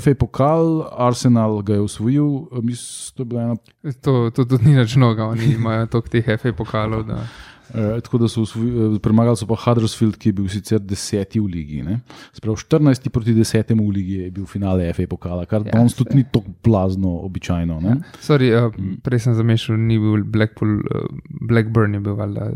FA 0.00 0.14
pokal, 0.14 0.80
Arsenal 0.98 1.60
ga 1.62 1.74
je 1.74 1.80
usvojil, 1.82 2.24
eh, 2.46 2.62
mislim, 2.62 3.12
to 3.12 3.22
je 3.22 3.26
bila 3.26 3.42
ena 3.42 3.56
To, 4.00 4.30
to 4.30 4.44
tudi 4.44 4.64
ni 4.64 4.76
več 4.76 4.96
mnogo, 4.96 5.28
oni 5.28 5.54
imajo 5.54 5.86
toliko 5.88 6.08
teh 6.08 6.24
FA 6.36 6.52
pokalov. 6.54 7.04
Da. 7.04 7.20
Uh, 7.74 8.00
tako 8.02 8.18
da 8.18 8.28
so 8.28 8.42
eh, 8.42 8.98
premagali 9.02 9.36
so 9.36 9.46
pa 9.46 9.56
Huddersfield, 9.58 10.16
ki 10.20 10.28
je 10.28 10.32
bil 10.32 10.48
sicer 10.48 10.78
deseti 10.78 11.40
v 11.40 11.50
ligi. 11.50 11.82
Sprav 12.36 12.56
14 12.56 13.08
proti 13.10 13.34
10 13.34 13.74
v 13.74 13.88
ligi 13.90 14.18
je 14.20 14.30
bil 14.30 14.46
finale 14.46 14.92
FA 14.94 15.06
pokala, 15.10 15.46
kar 15.46 15.64
Ja, 15.66 15.72
danes 15.72 15.94
tudi 15.94 16.16
ni 16.16 16.24
tako 16.24 16.54
blazno 16.64 17.16
običajno. 17.26 17.80
Ne? 17.80 17.96
Sorry, 18.22 18.52
uh, 18.54 18.70
prej 19.02 19.24
sem 19.26 19.34
zamešal, 19.34 19.76
ni 19.76 19.98
bil 19.98 20.24
Blackpool, 20.24 20.78
uh, 20.78 21.08
Blackburn 21.48 21.94
je 21.94 22.00
bil, 22.00 22.14
valjda. 22.14 22.50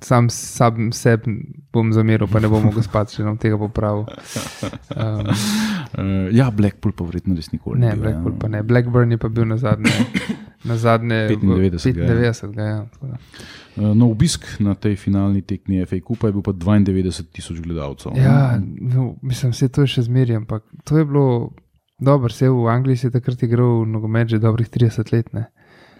sam 0.00 0.30
sam 0.30 0.92
sebi 0.92 1.40
bom 1.72 1.92
zameril, 1.92 2.28
pa 2.30 2.40
ne 2.40 2.48
bom 2.48 2.62
mogel 2.64 2.82
spati, 2.82 3.16
če 3.18 3.26
nam 3.26 3.38
tega 3.40 3.58
popravil. 3.58 4.06
Um, 4.96 5.34
Uh, 5.96 6.28
ja, 6.34 6.50
Blackpool 6.50 6.92
pa 6.92 7.04
verjetno 7.06 7.36
res 7.38 7.52
nikoli. 7.52 7.80
ne, 7.80 7.92
bil, 7.94 8.02
Blackpool 8.02 8.32
ja. 8.34 8.38
pa 8.40 8.48
ne. 8.52 8.62
Blackburn 8.66 9.14
je 9.14 9.18
pa 9.22 9.28
bil 9.32 9.46
na 9.48 9.56
zadnje. 9.56 9.92
Na 10.64 10.76
zadnje 10.76 11.28
95 11.30 11.92
ga 11.94 12.04
je. 12.04 12.32
95, 12.32 12.52
ga, 12.52 12.62
ja. 12.62 12.80
No, 13.76 14.10
obisk 14.10 14.46
na 14.60 14.74
tej 14.74 14.96
finalni 14.96 15.42
tekmi 15.42 15.84
FA 15.86 16.00
Kupa 16.00 16.30
je 16.30 16.36
bil 16.36 16.42
pa 16.42 16.52
92 16.52 17.28
tisoč 17.32 17.60
gledalcev. 17.60 18.16
Ja, 18.16 18.56
no, 18.60 19.14
mislim, 19.22 19.52
vse 19.52 19.68
to 19.68 19.84
je 19.84 19.94
še 19.96 20.06
zmeraj, 20.08 20.40
ampak 20.42 20.64
to 20.84 20.98
je 20.98 21.04
bilo 21.04 21.52
dobro. 21.98 22.32
Vse 22.32 22.48
v 22.50 22.68
Angliji 22.72 22.96
se 22.96 23.06
je 23.10 23.16
takrat 23.18 23.42
igral 23.42 23.84
nogomet 23.88 24.28
že 24.28 24.42
dobrih 24.42 24.68
30 24.68 25.12
let. 25.12 25.32
Ne? 25.32 25.46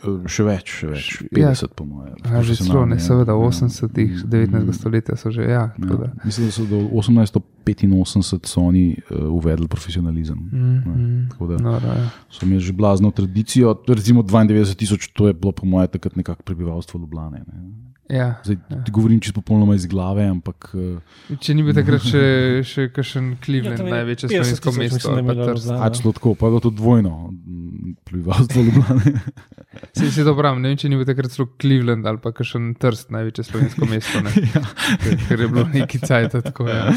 Uh, 0.04 0.26
še 0.28 0.44
več, 0.44 0.68
še 0.82 0.86
več, 0.90 1.04
Š- 1.16 1.28
50 1.32 1.62
ja. 1.62 1.68
po 1.72 1.84
mojem. 1.88 2.16
Ja, 2.20 2.42
že 2.44 2.56
celo, 2.60 2.84
ne, 2.84 2.98
seveda, 3.00 3.32
80-ih, 3.32 4.26
19. 4.28 4.72
stoletja 4.76 5.16
so 5.16 5.32
že, 5.32 5.48
ja. 5.48 5.72
tako 5.80 5.96
da. 6.04 6.10
Ja, 6.12 6.20
mislim, 6.24 6.46
da 6.46 6.52
so 6.52 6.66
do 6.68 6.80
1885 6.92 8.46
so 8.46 8.60
oni 8.60 8.96
uh, 9.10 9.26
uvedli 9.32 9.66
profesionalizem. 9.68 10.36
Mm, 10.52 10.76
mm, 10.84 11.28
Tako 11.32 11.46
da 11.46 11.56
noro, 11.62 11.86
ja. 11.96 12.10
so 12.30 12.46
imeli 12.46 12.60
že 12.60 12.72
blazno 12.72 13.10
tradicijo. 13.10 13.72
Recimo 13.88 14.22
92 14.22 14.76
tisoč, 14.76 15.08
to 15.16 15.26
je 15.26 15.34
bilo 15.34 15.52
po 15.52 15.66
mojem 15.66 15.88
takrat 15.88 16.16
nekako 16.16 16.42
prebivalstvo 16.42 17.00
Ljubljane. 17.00 17.42
Ne. 17.46 17.86
Ja. 18.06 18.38
Zdaj 18.44 18.56
ti 18.84 18.90
govorim 18.94 19.20
čisto 19.20 19.40
popolnoma 19.40 19.74
iz 19.74 19.86
glave, 19.86 20.22
ampak 20.30 20.70
uh, 20.78 21.38
Če 21.42 21.54
ni 21.58 21.64
bil 21.66 21.74
takrat 21.74 22.04
še, 22.06 22.22
še 22.70 22.84
kakšen 22.94 23.32
Ja, 23.34 23.38
Cleveland, 23.42 23.80
ja, 23.80 23.86
je 23.86 23.90
največje 23.96 24.28
50 24.30 24.62
slovensko 24.62 24.78
mesto. 24.78 25.10
da 25.10 25.22
pa. 25.26 25.34
Ljubljana. 25.34 25.80
pač 25.82 25.98
tako, 26.04 26.34
pa 26.38 26.46
je 26.46 26.50
bilo 26.54 26.60
to 26.62 26.70
dvojno 26.70 27.12
mm, 27.34 27.96
prebivalstvo 28.06 28.62
Ljubljane. 28.62 29.12
Sej 29.92 30.10
se 30.10 30.24
dobro, 30.24 30.54
ne 30.54 30.68
vem, 30.68 30.76
če 30.76 30.88
ni 30.88 30.96
bil 30.96 31.04
takrat 31.04 31.30
celo 31.30 31.48
Cleveland 31.60 32.06
ali 32.06 32.18
pa 32.18 32.32
kakšen 32.32 32.74
Trst, 32.74 33.10
največje 33.10 33.44
slovensko 33.44 33.86
mesto. 33.86 34.20
Ne? 34.20 34.30
ja. 34.54 34.62
Ker- 34.98 35.18
Ker 35.28 35.40
je 35.40 35.48
bilo 35.48 35.66
neki 35.68 35.98
cajt 35.98 36.36
tako. 36.42 36.68
Ja. 36.68 36.90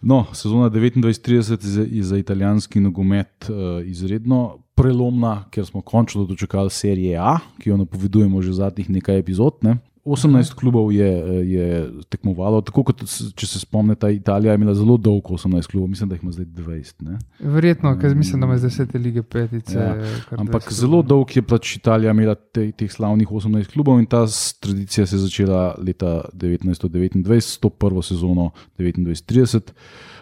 No, 0.00 0.26
sezona 0.32 0.70
29-30 0.70 1.64
je 1.90 2.02
za- 2.02 2.16
italijanski 2.16 2.80
nogomet 2.80 3.48
uh, 3.50 3.56
izredno 3.84 4.58
prelomna, 4.74 5.44
ker 5.50 5.66
smo 5.66 5.80
končno 5.82 6.22
dočekali 6.24 6.70
serijo 6.70 7.18
A, 7.20 7.32
ki 7.58 7.70
jo 7.70 7.76
napovedujemo 7.76 8.42
že 8.42 8.52
zadnjih 8.52 8.90
nekaj 8.90 9.18
epizod. 9.18 9.58
Ne. 9.62 9.76
18 10.08 10.54
klubov 10.54 10.92
je, 10.92 11.08
je 11.48 11.66
tekmovalo, 12.08 12.60
tako 12.66 12.82
kot 12.88 13.02
če 13.36 13.46
se 13.46 13.60
spomnite, 13.60 14.10
Italija 14.14 14.54
je 14.54 14.60
imela 14.60 14.74
zelo 14.74 14.96
dolg 14.96 15.28
18 15.34 15.70
klubov, 15.70 15.90
mislim, 15.92 16.08
da 16.08 16.16
jih 16.16 16.24
ima 16.24 16.32
zdaj 16.32 16.46
20. 16.58 17.02
Ne. 17.08 17.18
Verjetno, 17.40 17.92
ker 18.00 18.16
mislim, 18.16 18.40
da 18.40 18.48
ima 18.48 18.58
zdaj 18.58 18.74
vse 18.74 18.86
te 18.92 19.02
lige 19.02 19.22
petice. 19.22 19.76
Ja, 19.78 19.94
Ampak 20.38 20.70
20 20.70 20.80
zelo 20.80 21.02
dolg 21.02 21.36
je 21.36 21.42
pač 21.42 21.76
Italija 21.76 22.14
imela 22.16 22.34
te, 22.34 22.70
teh 22.72 22.92
slavnih 22.92 23.28
18 23.28 23.72
klubov 23.72 24.00
in 24.00 24.08
ta 24.08 24.24
tradicija 24.60 25.06
se 25.06 25.16
je 25.16 25.26
začela 25.26 25.74
leta 25.78 26.22
1929, 26.34 27.40
s 27.40 27.58
to 27.62 27.70
prvo 27.70 28.02
sezono 28.02 28.50
29-30. 28.78 29.72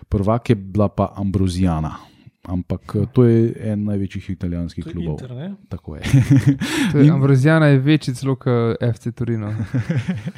Prvak 0.08 0.50
je 0.50 0.56
bila 0.56 0.88
pa 0.88 1.12
Ambrozijana. 1.16 1.96
Ampak 2.48 2.94
eh, 2.94 3.06
to 3.12 3.24
je 3.24 3.52
en 3.72 3.84
največjih 3.84 4.30
italijanskih 4.30 4.84
To 4.84 4.90
je 4.90 4.94
klubov. 4.94 5.18
Inter, 5.20 5.36
ne? 5.36 5.54
Tako 5.68 5.96
je. 5.96 6.02
To 6.92 6.98
je, 6.98 7.04
In- 7.06 7.12
Ambrozijana 7.12 7.66
je 7.66 7.78
večji 7.78 8.14
celo 8.14 8.36
kot 8.36 8.76
FC 8.94 9.10
Torino. 9.14 9.50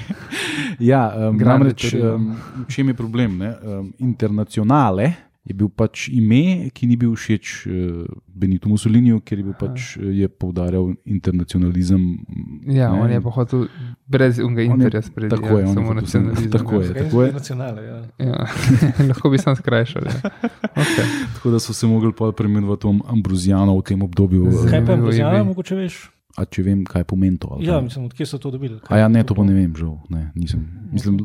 ja, 0.90 1.12
um, 1.28 1.38
Grande 1.38 1.58
namreč 1.64 1.90
Torino. 1.90 2.14
um, 2.14 2.36
v 2.64 2.72
čem 2.72 2.88
je 2.88 2.94
problem? 2.94 3.38
ne? 3.38 3.54
Um, 3.62 3.92
internacionale 3.98 5.12
je 5.48 5.54
bil 5.54 5.68
pač 5.70 6.08
ime, 6.08 6.68
ki 6.70 6.84
ni 6.84 6.96
bil 6.96 7.14
všeč 7.14 7.64
uh, 7.64 8.04
Benitu 8.28 8.68
Mussoliniju, 8.68 9.20
ker 9.20 9.38
je, 9.38 9.44
bil 9.44 9.54
pač, 9.54 9.96
eh, 9.96 10.12
je 10.14 10.28
poudarjal 10.28 10.92
internacionalizem. 11.02 12.18
Ja, 12.66 12.90
ne, 12.90 13.00
on 13.00 13.10
je 13.10 13.20
pa 13.20 13.30
hotel 13.30 13.64
brez 14.06 14.36
je- 14.36 14.44
interja 14.44 15.02
sprejeti. 15.02 15.32
tako 15.32 15.46
je, 15.48 15.52
ja, 15.54 15.60
je 15.62 15.74
samo 15.74 15.94
nacionalizem. 15.94 16.50
tako 16.50 16.74
ja. 16.74 16.80
je. 16.80 16.86
Zakaj 16.88 17.08
je. 17.22 17.32
Nacionale, 17.32 17.80
ja. 17.82 17.96
Ja. 18.20 18.46
Lahko 19.08 19.30
bi 19.30 19.38
sam 19.38 19.56
skrajšal. 19.56 20.02
Ja. 20.04 20.30
Okay. 20.74 21.06
Tako 21.34 21.50
da 21.50 21.58
so 21.58 21.72
se 21.72 21.86
mogli 21.86 22.12
pa 22.12 22.28
preimenovati 22.30 22.86
v 22.86 23.00
Ambrozijano 23.06 23.72
v 23.72 23.82
tem 23.82 24.02
obdobju. 24.02 24.50
Z- 24.52 24.66
eh, 24.66 24.70
Kaj 24.70 24.70
pa 24.70 24.76
je 24.76 24.84
Zanimivo 24.86 25.02
Brozijana, 25.02 25.34
ime. 25.34 25.44
mogoče 25.46 25.74
veš? 25.76 26.10
A 26.36 26.44
če 26.44 26.62
vem, 26.62 26.84
kaj 26.84 27.02
pomeni 27.04 27.34
to. 27.36 27.56
Ja, 27.58 27.72
kaj? 27.72 27.82
mislim, 27.82 28.04
odkje 28.04 28.26
so 28.26 28.38
to 28.38 28.50
dobili. 28.50 28.78
A 28.86 28.98
ja, 28.98 29.08
ne, 29.08 29.24
to 29.24 29.34
pa 29.34 29.42
ne 29.42 29.50
vem, 29.52 29.72
žal. 29.74 29.98
Ne, 30.08 30.30
nisem. 30.36 30.60
Mislim, 30.92 31.18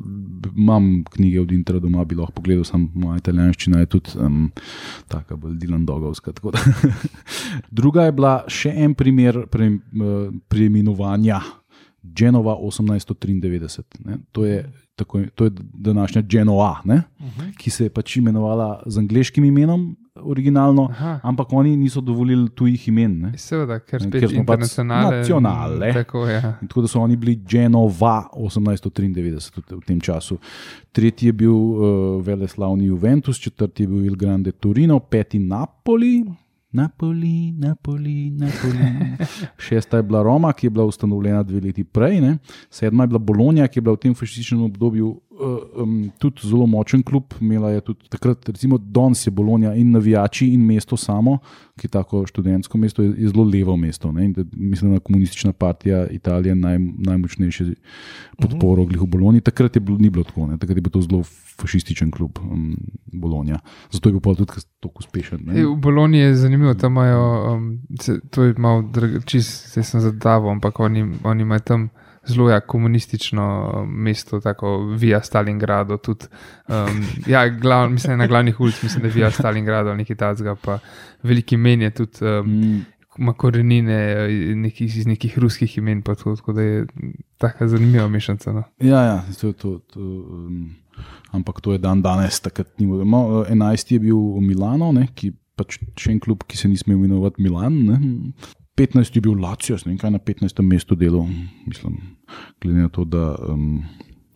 imam 0.56 1.04
knjige 1.10 1.42
od 1.42 1.52
Intra 1.52 1.80
doma, 1.80 2.04
bi 2.06 2.16
lahko 2.16 2.32
pogledal, 2.32 2.64
samo 2.64 2.90
moja 2.94 3.18
italijanščina 3.18 3.80
je 3.80 3.86
tudi 3.86 4.10
um, 4.20 4.52
taka 5.08 5.36
bolj 5.36 5.58
Dilan 5.58 5.86
Dogovska. 5.86 6.32
tako 6.32 6.52
da. 6.52 6.60
Druga 7.82 8.04
je 8.04 8.12
bila 8.12 8.44
še 8.48 8.74
en 8.76 8.94
primer 8.94 9.46
pre, 9.52 9.70
uh, 9.70 10.34
preimenovanja 10.48 11.42
Genova 12.04 12.58
1893. 12.62 14.06
Ne. 14.06 14.18
To 14.32 14.46
je, 14.46 14.64
tako, 14.96 15.20
to 15.36 15.44
je 15.46 15.52
današnja 15.74 16.22
Genoa, 16.22 16.82
ne, 16.86 17.04
Uh 17.20 17.26
-huh. 17.26 17.58
ki 17.58 17.70
se 17.70 17.84
je 17.86 17.90
pač 17.90 18.18
imenovala 18.18 18.84
z 18.86 18.98
angliškim 18.98 19.44
imenom 19.44 19.96
originalno, 20.16 20.88
Aha. 20.92 21.20
ampak 21.24 21.54
oni 21.54 21.78
niso 21.78 22.02
dovolili 22.02 22.50
tujih 22.50 22.88
imen. 22.88 23.20
Ne. 23.22 23.38
Seveda, 23.38 23.80
ker 23.80 24.02
Ne, 24.02 24.12
ker 24.12 24.30
smo 24.30 24.30
pač 24.30 24.40
internacionale. 24.40 25.18
nacionale. 25.18 25.94
Tako. 25.94 26.28
Ja. 26.28 26.58
In 26.62 26.68
tako 26.68 26.82
da 26.82 26.88
so 26.88 27.00
oni 27.00 27.16
bili 27.16 27.36
Genova 27.50 28.30
1893 28.34 29.52
v, 29.72 29.76
v 29.78 29.86
tem 29.86 30.00
času. 30.00 30.38
Tretji 30.92 31.28
je 31.28 31.34
bil 31.34 31.52
uh, 31.54 31.80
veleslavni 32.26 32.86
Juventus, 32.86 33.38
četrti 33.38 33.84
je 33.84 33.88
bil 33.88 34.06
Il 34.06 34.16
Grande 34.16 34.52
Torino, 34.52 35.00
peti 35.00 35.40
Napoli. 35.40 36.26
Napoli, 36.74 37.52
Napoli, 37.52 38.32
Napoli. 38.32 39.18
Šesta 39.66 39.98
je 39.98 40.04
bila 40.04 40.24
Roma, 40.24 40.54
ki 40.54 40.66
je 40.66 40.70
bila 40.70 40.86
ustanovljena 40.86 41.44
dve 41.44 41.60
leti 41.62 41.84
prej, 41.84 42.22
ne? 42.22 42.38
sedma 42.70 43.04
je 43.04 43.08
bila 43.08 43.20
Bologna, 43.20 43.68
ki 43.68 43.78
je 43.78 43.82
bila 43.82 43.94
v 43.94 44.00
tem 44.00 44.16
fašističnem 44.16 44.64
obdobju 44.64 45.22
um, 45.76 46.12
tudi 46.18 46.48
zelo 46.48 46.66
močen 46.66 47.04
klub. 47.04 47.34
Imela 47.42 47.72
je 47.72 47.82
tudi 47.82 48.10
takrat, 48.10 48.50
recimo, 48.50 48.78
Dons 48.78 49.28
je 49.28 49.32
Bologna 49.32 49.74
in 49.76 49.92
navijači 49.92 50.48
in 50.54 50.66
mesto 50.66 50.98
samo, 50.98 51.38
ki 51.76 51.86
je 51.86 51.90
tako 51.90 52.26
študentsko 52.28 52.78
mesto, 52.78 53.04
je, 53.04 53.14
je 53.18 53.30
zelo 53.30 53.44
levo 53.44 53.78
mesto. 53.78 54.12
Ne, 54.12 54.30
da, 54.30 54.44
mislim, 54.54 54.92
da 54.92 54.96
je 54.96 55.00
komunistična 55.00 55.54
partija 55.54 56.08
Italije 56.08 56.56
naj, 56.56 56.80
najmočnejši 56.98 57.76
podporo 58.38 58.82
uh 58.82 58.90
-huh. 58.90 59.02
v 59.02 59.06
Bologni. 59.06 59.42
Takrat 59.42 59.76
je 59.76 59.80
bilo, 59.80 59.98
ni 59.98 60.10
bilo 60.10 60.24
tako, 60.24 60.48
ne, 60.48 60.58
takrat 60.58 60.78
je 60.78 60.82
bil 60.82 60.92
to 60.92 61.02
zelo 61.02 61.24
fašističen 61.62 62.12
klub 62.12 62.40
um, 62.52 62.78
Bologna. 63.06 63.60
Zato 63.92 64.10
je 64.10 64.14
bil 64.14 64.36
tudi 64.36 64.52
tako 64.80 65.00
uspešen. 65.00 65.50
E, 65.50 65.66
v 65.66 65.76
Bologni 65.76 66.18
je 66.18 66.36
zanimivo, 66.36 66.74
da 66.74 66.88
imajo, 66.88 67.54
um, 67.56 67.80
to 68.30 68.44
je 68.44 68.54
malo, 68.58 68.90
čist 69.26 69.72
se 69.72 69.84
sem 69.84 70.02
zadaval, 70.02 70.52
ampak 70.52 70.80
oni, 70.80 71.12
oni 71.24 71.42
imajo 71.42 71.60
tam 71.60 71.90
zelo 72.28 72.50
ja, 72.50 72.60
komunistično 72.60 73.46
mesto, 73.88 74.40
tako 74.40 74.78
Via 74.98 75.22
Stalingrado. 75.24 75.98
Tudi, 75.98 76.26
um, 76.68 77.04
ja, 77.28 77.50
glav, 77.50 77.90
mislim, 77.92 78.18
na 78.18 78.28
glavnih 78.28 78.60
ulicah, 78.60 78.84
mislim, 78.84 79.02
da 79.02 79.08
je 79.08 79.14
Via 79.14 79.32
Stalingrado 79.32 79.90
ali 79.90 79.98
nekaj 79.98 80.16
takega, 80.16 80.56
pa 80.56 80.80
veliki 81.24 81.58
meni 81.58 81.84
je 81.84 81.90
tudi. 81.90 82.26
Um, 82.26 82.50
mm. 82.50 82.86
Ma 83.18 83.34
korenine 83.38 84.28
nekih, 84.58 84.96
iz 84.98 85.06
nekih 85.06 85.36
ruskih 85.38 85.78
imen, 85.78 86.00
pa 86.02 86.16
to, 86.16 86.32
tako 86.36 86.54
da 86.54 86.62
je 86.62 86.86
tako 87.38 87.68
zanimiva 87.68 88.08
mešanica. 88.08 88.54
No. 88.54 88.64
Ja, 88.80 89.04
ja 89.04 89.24
to 89.42 89.52
to. 89.54 89.80
to 89.94 90.00
um, 90.00 90.72
ampak 91.34 91.62
to 91.62 91.74
je 91.74 91.82
dan 91.82 92.02
danes, 92.02 92.40
takrat 92.40 92.70
ni 92.80 92.88
bilo. 92.88 93.06
11 93.50 93.92
je 93.92 94.00
bil 94.00 94.18
v 94.38 94.42
Milano, 94.42 94.92
ne, 94.94 95.08
ki 95.16 95.34
pač 95.58 95.80
še 96.00 96.14
en 96.14 96.20
klub, 96.22 96.46
ki 96.48 96.58
se 96.58 96.70
ni 96.70 96.78
smel 96.78 97.02
imenovati 97.02 97.42
Milan. 97.44 97.80
Ne. 97.90 97.98
15 98.76 99.16
je 99.16 99.22
bil 99.22 99.38
Lacijo, 99.42 99.78
ne 99.86 99.94
vem 99.94 100.00
kaj 100.02 100.12
na 100.16 100.20
15. 100.20 100.62
mestu 100.66 100.96
delo, 100.96 101.28
mislim, 101.68 102.00
glede 102.62 102.80
na 102.80 102.90
to, 102.90 103.06
da. 103.06 103.36
Um, 103.50 103.84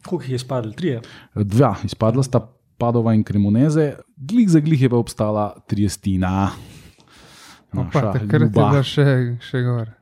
Koliko 0.05 0.23
jih 0.23 0.31
je 0.31 0.39
spadlo? 0.39 0.71
Tri. 0.77 0.99
Dva, 1.35 1.75
izpadla 1.83 2.23
sta 2.23 2.43
Padova 2.77 3.15
in 3.17 3.23
Kremoneze, 3.25 3.95
glih 4.17 4.49
za 4.49 4.59
glih 4.59 4.81
je 4.81 4.89
pa 4.89 4.97
obstala 4.97 5.49
triestina. 5.67 6.51
Takrat 7.73 8.21
je 8.33 8.49
bila 8.49 8.83
še, 8.85 9.37
še 9.41 9.61
gor. 9.65 9.96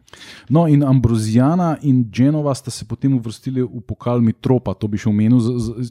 No, 0.49 0.67
in 0.67 0.83
Ambrozijana 0.83 1.77
in 1.81 2.05
Genova 2.11 2.53
sta 2.55 2.71
se 2.71 2.85
potem 2.85 3.13
uvrstili 3.13 3.61
v 3.61 3.81
pokal 3.87 4.21
Mitropa, 4.21 4.73
to 4.73 4.87
bi 4.87 4.99
še 5.01 5.09
omenil, 5.09 5.39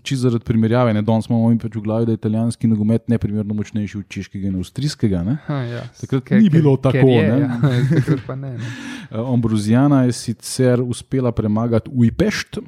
čisto 0.03 0.29
zaradi 0.29 0.45
primerjave. 0.47 0.95
Danes 1.03 1.29
imamo 1.31 1.51
mi 1.51 1.59
pač 1.59 1.75
v 1.77 1.85
glavi, 1.85 2.09
da 2.09 2.15
je 2.15 2.21
italijanski 2.21 2.71
nogomet 2.71 3.09
neprimerno 3.09 3.55
močnejši 3.55 3.99
od 3.99 4.09
češkega 4.09 4.49
in 4.49 4.59
avstrijskega. 4.61 5.25
Ja, 5.49 5.85
takrat 6.01 6.35
ni 6.39 6.51
bilo 6.51 6.77
tako. 6.77 7.07
Je, 7.11 7.27
ne? 7.29 7.41
Ja, 7.41 7.59
takrat 7.99 8.37
ne, 8.39 8.57
ne. 8.59 8.73
Ambrozijana 9.11 10.05
je 10.05 10.13
sicer 10.13 10.83
uspela 10.83 11.33
premagati 11.33 11.91
Ujpešt 11.93 12.59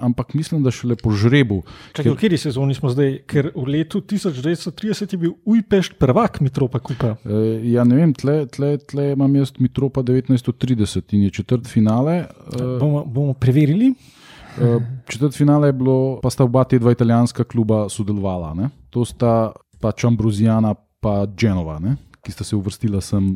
ampak 0.00 0.34
mislim, 0.34 0.62
da 0.62 0.70
šele 0.70 0.96
po 0.96 1.10
žrebu. 1.10 1.62
Čakaj, 1.92 2.04
ker... 2.04 2.12
V 2.12 2.16
kateri 2.16 2.38
sezoni 2.38 2.74
smo 2.74 2.90
zdaj? 2.92 3.18
Ker 3.28 3.50
v 3.54 3.66
letu 3.68 4.00
1930 4.00 5.14
je 5.14 5.18
bil 5.18 5.34
Ujpešt 5.44 5.98
prvak 6.00 6.40
Mitropa 6.40 6.78
Kupa. 6.78 7.16
E, 7.24 7.42
ja, 7.72 7.84
ne 7.84 7.98
vem, 8.00 8.14
tle, 8.14 8.46
tle, 8.46 8.76
tle 8.78 9.12
imam 9.12 9.36
jaz 9.36 9.54
Mitropa 9.58 10.02
1930 10.06 11.16
in 11.16 11.28
je 11.28 11.34
četrt 11.40 11.68
finale. 11.70 12.24
E, 12.24 12.70
bomo, 12.80 13.04
bomo 13.04 13.34
preverili. 13.34 13.92
E, 13.92 14.72
četrt 15.08 15.36
finale 15.36 15.68
je 15.68 15.78
bilo, 15.80 15.98
pa 16.22 16.30
sta 16.30 16.44
oba 16.44 16.64
te 16.64 16.78
dva 16.78 16.92
italijanska 16.92 17.44
kluba 17.44 17.86
sodelovala. 17.92 18.54
Ne? 18.54 18.70
To 18.90 19.04
sta 19.04 19.52
pač 19.82 20.04
Ambrozijana 20.04 20.74
pa 21.02 21.26
Genova, 21.36 21.78
ne? 21.82 21.96
ki 22.22 22.30
sta 22.30 22.44
se 22.46 22.54
uvrstila 22.54 23.00
sem 23.02 23.34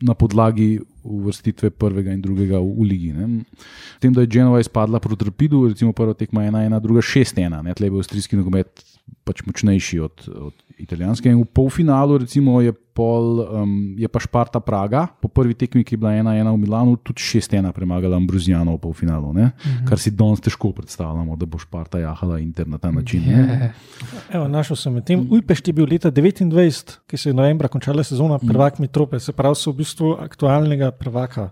na 0.00 0.14
podlagi 0.14 0.78
uvrstitve 1.02 1.70
prvega 1.70 2.12
in 2.12 2.20
drugega 2.22 2.60
v, 2.60 2.68
v 2.78 2.86
ligi. 2.86 3.12
Ne. 3.12 3.44
Tem, 3.98 4.12
da 4.14 4.22
je 4.22 4.30
Genova 4.30 4.60
izpadla 4.60 5.00
proti 5.02 5.26
Rapidu, 5.26 5.66
recimo 5.68 5.92
prva 5.92 6.14
tekma 6.14 6.44
1-1, 6.46 6.80
druga 6.84 7.02
6-1, 7.02 7.74
tle 7.74 7.86
je 7.86 7.90
bil 7.90 8.02
avstrijski 8.02 8.38
nogomet 8.38 8.84
pač 9.28 9.44
močnejši 9.44 10.00
od, 10.00 10.24
od 10.28 10.54
italijanskega. 10.78 11.34
In 11.34 11.42
v 11.42 11.50
polfinalu 11.52 12.22
recimo, 12.22 12.62
je, 12.64 12.72
pol, 12.72 13.42
um, 13.44 13.72
je 13.98 14.08
pa 14.08 14.22
Šparta 14.22 14.60
Praga, 14.64 15.04
po 15.20 15.28
prvi 15.28 15.52
tekmi, 15.52 15.84
ki 15.84 15.94
je 15.94 16.00
bila 16.00 16.14
1-1 16.16 16.48
v 16.48 16.58
Milanu, 16.58 16.96
tudi 16.96 17.20
6-1 17.20 17.68
premagala 17.76 18.16
Ambruzijano 18.16 18.78
v 18.78 18.80
polfinalu. 18.80 19.28
Uh 19.28 19.34
mhm. 19.34 19.44
-huh. 19.44 19.88
Kar 19.88 19.98
si 19.98 20.10
danes 20.10 20.40
težko 20.40 20.72
predstavljamo, 20.72 21.36
da 21.36 21.46
bo 21.46 21.58
Šparta 21.58 21.98
jahala 21.98 22.38
Inter 22.38 22.68
na 22.68 22.78
ta 22.78 22.90
način. 22.90 23.22
Yeah. 23.22 23.70
Evo, 24.32 24.48
našel 24.48 24.76
sem 24.76 24.92
med 24.92 25.04
tem. 25.04 25.28
Ujpešti 25.30 25.70
je 25.70 25.74
bil 25.74 25.86
leta 25.90 26.10
29, 26.10 26.98
ki 27.06 27.16
se 27.16 27.28
je 27.28 27.34
novembra 27.34 27.68
končala 27.68 28.04
sezona, 28.04 28.38
prvak 28.38 28.78
Mitrope, 28.78 29.20
se 29.20 29.32
pravi, 29.32 29.54
so 29.54 29.70
v 29.70 29.76
bistvu 29.76 30.16
aktualnega 30.20 30.90
prvaka. 30.90 31.50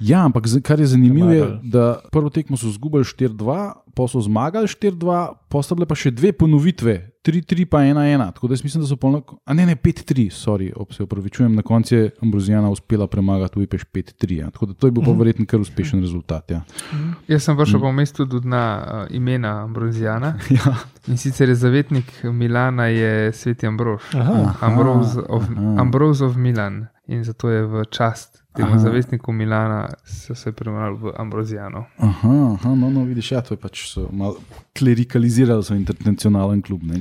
Ja, 0.00 0.24
ampak 0.24 0.44
kar 0.62 0.80
je 0.80 0.86
zanimivo, 0.86 1.30
je, 1.30 1.58
da 1.62 2.00
prvo 2.12 2.30
tekmo 2.30 2.56
so 2.56 2.66
izgubili 2.66 3.04
4-2, 3.04 3.72
pa 3.94 4.08
so 4.08 4.20
zmagali 4.20 4.66
4-2, 4.66 5.34
pa 5.48 5.62
so 5.62 5.76
bile 5.76 5.86
pa 5.86 5.96
še 5.98 6.10
dve 6.10 6.32
ponovitve, 6.32 6.94
3-3 7.22 7.66
pa 7.70 7.84
1-1. 7.86 8.24
Tako 8.34 8.48
da 8.50 8.56
mislim, 8.64 8.82
da 8.82 8.88
so 8.88 8.96
polno, 8.96 9.20
a 9.44 9.54
ne, 9.54 9.66
ne 9.66 9.76
5-3, 9.76 10.26
sorry, 10.34 10.70
se 10.90 11.02
opravičujem, 11.02 11.54
na 11.54 11.62
koncu 11.62 11.94
je 11.94 12.10
Ambrozijana 12.22 12.70
uspela 12.70 13.06
premagati 13.06 13.58
Ujpeš 13.58 13.84
5-3. 13.94 14.38
Ja. 14.40 14.50
Tako 14.50 14.66
da 14.66 14.74
to 14.74 14.86
je 14.86 14.90
bil 14.90 15.04
pa 15.04 15.10
mhm. 15.10 15.18
verjetno 15.18 15.46
kar 15.46 15.60
uspešen 15.60 16.00
rezultat. 16.00 16.50
Ja. 16.50 16.62
Mhm. 16.92 17.10
Jaz 17.28 17.46
sem 17.46 17.56
prišel 17.56 17.78
mm. 17.78 17.82
po 17.82 17.92
mestu 17.92 18.26
tudi 18.26 18.48
na 18.48 18.64
uh, 18.80 19.16
imena 19.16 19.62
Ambrozijana. 19.62 20.34
ja. 20.58 20.74
In 21.06 21.18
sicer 21.18 21.48
je 21.48 21.54
zavetnik 21.54 22.10
Milana, 22.24 22.86
je 22.86 23.32
sveti 23.32 23.66
Ambrož. 23.66 24.02
Ambrož 24.60 25.16
of, 25.28 25.46
of 26.22 26.36
Milan. 26.36 26.86
In 27.06 27.24
zato 27.24 27.50
je 27.50 27.66
v 27.66 27.84
čast 27.90 28.41
temu 28.56 28.78
zavestniku 28.78 29.32
Milana 29.32 29.88
so 30.04 30.34
se 30.34 30.52
preimenovali 30.52 30.96
v 30.96 31.12
Ambrozijano. 31.16 31.84
Aha, 31.96 32.54
aha, 32.54 32.74
no, 32.74 32.90
no, 32.90 33.04
vidiš, 33.04 33.32
ja, 33.32 33.40
to 33.40 33.54
je 33.54 33.60
pač 33.60 33.96
malo 34.10 34.36
klerikaliziralo 34.78 35.62
svoj 35.62 35.78
internacionalen 35.78 36.62
klub, 36.62 36.82
ne, 36.82 37.00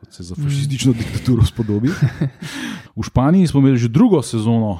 kot 0.00 0.12
se 0.12 0.22
za 0.22 0.34
fašistično 0.34 0.92
mm. 0.92 0.96
diktaturo 0.98 1.44
spodobi. 1.44 1.88
V 2.96 3.02
Španiji 3.08 3.46
smo 3.46 3.60
imeli 3.60 3.78
že 3.78 3.88
drugo 3.88 4.22
sezono 4.22 4.70
uh, 4.72 4.78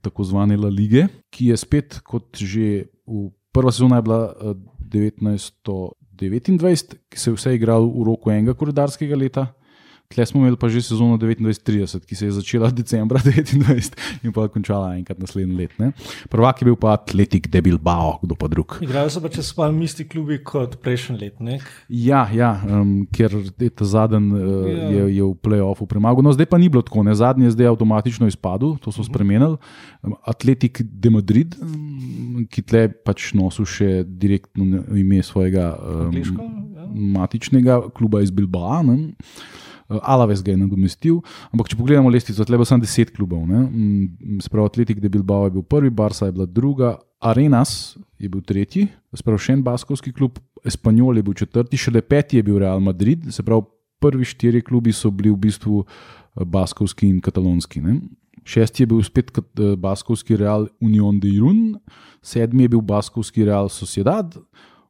tako 0.00 0.24
zvane 0.24 0.56
La 0.56 0.68
Lige, 0.68 1.06
ki 1.30 1.46
je 1.52 1.56
spet 1.56 2.00
kot 2.04 2.36
že 2.36 2.84
v 3.06 3.30
prva 3.52 3.72
sezona 3.72 3.96
je 3.96 4.02
bila 4.02 4.28
uh, 4.28 4.34
1929, 4.92 6.94
ki 7.08 7.18
se 7.18 7.30
je 7.30 7.34
vse 7.34 7.54
igral 7.54 7.88
v 7.88 8.04
roku 8.04 8.30
enega 8.30 8.54
koredarskega 8.54 9.16
leta. 9.16 9.46
Tle 10.14 10.26
smo 10.26 10.40
imeli 10.40 10.56
pa 10.56 10.68
že 10.70 10.82
sezono 10.82 11.18
29-30, 11.18 12.06
ki 12.06 12.14
se 12.14 12.26
je 12.26 12.32
začela 12.38 12.70
decembra 12.80 13.18
29 13.18 14.22
in 14.22 14.32
pa 14.32 14.46
končala 14.48 14.94
enkrat 14.94 15.18
naslednji 15.18 15.56
let. 15.56 15.74
Ne? 15.78 15.90
Prvak 16.30 16.62
je 16.62 16.68
bil 16.70 16.76
pa 16.78 16.94
Atletik, 16.94 17.48
Debil 17.50 17.78
Bao, 17.78 18.18
kdo 18.22 18.38
pa 18.38 18.48
drug. 18.48 18.78
Igrajo 18.84 19.10
se 19.10 19.22
pa 19.22 19.30
če 19.32 19.42
spal 19.42 19.74
isti 19.82 20.06
klubi 20.08 20.38
kot 20.44 20.78
prejšnji 20.82 21.18
let. 21.18 21.40
Ne? 21.42 21.58
Ja, 21.88 22.28
ja 22.30 22.54
um, 22.62 23.06
ker 23.10 23.34
je 23.58 23.70
ta 23.70 23.88
zadnji 23.88 24.38
uh, 24.38 24.70
ja. 24.70 24.90
je, 24.90 25.04
je 25.18 25.24
v 25.24 25.34
playoffu 25.42 25.88
premagal. 25.90 26.22
No, 26.22 26.32
zdaj 26.32 26.46
pa 26.46 26.60
ni 26.62 26.70
bilo 26.70 26.84
tako, 26.86 27.02
ne? 27.02 27.14
zadnji 27.18 27.50
je 27.50 27.56
zdaj 27.58 27.72
avtomatično 27.74 28.30
izpadel, 28.30 28.76
to 28.78 28.94
so 28.94 29.02
mhm. 29.02 29.10
spremenili. 29.10 29.58
Um, 30.02 30.14
Atletik 30.22 30.82
de 30.84 31.10
Madrid, 31.10 31.58
um, 31.58 32.46
ki 32.50 32.62
tle 32.62 32.86
pač 33.02 33.32
nosil 33.34 33.66
še 33.66 33.90
direktno 34.06 34.84
ime 34.94 35.22
svojega 35.26 35.74
um, 35.74 36.14
ja. 36.14 36.86
matičnega 37.18 37.82
kluba 37.96 38.22
iz 38.22 38.30
Bilbao. 38.30 38.84
Eh, 38.84 39.10
Alaves 39.88 40.42
ga 40.42 40.54
je 40.54 40.60
nadomestil. 40.60 41.18
Ampak, 41.52 41.68
če 41.68 41.78
pogledamo 41.78 42.12
lestvico, 42.12 42.44
tle 42.48 42.58
bo 42.60 42.66
samo 42.68 42.84
deset 42.84 43.12
klubov. 43.14 43.44
Mm, 43.46 44.40
Spravo 44.44 44.68
Atletik 44.70 45.02
de 45.02 45.10
Bilbao 45.12 45.48
je 45.48 45.56
bil 45.58 45.66
prvi, 45.68 45.90
Barca 45.90 46.26
je 46.26 46.36
bila 46.36 46.46
druga, 46.46 46.96
Arenas 47.24 47.96
je 48.18 48.28
bil 48.28 48.42
tretji, 48.44 48.88
spravo 49.16 49.40
še 49.40 49.56
en 49.56 49.62
baskovski 49.64 50.12
klub, 50.12 50.38
Espanjol 50.64 51.20
je 51.20 51.24
bil 51.24 51.36
četrti, 51.36 51.80
šele 51.80 52.02
peti 52.04 52.36
je 52.36 52.44
bil 52.44 52.58
Real 52.60 52.80
Madrid. 52.80 53.24
Se 53.32 53.44
pravi, 53.44 53.64
prvi 54.00 54.26
štiri 54.28 54.60
klubi 54.64 54.92
so 54.92 55.10
bili 55.10 55.32
v 55.32 55.40
bistvu 55.46 55.84
eh, 55.84 56.44
baskovski 56.44 57.08
in 57.08 57.20
katalonski. 57.24 57.80
Ne? 57.84 58.00
Šesti 58.44 58.84
je 58.84 58.90
bil 58.92 59.02
spet 59.04 59.32
eh, 59.36 59.74
baskovski 59.80 60.36
Real 60.36 60.68
Union 60.84 61.20
de 61.20 61.32
Irun, 61.32 61.78
sedmi 62.24 62.64
je 62.64 62.74
bil 62.76 62.84
baskovski 62.84 63.44
Real 63.48 63.68
Sociedad, 63.72 64.36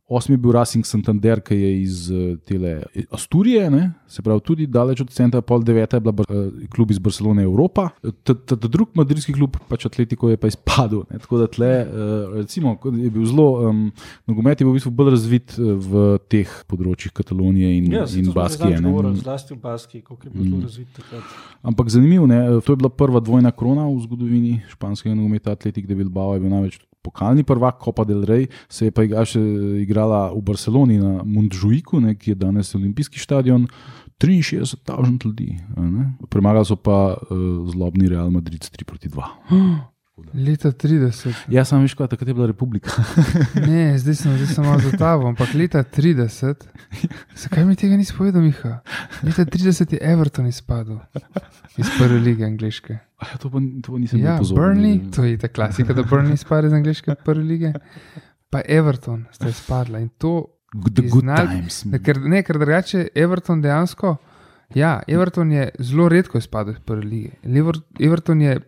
Osmi 0.08 0.34
je 0.34 0.38
bil 0.38 0.52
Racing 0.52 0.84
Santander, 0.84 1.40
ki 1.40 1.56
je 1.56 1.68
iz 1.80 2.10
uh, 2.12 2.34
tele 2.44 2.82
Asturije, 3.10 3.70
ne? 3.70 3.92
se 4.06 4.22
pravi 4.22 4.40
tudi 4.44 4.66
daleč 4.68 5.00
od 5.00 5.08
centra, 5.10 5.40
pol 5.40 5.64
deveta 5.64 5.96
je 5.96 6.02
bila 6.04 6.26
uh, 6.28 6.66
klub 6.74 6.90
iz 6.92 6.98
Barcelone 6.98 7.42
Evropa. 7.42 7.88
Ta 8.22 8.56
drug 8.68 8.92
madridski 8.94 9.32
klub, 9.32 9.56
pač 9.68 9.86
Atletico, 9.88 10.28
je 10.28 10.36
pa 10.36 10.50
izpadel. 10.52 11.06
Ne? 11.08 11.22
Tako 11.24 11.40
da 11.40 11.48
tle, 11.48 11.72
uh, 11.88 12.36
recimo, 12.36 12.76
je 12.84 13.10
bil 13.16 13.24
zelo, 13.32 13.48
um, 13.70 13.82
nogomet 14.28 14.60
je 14.60 14.68
bil 14.68 14.74
v 14.74 14.82
bistvu 14.82 14.92
bolj 14.92 15.14
razvit 15.16 15.56
v 15.56 16.06
teh 16.28 16.52
področjih 16.68 17.16
Katalonije 17.16 17.72
in, 17.78 17.90
ja, 17.96 18.04
in 18.04 18.28
Baskije. 18.36 18.84
Zlasti 19.24 19.56
v 19.56 19.60
Baskiji, 19.64 20.04
kako 20.04 20.28
je 20.28 20.34
bil 20.36 20.50
mm. 20.50 20.64
razvit 20.68 21.00
takrat. 21.00 21.36
Ampak 21.64 21.88
zanimivo, 21.88 22.28
ne? 22.28 22.44
to 22.60 22.76
je 22.76 22.82
bila 22.84 22.92
prva 22.92 23.24
dvojna 23.24 23.56
krona 23.56 23.88
v 23.88 24.02
zgodovini 24.04 24.58
španskega 24.68 25.16
nogometa, 25.16 25.56
Atletik 25.56 25.88
de 25.88 25.96
Bilbao 25.96 26.36
je 26.36 26.44
bil 26.44 26.52
največ 26.52 26.82
pokalni 27.04 27.44
prvak, 27.44 27.82
Copa 27.84 28.06
del 28.08 28.24
Rey, 28.24 28.48
se 28.68 28.88
je 28.88 28.94
pa 28.94 29.04
še 29.04 29.42
igrala 29.84 30.30
v 30.32 30.40
Barceloni 30.44 30.98
na 30.98 31.20
Montjuiku, 31.22 32.00
ne, 32.00 32.16
ki 32.16 32.32
je 32.32 32.40
danes 32.46 32.74
olimpijski 32.74 33.20
stadion. 33.20 33.68
63 34.24 34.76
tisoč 34.84 35.24
ljudi, 35.24 35.56
ne? 35.76 36.04
premagali 36.30 36.64
so 36.64 36.76
pa 36.76 37.16
uh, 37.18 37.66
zlobni 37.68 38.08
Real 38.08 38.30
Madrid 38.30 38.62
3 38.62 38.86
proti 38.86 39.08
2. 39.08 39.24
Leta 40.34 40.70
30. 40.70 41.50
Ja, 41.50 41.64
sam 41.66 41.82
veš, 41.82 41.96
kaj 41.98 42.12
takrat 42.12 42.28
je 42.28 42.34
bila 42.34 42.46
republika. 42.46 43.02
Ne, 43.68 43.98
zdaj 43.98 44.14
sem, 44.14 44.36
zdaj 44.38 44.54
sem 44.54 44.64
malo 44.64 44.78
zataval, 44.78 45.26
ampak 45.32 45.54
leta 45.58 45.82
30. 45.82 46.62
Zakaj 47.42 47.66
mi 47.66 47.74
tega 47.76 47.98
nisi 47.98 48.14
povedal, 48.14 48.42
Miha? 48.42 48.78
Leta 49.26 49.42
30 49.42 49.96
je 49.96 49.98
Everton 49.98 50.46
izpadel 50.46 51.02
iz 51.76 51.90
prve 51.98 52.20
lige 52.22 52.46
angliške. 52.46 52.98
Ja, 53.24 53.38
to, 53.38 53.50
pa, 53.50 53.58
to 53.82 53.98
nisem 53.98 54.20
Ja, 54.20 54.36
pozoren. 54.38 54.62
Burnley, 54.76 55.10
to 55.10 55.24
je 55.24 55.38
ta 55.38 55.48
klasika, 55.48 55.92
da 55.92 56.02
Burnley 56.02 56.34
izpade 56.34 56.66
iz 56.66 56.72
angliške 56.72 57.14
prve 57.24 57.42
lige. 57.42 57.72
Pa 58.50 58.60
Everton 58.68 59.24
sta 59.32 59.48
izpadla 59.48 59.98
in 59.98 60.08
to 60.10 60.44
The 60.74 60.80
good 61.02 61.22
Priznali- 61.22 61.48
times. 61.50 61.84
Ne, 61.84 61.98
ker, 61.98 62.20
ne, 62.20 62.42
ker 62.42 62.58
drugače 62.58 63.08
Everton 63.14 63.62
dejansko. 63.62 64.16
Ja, 64.74 65.02
Everton 65.06 65.52
je 65.52 65.68
zelo 65.78 66.08
redko 66.08 66.38
izpadel 66.38 66.72
iz 66.74 66.80
prve 66.80 67.02
lige. 67.02 67.30
Lever, 67.44 67.76
Everton 68.00 68.40
je 68.42 68.60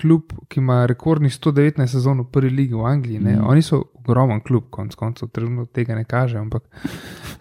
klub, 0.00 0.22
ki 0.48 0.60
ima 0.60 0.86
rekordnih 0.86 1.32
119 1.32 1.86
sezon 1.88 2.20
v 2.20 2.24
prvi 2.24 2.50
ligi 2.50 2.74
v 2.74 2.86
Angliji. 2.86 3.18
Mm. 3.18 3.28
Mhm. 3.28 3.44
Oni 3.44 3.62
so 3.62 3.82
ogromen 3.94 4.40
klub, 4.40 4.64
konec 4.70 4.94
koncev, 4.94 5.28
trenutno 5.28 5.66
tega 5.66 5.94
ne 5.94 6.04
kaže. 6.04 6.38
Ampak 6.38 6.62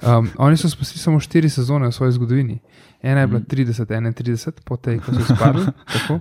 um, 0.01 0.29
oni 0.37 0.57
so 0.57 0.69
spustili 0.69 0.99
samo 0.99 1.19
4 1.19 1.49
sezone 1.49 1.87
v 1.87 1.91
svoji 1.91 2.11
zgodovini. 2.11 2.59
Ena 3.03 3.21
je 3.21 3.27
bila 3.27 3.39
30-31, 3.39 4.51
potem 4.65 4.99
ko 4.99 5.11
so 5.13 5.35
tako. 5.93 6.19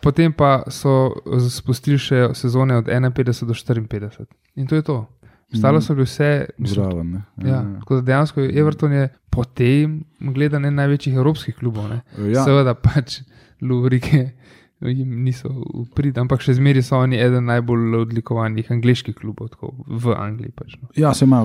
Potem 0.00 0.32
pa 0.32 0.62
so 0.70 1.10
spustili 1.50 1.98
še 1.98 2.28
sezone 2.34 2.76
od 2.78 2.86
51 2.88 3.44
do 3.44 3.54
54. 3.54 4.26
In 4.56 4.66
to 4.66 4.78
je 4.78 4.82
to. 4.82 4.98
Ostalo 5.54 5.80
so 5.80 5.94
bili 5.94 6.04
vse, 6.04 6.46
Zraven. 6.58 7.10
ne. 7.10 7.50
Ja, 7.50 7.62
tako 7.80 7.94
da 7.94 8.00
dejansko 8.00 8.40
Everton 8.40 8.92
je 8.92 9.08
po 9.30 9.44
tem 9.44 10.04
gledan 10.20 10.64
en 10.64 10.74
največjih 10.74 11.16
evropskih 11.16 11.56
klubov. 11.56 11.88
Ne? 11.88 12.00
Ja. 12.32 12.44
Seveda 12.44 12.74
pač 12.74 13.20
Luvrike 13.60 14.30
jim 14.80 15.24
niso 15.24 15.48
uprit, 15.74 16.18
ampak 16.18 16.40
še 16.40 16.54
zmeraj 16.54 16.82
so 16.82 16.98
oni 16.98 17.18
eden 17.18 17.44
najbolj 17.44 17.96
odlikovanih 17.96 18.70
angliških 18.70 19.14
klubov 19.14 19.48
tako, 19.48 19.72
v 19.88 20.14
Angliji. 20.14 20.52
Pač, 20.54 20.76
no. 20.82 20.88
Ja, 20.96 21.10
se 21.14 21.24
ima, 21.24 21.42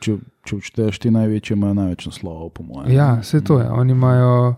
če, 0.00 0.16
če 0.44 0.56
odšteješ 0.56 0.98
te 0.98 1.10
največje, 1.10 1.56
imajo 1.56 1.74
največ 1.74 2.06
naslovov, 2.06 2.50
po 2.50 2.62
mojem. 2.62 2.92
Ja, 2.92 3.18
vse 3.20 3.42
to 3.44 3.60
je. 3.60 3.68
Oni 3.70 3.92
imajo 3.92 4.54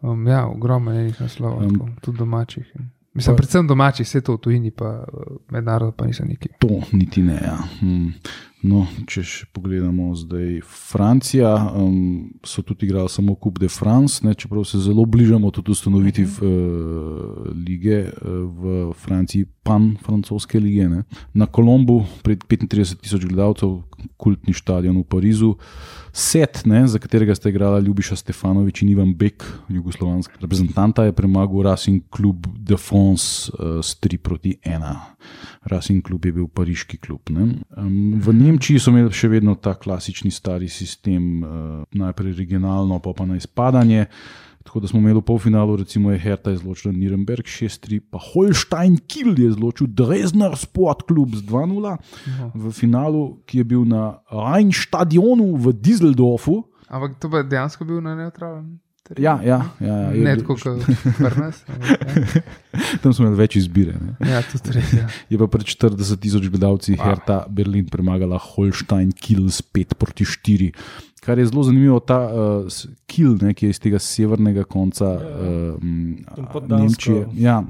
um, 0.00 0.26
ja, 0.26 0.46
ogromno 0.46 0.92
enih 0.92 1.20
naslovov, 1.20 1.66
Um, 1.66 1.80
um, 1.82 1.92
tudi 2.00 2.18
domačih. 2.18 2.72
Mislim, 3.14 3.34
pa- 3.34 3.36
predvsem 3.36 3.66
domačih, 3.66 4.06
vse 4.06 4.20
to 4.20 4.34
v 4.34 4.38
tujini, 4.38 4.70
pa 4.70 5.04
mednarodno 5.50 5.92
pa 5.92 6.06
niso 6.06 6.24
neki. 6.24 6.48
To 6.58 6.68
niti 6.92 7.22
ne. 7.22 7.36
Ja. 7.42 7.58
Hmm. 7.80 8.12
No, 8.66 8.80
če 9.06 9.22
še 9.22 9.44
pogledamo 9.54 10.10
zdaj 10.18 10.58
Francija, 10.66 11.52
um, 11.78 12.26
so 12.42 12.64
tudi 12.66 12.88
igrali 12.88 13.10
samo 13.12 13.36
Coupe 13.38 13.62
de 13.62 13.68
France, 13.70 14.24
ne, 14.26 14.34
čeprav 14.34 14.64
se 14.66 14.80
zelo 14.82 15.04
bližamo 15.06 15.52
tudi 15.54 15.70
ustanovitvi 15.70 16.24
uh, 16.26 17.52
lige 17.54 18.00
uh, 18.08 18.32
v 18.50 18.80
Franciji, 18.98 19.46
pan-francoske 19.62 20.58
lige. 20.58 20.88
Ne. 20.90 21.04
Na 21.38 21.46
Kolombu, 21.46 22.00
pred 22.26 22.42
35 22.50 22.98
tisoč 23.04 23.28
gledalcev, 23.28 23.78
kultni 24.18 24.54
stadion 24.54 24.96
v 24.98 25.06
Parizu. 25.06 25.54
Set, 26.18 26.64
ne, 26.66 26.82
za 26.88 26.98
katerega 26.98 27.34
sta 27.36 27.52
igrala 27.52 27.78
Ljubiša 27.84 28.16
Stefanovič 28.18 28.82
in 28.82 28.88
Ivan 28.90 29.12
Bek, 29.14 29.44
jugoslovanski 29.70 30.40
reprezentanta, 30.40 31.04
je 31.06 31.14
premagal 31.14 31.62
Racing 31.68 32.02
Club 32.10 32.48
de 32.58 32.78
France 32.80 33.52
uh, 33.52 33.78
s 33.84 33.94
3 34.02 34.18
proti 34.18 34.56
1. 34.64 34.82
Racing 35.70 36.06
Club 36.06 36.26
je 36.26 36.32
bil 36.32 36.48
pariški 36.48 36.98
klub. 36.98 37.30
ne. 37.30 37.60
Um, 37.76 38.18
v 38.18 38.32
Nemčiji 38.48 38.80
so 38.80 38.92
imeli 38.94 39.12
še 39.12 39.28
vedno 39.28 39.54
ta 39.60 39.74
klasični 39.76 40.32
stari 40.32 40.68
sistem, 40.72 41.24
uh, 41.44 41.86
najprej 41.92 42.36
regionalno, 42.38 43.00
pa 43.04 43.12
pa 43.16 43.28
na 43.28 43.36
izpadanje. 43.36 44.06
Tako 44.68 44.80
da 44.80 44.88
smo 44.88 45.00
imeli 45.00 45.16
v 45.16 45.24
polfinalu, 45.24 45.76
recimo 45.80 46.10
je 46.12 46.18
Hertha 46.20 46.52
izločila 46.52 46.92
Nürnberg 46.92 47.46
6-3, 47.48 48.02
pa 48.12 48.20
Holstein 48.20 48.98
Kiel 49.08 49.38
je 49.38 49.48
izločil 49.48 49.88
Dresdner 49.96 50.58
Sport 50.60 51.06
Club 51.08 51.36
z 51.36 51.44
2-0. 51.48 51.96
No. 52.36 52.50
V 52.52 52.72
finalu, 52.76 53.22
ki 53.48 53.62
je 53.62 53.64
bil 53.64 53.86
na 53.88 54.18
Rheinstadionu 54.28 55.56
v 55.56 55.72
Düsseldorfu. 55.72 56.66
Ampak 56.88 57.16
to 57.16 57.32
je 57.32 57.48
dejansko 57.48 57.88
bil 57.88 58.04
na 58.04 58.12
neutralen. 58.18 58.76
Teren? 59.08 59.22
Ja, 59.24 59.34
ja, 59.44 59.58
ja, 59.80 59.96
ja, 60.04 60.10
je 60.12 60.24
Ne 60.24 60.36
tako 60.40 60.56
kot 60.60 60.84
pri 61.18 61.40
nas. 61.40 61.62
ja. 61.66 62.42
Tam 63.02 63.12
smo 63.12 63.26
imeli 63.26 63.40
več 63.40 63.56
izbire. 63.60 63.96
Ne. 64.00 64.14
Ja, 64.30 64.42
tudi 64.46 64.76
res. 64.76 64.92
Ja. 64.96 65.08
Je 65.32 65.40
pa 65.40 65.48
pred 65.50 65.66
40 65.68 66.22
tisoč 66.22 66.48
gledalci 66.52 66.94
Wow. 66.94 67.04
Hertha 67.04 67.38
Berlin 67.50 67.88
premagala 67.90 68.38
Holstein 68.40 69.12
Kiel 69.12 69.48
s 69.52 69.62
5 69.62 69.98
proti 69.98 70.24
4. 70.24 70.70
Kar 71.24 71.38
je 71.38 71.48
zelo 71.50 71.64
zanimivo, 71.66 71.98
ta 72.00 72.18
uh, 72.30 72.78
Kiel, 73.10 73.36
ne, 73.42 73.52
ki 73.54 73.68
je 73.68 73.74
iz 73.74 73.80
tega 73.82 73.98
severnega 74.00 74.64
konca 74.64 75.10
uh. 75.18 75.76
Nemčije. 76.68 77.26
Ja, 77.36 77.60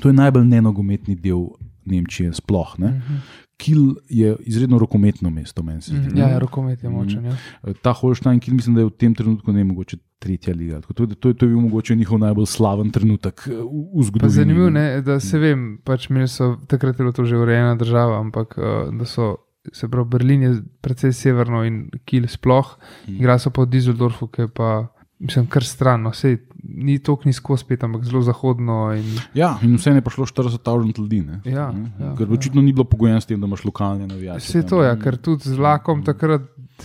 to 0.00 0.08
je 0.08 0.16
najbolj 0.16 0.46
nenogometni 0.48 1.18
del 1.18 1.50
Nemčije, 1.88 2.32
sploh. 2.38 2.78
Ne. 2.78 2.94
Mhm. 2.98 3.46
Kiel 3.58 3.78
je 4.08 4.36
izredno 4.42 4.78
rokometno 4.78 5.30
mesto, 5.30 5.62
meni 5.62 5.82
se 5.82 5.90
zdi. 5.90 6.06
Mhm. 6.06 6.16
Ja, 6.16 6.28
ja, 6.28 6.38
rokomet 6.38 6.78
je 6.78 6.88
močen. 6.88 7.24
Ja. 7.24 7.34
Ta 7.74 7.92
Holstein, 7.92 8.38
ki 8.38 8.52
mislim, 8.52 8.74
da 8.74 8.80
je 8.80 8.86
v 8.86 8.90
tem 8.92 9.12
trenutku 9.12 9.52
ne 9.52 9.64
mogoče 9.64 9.96
tretja 10.18 10.54
liga. 10.54 10.78
To, 10.82 11.02
je- 11.02 11.14
to, 11.16 11.28
je- 11.28 11.34
to 11.34 11.44
je 11.44 11.48
bil 11.48 11.60
mogoče 11.60 11.96
njihov 11.96 12.18
najbolj 12.20 12.46
slaven 12.46 12.90
trenutek 12.90 13.42
eh, 13.44 13.50
v, 13.52 13.66
v 13.92 14.04
zgodovini. 14.04 14.30
zanimivo 14.32 14.68
je, 14.70 15.02
da 15.02 15.20
se 15.20 15.38
vem, 15.38 15.58
pač 15.80 16.06
imeli 16.06 16.28
so 16.28 16.56
takrat 16.66 16.94
je 16.94 16.98
bilo 17.00 17.12
to 17.12 17.24
že 17.24 17.36
urejena 17.36 17.74
država, 17.74 18.20
ampak 18.20 18.54
uh, 18.56 18.64
da 18.90 19.04
so. 19.06 19.36
Se 19.68 19.84
pravi, 19.86 20.08
Berlin 20.08 20.42
je 20.42 20.52
precej 20.80 21.12
severno 21.12 21.60
in 21.62 21.74
Kiel 22.04 22.24
sploh, 22.26 22.78
Mhm. 23.04 23.16
igra 23.16 23.38
so 23.38 23.50
pa 23.50 23.62
v 23.62 23.68
Düsseldorfu, 23.68 24.28
ki 24.28 24.40
je 24.40 24.48
pa, 24.48 24.88
mislim, 25.18 25.46
kar 25.46 25.64
stran, 25.64 26.02
no, 26.02 26.12
sej 26.12 26.38
ni 26.64 26.98
toliko 26.98 27.22
nizko 27.26 27.56
spet, 27.56 27.84
ampak 27.84 28.04
zelo 28.04 28.22
zahodno. 28.22 28.94
In, 28.94 29.04
Ja, 29.34 29.58
in 29.62 29.76
vse 29.76 29.90
je 29.90 30.00
prišlo 30.00 30.26
40 30.26 30.58
tisoč 30.58 30.98
ljudi. 30.98 31.20
Ne? 31.22 31.40
Ja, 31.44 31.72
Ne? 31.72 31.90
ja, 32.00 32.14
Ker 32.18 32.26
ja. 32.28 32.32
očitno 32.34 32.62
ni 32.62 32.72
bilo 32.72 32.84
pogojeno 32.84 33.20
s 33.20 33.26
tem, 33.26 33.40
da 33.40 33.46
imaš 33.46 33.64
lokalne 33.64 34.06
navijače. 34.06 34.38
Vse 34.38 34.62
to 34.62 34.82
je, 34.82 34.94
ne. 34.94 35.00
ker 35.00 35.16
tudi 35.16 35.42
z 35.44 35.56
vlakom 35.56 36.04
takrat 36.04 36.42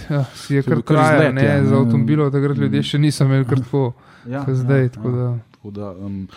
ja, 0.09 0.23
si 0.35 0.55
je 0.55 0.63
je 0.63 0.81
kar 0.81 0.97
izlet, 0.97 1.35
ne, 1.35 1.43
ja, 1.43 1.63
za 1.65 1.75
ne. 1.75 1.77
avtomobilov 1.77 2.31
takrat 2.31 2.57
ljudje 2.57 2.83
še 2.83 2.99
niso 2.99 3.25
imeli 3.25 3.45
kar 3.45 3.59
tako, 3.59 3.93
ja, 4.29 4.45
zdaj. 4.47 4.89
Tako 4.89 5.11
da, 5.11 5.27
Tako 5.63 5.71
da 5.71 5.91
um, 5.91 6.27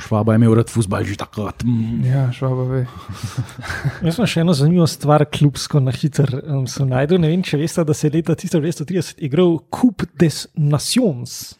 Švaba 0.00 0.32
je 0.32 0.36
imel 0.36 0.54
rad 0.54 0.70
fusbal 0.72 1.04
že 1.04 1.18
takrat. 1.20 1.60
Mm. 1.64 2.04
ja, 2.04 2.32
švaba 2.32 2.62
ve. 2.64 2.78
Jaz 4.06 4.16
sem 4.16 4.24
še 4.24 4.40
eno 4.40 4.54
zanimivo 4.56 4.86
stvar, 4.88 5.26
klubsko 5.28 5.82
na 5.84 5.92
hiter 5.92 6.32
um, 6.40 6.62
sem 6.64 6.88
najdel. 6.88 7.20
Ne 7.20 7.28
vem, 7.28 7.42
če 7.44 7.60
veste, 7.60 7.84
da 7.84 7.92
se 7.92 8.08
je 8.08 8.14
leta 8.14 8.32
1930 8.32 9.20
igral 9.28 9.58
Coupe 9.68 10.08
des 10.16 10.46
Nations. 10.56 11.58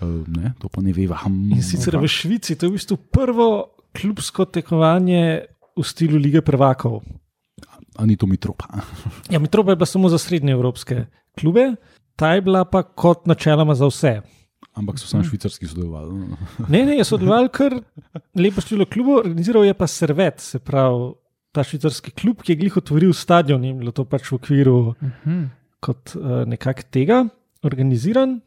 Uh, 0.00 0.24
ne, 0.24 0.54
to 0.56 0.72
pa 0.72 0.80
ne 0.80 0.96
veva. 0.96 1.20
In 1.28 1.60
sicer 1.60 1.98
v 2.00 2.08
Švici, 2.08 2.56
to 2.56 2.64
je 2.64 2.72
v 2.72 2.80
bistvu 2.80 2.96
prvo 3.12 3.50
klubsko 3.92 4.48
tekmovanje 4.48 5.44
v 5.76 5.84
stilu 5.84 6.16
Lige 6.16 6.40
prvakov. 6.40 7.02
Ani 8.00 8.16
to 8.16 8.24
mitropa. 8.24 8.72
Ja, 9.28 9.36
Mitropa 9.36 9.76
je 9.76 9.82
bila 9.84 9.92
samo 9.92 10.08
za 10.08 10.16
srednje 10.16 10.56
evropske 10.56 11.04
klube, 11.36 11.74
ta 12.16 12.32
je 12.38 12.48
bila 12.48 12.64
pa 12.64 12.86
kot 12.88 13.28
načeloma 13.28 13.76
za 13.76 13.92
vse. 13.92 14.37
Ampak 14.78 14.98
so 14.98 15.08
samo 15.10 15.24
švicarski 15.26 15.66
sodelovali. 15.66 16.36
Ne, 16.70 16.84
ne, 16.86 16.96
je 17.00 17.04
sodeloval 17.04 17.48
kar 17.50 17.74
lepo 18.38 18.62
število 18.62 18.86
klubov, 18.86 19.24
organiziral 19.24 19.66
je 19.66 19.74
pa 19.74 19.86
Servet, 19.90 20.40
se 20.40 20.58
pravi 20.62 21.12
ta 21.52 21.64
švicarski 21.64 22.12
klub, 22.14 22.42
ki 22.44 22.52
je 22.54 22.60
glih 22.60 22.76
otvoril 22.78 23.12
stadion 23.16 23.64
in 23.64 23.78
bilo 23.80 23.90
to 23.92 24.04
pač 24.06 24.28
v 24.30 24.36
okviru 24.38 24.76
Mhm. 25.02 25.38
kot 25.80 26.14
uh, 26.16 26.42
nekak 26.46 26.84
tega 26.90 27.24
organiziran. 27.62 28.40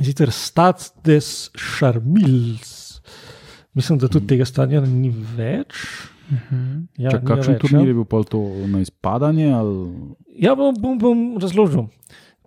Sicer 0.00 0.30
Stad 0.32 0.80
des 1.04 1.50
Charmils. 1.54 3.00
Mislim, 3.74 3.98
da 3.98 4.08
tudi 4.08 4.26
tega 4.26 4.44
stadiona 4.46 4.86
ni 4.86 5.10
več. 5.10 5.74
Mhm. 6.30 6.88
Ja, 6.98 7.10
Čak, 7.12 7.24
kakšen 7.28 7.52
več, 7.54 7.60
turnir 7.62 7.84
ja. 7.84 7.90
je 7.92 7.94
bil 7.98 8.06
pa 8.08 8.22
to 8.24 8.40
na 8.70 8.80
izpadanje? 8.80 9.50
Ali... 9.52 10.14
Ja, 10.40 10.54
bom, 10.56 10.74
bom, 10.78 10.98
bom 10.98 11.24
razložil. 11.38 11.88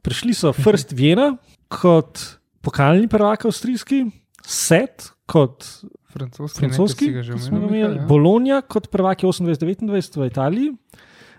Prišli 0.04 0.34
so 0.34 0.54
First 0.64 0.96
Viena 0.98 1.36
kot 1.70 2.40
pokalni 2.68 3.08
prvak 3.12 3.48
avstrijski, 3.48 4.06
Set 4.48 5.10
kot 5.28 5.66
Francoski, 6.08 6.60
francoski, 6.62 7.08
ne, 7.12 7.24
ki 7.24 7.40
smo 7.42 7.58
imeli, 7.68 7.98
ja. 7.98 8.06
Bologna 8.08 8.62
kot 8.64 8.88
prvaki 8.92 9.28
28-29 9.28 10.20
v 10.20 10.28
Italiji, 10.30 10.70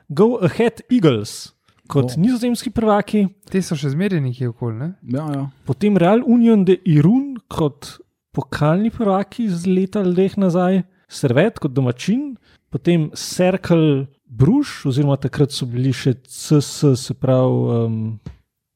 Go 0.09 0.37
Ahead 0.45 0.83
Eagles 0.93 1.55
kot 1.89 2.13
oh. 2.13 2.19
nizozemski 2.21 2.71
prvaki, 2.75 3.25
Te 3.49 3.63
so 3.65 3.77
še 3.79 3.95
zmeraj 3.95 4.21
nekje 4.21 4.51
okoli, 4.53 4.77
ne? 4.77 4.91
Ja, 5.09 5.25
ja. 5.33 5.47
potem 5.69 5.97
Real 6.01 6.21
Union 6.29 6.67
de 6.69 6.77
Irun 6.89 7.39
kot 7.49 7.97
pokalni 8.37 8.93
prvaki 8.93 9.49
z 9.49 9.73
leta 9.73 10.05
ali 10.05 10.15
dveh 10.19 10.37
nazaj, 10.45 10.83
Servet 11.09 11.57
kot 11.63 11.73
domačin, 11.73 12.35
potem 12.69 13.09
Circle 13.17 14.05
Bruž, 14.29 14.83
oziroma 14.91 15.17
takrat 15.17 15.55
so 15.57 15.65
bili 15.65 15.95
še 15.97 16.19
CS, 16.29 16.93
se 17.01 17.17
pravi, 17.17 17.87
um, 17.89 18.03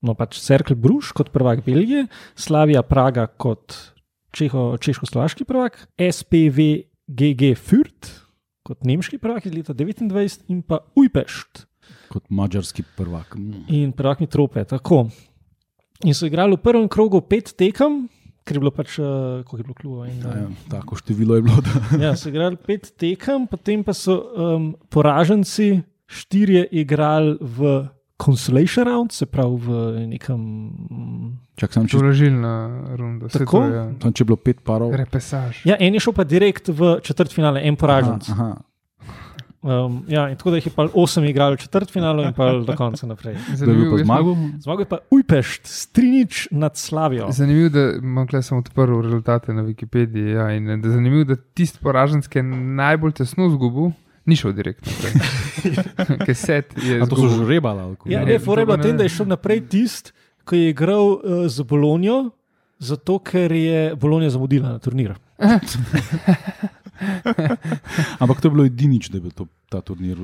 no 0.02 0.14
pač 0.18 0.38
Circle 0.42 0.76
Bruž 0.76 1.12
kot 1.16 1.32
prvak 1.34 1.64
Belgije, 1.66 2.06
Slavija 2.36 2.82
Praga 2.82 3.26
kot 3.26 3.78
Čeho, 4.32 4.78
češko-slovaški 4.80 5.44
prvak, 5.44 5.76
SPV 6.00 6.88
GG 7.06 7.52
Fürth 7.60 8.22
kot 8.64 8.86
nemški 8.86 9.18
prvak 9.20 9.46
iz 9.46 9.54
leta 9.54 9.74
29 9.76 10.48
in 10.48 10.62
pa 10.64 10.80
Ujpešt 10.96 11.66
Kot 12.12 12.28
mačarski 12.30 12.84
prvak. 12.96 13.36
Mm. 13.36 13.64
in 13.68 13.92
prvak 13.92 14.20
Mitrope. 14.20 14.64
Tako. 14.64 15.06
In 16.04 16.14
so 16.14 16.26
igrali 16.26 16.56
v 16.56 16.62
prvem 16.62 16.88
krogu 16.88 17.20
pet 17.24 17.54
tekem, 17.56 18.06
ker 18.44 18.58
je 18.58 18.60
bilo 18.60 18.72
pač, 18.74 18.98
uh, 18.98 19.40
koliko 19.46 19.58
je 19.58 19.64
bilo 19.64 19.74
klubov. 19.78 20.06
in, 20.08 20.20
Ja, 20.20 20.32
eh, 20.34 20.40
ja, 20.42 20.48
tako 20.70 20.96
število 20.96 21.38
je 21.38 21.42
bilo. 21.42 21.62
Ja, 22.04 22.16
so 22.16 22.28
igrali 22.28 22.56
pet 22.56 22.92
tekem, 22.98 23.46
potem 23.46 23.84
pa 23.84 23.94
so 23.94 24.18
um, 24.18 24.74
poraženci 24.90 25.82
štirje 26.06 26.66
igrali 26.72 27.38
v 27.40 27.88
Consolation 28.24 28.86
Round, 28.86 29.12
se 29.12 29.26
pravi 29.26 29.56
v 29.56 29.68
nekem. 30.06 30.40
mm, 30.90 31.30
Čak 31.56 31.72
sem 31.72 31.86
če, 31.86 31.98
Tolažilna 31.98 32.54
runda. 32.96 33.28
Tako? 33.28 33.58
to 33.58 33.64
je, 33.64 33.74
ja. 33.74 33.86
tam, 33.98 34.12
če 34.12 34.22
je 34.22 34.26
bilo 34.26 34.36
pet 34.38 34.60
parov. 34.62 34.94
Repesaž. 34.94 35.64
Ja, 35.64 35.76
en 35.78 35.94
je 35.94 36.00
šel 36.00 36.12
pa 36.12 36.24
direkt 36.24 36.68
v 36.68 37.00
četrtfinale, 37.00 37.60
en 37.62 37.76
poraženc. 37.76 38.28
Aha, 38.30 38.44
aha. 38.44 38.60
Um, 39.62 40.00
ja, 40.08 40.24
in 40.26 40.34
tako 40.34 40.50
da 40.50 40.56
jih 40.56 40.66
je 40.66 40.72
pa 40.74 40.88
osem 40.92 41.22
igrali 41.24 41.54
v 41.54 41.60
četrtfinalu 41.60 42.24
in 42.24 42.32
pa 42.34 42.48
do 42.66 42.74
konca 42.74 43.06
naprej. 43.06 43.36
Je 43.50 43.56
Zanimivo, 43.56 43.92
pa 43.92 43.94
jaz 43.94 44.00
sem- 44.00 44.06
zmagal. 44.06 44.34
Zmagal 44.58 44.80
je 44.80 44.88
pa 44.88 44.98
Ujpešt, 45.10 45.60
Strinič 45.64 46.48
nad 46.50 46.74
Slavijo. 46.76 47.28
Zanimivo, 47.30 47.68
da 47.68 47.92
imam 47.92 48.26
tukaj 48.26 48.42
samo 48.42 48.58
odprl 48.58 49.00
rezultate 49.00 49.54
na 49.54 49.62
Wikipediji. 49.62 50.34
Ja, 50.34 50.50
in 50.50 50.66
da 50.66 50.72
je 50.72 50.90
zanimivo, 50.90 51.24
da 51.24 51.36
tisti 51.36 51.78
poraženc, 51.78 52.26
ki 52.26 52.38
je 52.38 52.42
najbolj 52.74 53.12
tesno 53.12 53.46
zgubil, 53.50 53.92
ni 54.26 54.36
šel 54.36 54.52
direktno. 54.52 54.92
Ker 56.26 56.34
set 56.36 56.74
je. 56.82 57.00
A 57.02 57.06
to 57.06 57.16
so 57.16 57.28
ali 57.82 57.96
kako? 57.96 58.10
Ja, 58.10 58.20
Ne, 58.20 58.26
ne, 58.26 58.38
je 58.58 58.66
v 58.66 58.78
tem, 58.82 58.96
da 58.96 59.06
je 59.06 59.14
šel 59.16 59.26
naprej 59.26 59.64
tisti, 59.68 60.12
ki 60.48 60.58
je 60.58 60.70
igral 60.74 61.06
uh, 61.16 61.46
z 61.46 61.62
Bolonijo, 61.62 62.30
zato 62.82 63.18
ker 63.22 63.52
je 63.54 63.94
Bolonija 63.96 64.34
zamudila 64.34 64.74
na 64.74 64.78
turnir. 64.82 65.14
Ampak 68.18 68.40
to 68.40 68.48
je 68.48 68.52
bilo 68.52 68.64
edinič, 68.64 69.08
da 69.10 69.18
je 69.18 69.22
bil 69.22 69.34
to, 69.34 69.46
ta 69.68 69.80
turnir. 69.80 70.18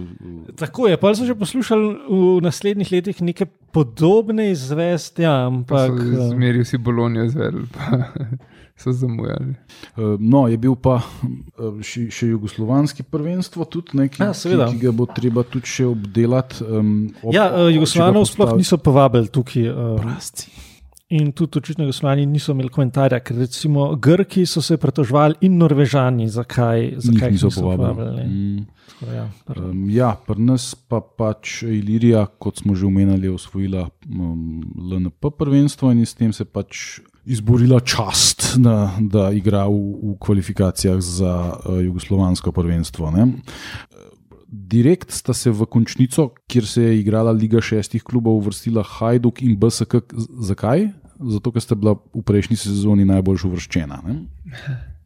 Tako 0.59 0.89
je, 0.89 0.99
pa 1.01 1.15
so 1.15 1.27
že 1.27 1.35
poslušali 1.35 1.87
v 2.09 2.41
naslednjih 2.45 2.93
letih 2.93 3.23
neke 3.23 3.47
podobne 3.73 4.51
izvesti, 4.53 5.23
ja, 5.23 5.47
Pa 5.47 5.47
ampak 5.51 5.91
so 5.91 6.23
eh, 6.23 6.29
zmeri 6.31 6.63
vsi 6.63 6.79
bolonijo 6.79 7.29
zvedeli, 7.29 7.67
pa 7.75 8.13
so 8.81 8.93
zamujali. 8.93 9.55
Eh, 9.97 10.17
No, 10.21 10.47
je 10.49 10.59
bil 10.59 10.77
pa 10.79 11.01
eh, 11.03 11.83
še, 11.83 12.09
še 12.15 12.31
jugoslovanski 12.35 13.03
prvenstvo, 13.03 13.67
tudi 13.67 13.99
neki, 13.99 14.23
Ja, 14.23 14.33
ki, 14.33 14.55
ki 14.55 14.79
ga 14.87 14.95
bo 14.95 15.09
treba 15.11 15.43
tudi 15.43 15.67
še 15.67 15.89
obdelati. 15.91 16.63
Um, 16.63 17.11
ob, 17.23 17.35
ja, 17.35 17.51
Jugoslovanov 17.73 18.29
sploh 18.31 18.55
niso 18.59 18.79
povabili 18.79 19.31
tukaj. 19.33 19.71
Prasci. 19.99 20.68
In 21.09 21.33
tudi 21.33 21.59
očitno 21.59 21.85
Jugoslavani 21.85 22.27
niso 22.27 22.53
imeli 22.53 22.69
komentarja, 22.69 23.21
ker 23.21 23.37
recimo 23.37 23.95
Grki 23.97 24.47
so 24.47 24.63
se 24.63 24.77
pretožvali 24.77 25.41
in 25.41 25.57
Norvežani, 25.59 26.29
zakaj, 26.29 26.93
zakaj 26.99 27.31
niso 27.31 27.51
povabili. 27.55 28.25
Mm. 28.25 28.67
Tako 28.89 29.07
da 29.07 29.17
Ja, 29.17 29.29
pardon. 29.47 29.71
Um, 29.71 29.91
ja, 29.91 30.13
pri 30.27 30.43
nas 30.43 30.73
pa 30.75 30.99
pač 31.01 31.63
Ilirija, 31.63 32.25
kot 32.43 32.63
smo 32.65 32.75
že 32.75 32.89
omenjali, 32.89 33.29
je 33.29 33.37
osvojila 33.37 33.87
um, 34.11 34.59
LNP 34.75 35.31
prvenstvo 35.39 35.93
in 35.95 36.03
s 36.07 36.19
tem 36.19 36.33
se 36.35 36.45
pač 36.45 36.99
izborila 37.29 37.79
čast, 37.81 38.57
da, 38.59 38.91
da 38.99 39.29
igra 39.37 39.67
v, 39.71 39.79
v 40.03 40.17
kvalifikacijah 40.19 40.99
za 40.99 41.35
uh, 41.55 41.79
jugoslovansko 41.85 42.53
prvenstvo. 42.53 43.13
Ne? 43.15 43.29
Direkt 44.49 45.13
sta 45.13 45.37
se 45.37 45.53
v 45.53 45.69
končnico, 45.69 46.31
kjer 46.49 46.67
se 46.67 46.83
je 46.89 46.99
igrala 46.99 47.31
Liga 47.37 47.61
šestih 47.63 48.03
klubov, 48.03 48.41
uvrstila 48.41 48.83
Hajduk 48.83 49.45
in 49.45 49.59
BSK. 49.61 50.09
Zakaj? 50.43 50.89
Zato, 51.19 51.51
ker 51.51 51.63
sta 51.63 51.75
bila 51.75 51.97
v 52.15 52.23
prejšnji 52.23 52.57
sezoni 52.57 53.05
najbolj 53.09 53.47
uvrščena. 53.51 54.03
ne. 54.07 54.21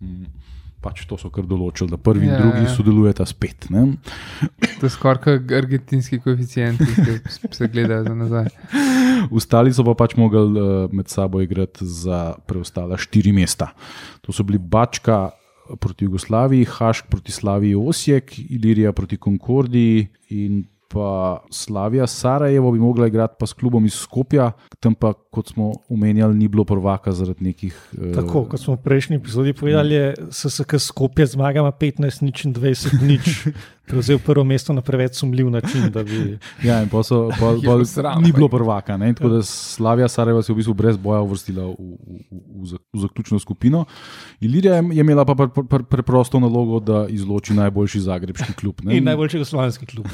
Mm. 0.02 0.26
Pač 0.82 1.04
to 1.06 1.14
so 1.14 1.28
kar 1.30 1.46
določili, 1.46 1.86
da 1.86 1.94
prvi 1.94 2.26
in 2.26 2.32
Ja, 2.32 2.40
drugi 2.42 2.64
ja. 2.66 2.70
sodelujeta 2.74 3.22
spet. 3.22 3.68
Ne? 3.70 3.84
To 4.80 4.88
je 4.88 4.90
skoraj 4.90 5.20
kot 5.22 5.52
argentinski 5.54 6.18
koeficienti, 6.18 6.82
ki 6.82 7.54
se 7.54 7.68
gledajo 7.72 8.02
za 8.08 8.14
nazaj. 8.18 8.48
Ostali 9.30 9.70
so 9.70 9.86
pa 9.86 9.94
pač 9.94 10.16
mogli 10.18 10.42
uh, 10.58 10.90
med 10.90 11.06
sabo 11.06 11.38
igrati 11.38 11.86
za 11.86 12.34
preostala 12.50 12.98
štiri 12.98 13.30
mesta. 13.30 13.70
To 14.26 14.34
so 14.34 14.42
bili 14.42 14.58
Bačka 14.58 15.30
proti 15.78 16.04
Jugoslaviji, 16.10 16.66
Hašk 16.66 17.06
proti 17.06 17.30
Slaviji 17.30 17.78
Osijek, 17.78 18.34
Ilirija 18.50 18.90
proti 18.92 19.16
Konkordiji 19.22 20.08
in 20.34 20.64
pa 20.92 21.40
Slavija 21.50 22.06
Sarajevo 22.06 22.72
bi 22.72 22.78
mogla 22.78 23.06
igrati 23.06 23.34
pa 23.38 23.46
s 23.46 23.52
klubom 23.52 23.86
iz 23.86 23.94
Skopja, 23.94 24.52
tam 24.80 24.94
pa, 24.94 25.12
kot 25.12 25.48
smo 25.48 25.72
omenjali, 25.88 26.34
ni 26.34 26.48
bilo 26.48 26.64
prvaka 26.64 27.12
zaradi 27.12 27.44
nekih. 27.44 27.88
Uh, 27.92 28.14
Tako 28.14 28.44
kot 28.44 28.60
smo 28.60 28.74
v 28.74 28.82
prejšnji 28.82 29.16
epizodi 29.16 29.52
povedali, 29.52 29.94
je 29.94 30.14
SSK 30.30 30.78
Skopje 30.78 31.26
zmagama 31.26 31.72
15 31.72 32.22
nič 32.22 32.44
in 32.44 32.54
20 32.54 33.02
nič. 33.02 33.48
Prevzel 33.84 34.18
prvo 34.18 34.44
mesto 34.44 34.72
na 34.72 34.80
preveč 34.80 35.14
sumljiv 35.14 35.50
način. 35.50 35.90
da 35.90 36.02
Bi... 36.02 36.38
Ja, 36.62 36.82
in 36.82 36.88
pa 36.88 37.02
so, 37.02 37.28
pa, 37.40 37.46
Je 37.46 37.54
pa, 37.56 37.60
bilo 37.60 37.84
sram, 37.84 38.22
ni 38.22 38.32
bilo 38.32 38.48
prvaka. 38.48 38.96
Ne? 38.96 39.14
Tako 39.14 39.28
da 39.28 39.42
Slavija 39.42 40.08
Sarajevo 40.08 40.42
se 40.42 40.52
je 40.52 40.54
v 40.54 40.58
bistvu 40.58 40.74
brez 40.74 40.96
boja 40.96 41.20
uvrstila 41.20 41.64
v, 41.64 41.70
v, 41.70 41.96
v, 42.30 42.38
v, 42.54 42.66
za- 42.66 42.78
v 42.92 42.98
zaključno 42.98 43.38
skupino. 43.38 43.84
Ilirija 44.40 44.74
je, 44.74 44.82
imela 44.94 45.24
pa 45.24 45.34
pr, 45.34 45.48
pr, 45.48 45.66
pr, 45.68 45.82
preprosto 45.84 46.40
nalogo, 46.40 46.80
da 46.80 47.06
izloči 47.08 47.54
najboljši 47.54 48.00
zagrebski 48.00 48.52
klub. 48.52 48.80
Ne? 48.82 48.96
In 48.96 49.04
najboljši 49.04 49.36
jugoslovanski 49.36 49.86
klub. 49.86 50.06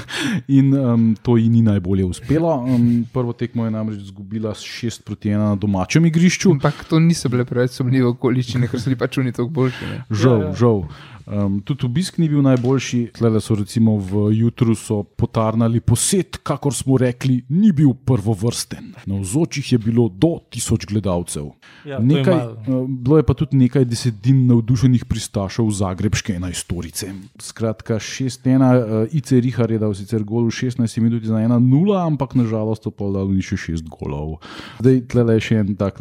In 0.48 0.74
um, 0.74 1.16
to 1.22 1.36
ji 1.36 1.48
ni 1.48 1.62
najbolje 1.62 2.04
uspelo. 2.04 2.54
Um, 2.58 3.06
prvo 3.12 3.32
tekmo 3.32 3.64
je 3.64 3.70
namreč 3.70 4.00
izgubila 4.00 4.54
s 4.54 4.60
6 4.60 5.02
proti 5.02 5.28
1 5.28 5.38
na 5.38 5.54
domačem 5.56 6.06
igrišču. 6.06 6.50
Ampak 6.50 6.84
to 6.84 6.98
niso 6.98 7.28
bile 7.28 7.44
preveč 7.44 7.70
sumljive 7.70 8.06
okoliščine, 8.06 8.68
ker 8.68 8.80
so 8.80 8.84
bili 8.86 8.98
pač 8.98 9.18
oni 9.18 9.32
tako 9.32 9.48
boljši. 9.50 9.84
Ne? 9.86 10.02
Žal, 10.12 10.40
Ja, 10.40 10.46
ja. 10.46 10.54
žal. 10.54 10.82
Um, 11.26 11.58
tudi 11.60 11.86
obisk 11.86 12.20
ni 12.22 12.28
bil 12.30 12.42
najboljši. 12.46 13.00
Tlele 13.18 13.40
so 13.42 13.56
recimo 13.58 13.96
v 13.98 14.28
jutru 14.38 14.76
so 14.78 15.00
potarnali 15.02 15.80
posed, 15.82 16.38
kakor 16.46 16.74
smo 16.74 16.98
rekli, 17.02 17.40
ni 17.50 17.72
bil 17.74 17.96
prvovrsten. 18.06 18.92
Na 19.10 19.18
vzočih 19.18 19.72
je 19.72 19.78
bilo 19.78 20.06
do 20.08 20.36
tisoč 20.50 20.86
gledalcev. 20.86 21.50
Ja, 21.82 21.98
to 21.98 22.02
je 22.02 22.06
nekaj, 22.06 22.36
malo. 22.36 22.82
uh, 22.82 22.86
bilo 22.86 23.18
je 23.18 23.26
pa 23.26 23.34
tudi 23.34 23.58
nekaj 23.58 23.88
desetin 23.90 24.44
navdušenih 24.46 25.04
pristašev 25.10 25.70
zagrebške 25.74 26.36
enajstorice. 26.38 27.10
Skratka, 27.42 27.98
6-1, 27.98 28.62
uh, 28.62 29.10
IC 29.10 29.34
Rihar 29.42 29.74
je 29.74 29.82
dal 29.82 29.98
sicer 29.98 30.22
gol 30.22 30.46
v 30.46 30.54
16 30.54 31.02
minuti 31.02 31.26
za 31.26 31.42
1-0, 31.42 31.58
ampak 32.06 32.38
nažalost 32.38 32.86
so 32.86 32.94
pa 32.94 33.10
dali 33.10 33.42
še 33.42 33.58
6 33.74 33.90
golov. 33.90 34.38
Zdaj, 34.78 35.02
tlele 35.10 35.40
je 35.40 35.46
še 35.50 35.60
en 35.64 35.74
tak 35.74 35.98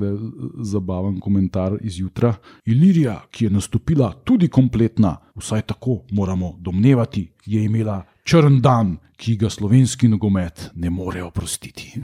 zabaven 0.62 1.18
komentar 1.18 1.80
iz 1.82 1.98
jutra. 1.98 2.36
Ilirija, 2.70 3.24
ki 3.34 3.50
je 3.50 3.56
nastopila 3.58 4.14
tudi 4.22 4.54
kompletna, 4.54 5.15
vsaj 5.36 5.62
tako 5.62 6.00
moramo 6.12 6.56
domnevati, 6.60 7.28
je 7.46 7.64
imela 7.64 8.04
črn 8.24 8.62
dan, 8.62 8.98
ki 9.16 9.38
ga 9.40 9.50
slovenski 9.50 10.08
nogomet 10.08 10.70
ne 10.76 10.90
more 10.90 11.24
oprostiti. 11.24 12.02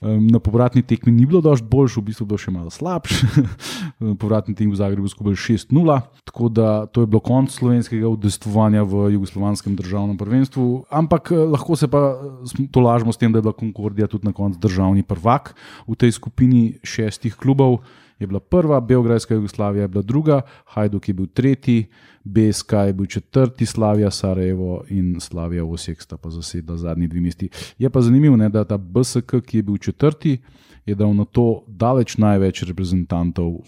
Na 0.00 0.38
povratni 0.38 0.82
tekmi 0.82 1.12
ni 1.12 1.26
bilo 1.26 1.40
dosti 1.40 1.66
boljš, 1.70 1.96
v 1.96 2.02
bistvu 2.10 2.24
je 2.24 2.28
bilo 2.28 2.38
še 2.38 2.52
malo 2.52 2.70
slabše. 2.70 3.26
povratni 4.22 4.54
tekmi 4.54 4.74
v 4.74 4.78
Zagrebu 4.78 5.08
skupaj 5.08 5.38
6-0, 5.40 6.00
tako 6.28 6.48
da 6.52 6.86
to 6.86 7.02
je 7.02 7.08
bilo 7.08 7.22
konc 7.24 7.50
slovenskega 7.52 8.08
udestvovanja 8.08 8.84
v 8.84 9.08
jugoslovanskem 9.16 9.76
državnem 9.76 10.18
prvenstvu. 10.20 10.86
Ampak 10.92 11.32
eh, 11.32 11.44
lahko 11.56 11.78
se 11.80 11.88
pa 11.88 12.12
eh, 12.12 12.66
to 12.70 12.84
lažemo 12.84 13.12
s 13.12 13.20
tem, 13.20 13.32
da 13.32 13.40
je 13.40 13.48
bila 13.48 13.56
Konkordija 13.56 14.06
tudi 14.06 14.28
na 14.28 14.36
koncu 14.36 14.60
državni 14.60 15.02
prvak 15.02 15.54
v 15.88 15.96
tej 15.96 16.12
skupini 16.12 16.76
šestih 16.84 17.34
klubov. 17.34 17.80
Je 18.18 18.26
bila 18.26 18.40
prva, 18.40 18.80
Beograjska 18.80 19.34
Jugoslavija 19.34 19.82
je 19.82 19.88
bila 19.88 20.02
druga, 20.02 20.40
Hajduk 20.64 21.08
je 21.08 21.14
bil 21.14 21.26
tretji, 21.26 21.86
BSK 22.24 22.72
je 22.72 22.92
bil 22.92 23.06
četrti, 23.06 23.66
Slavija 23.66 24.10
Sarajevo 24.10 24.84
in 24.88 25.20
Slavija 25.20 25.64
Osijek 25.64 26.02
sta 26.02 26.16
pa 26.16 26.30
zasedla 26.30 26.76
zadnji 26.76 27.08
dve 27.08 27.20
mesti. 27.20 27.48
Je 27.78 27.90
pa 27.90 28.00
zanimivo, 28.00 28.36
ne, 28.36 28.48
da 28.48 28.64
ta 28.64 28.76
BSK, 28.76 29.34
ki 29.46 29.58
je 29.58 29.62
bil 29.62 29.76
četrti, 29.76 30.38
je 30.86 30.94
dal 30.94 31.14
na 31.14 31.24
to 31.24 31.64
daleč 31.66 32.16
največ 32.16 32.62
reprezentantov 32.62 33.48
uh, 33.48 33.62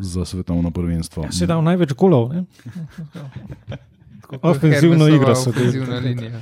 za 0.00 0.24
svetovno 0.24 0.70
prvenstvo. 0.70 1.26
Se 1.32 1.44
je 1.44 1.48
dal 1.48 1.62
največ 1.64 1.92
golov. 1.92 2.32
Ne? 2.32 2.44
Tako 4.20 4.38
kot 4.38 4.56
Ofenzivno 4.56 5.08
igro 5.08 5.34
so 5.34 5.50
Ofenzivna 5.50 5.98
linija. 5.98 6.40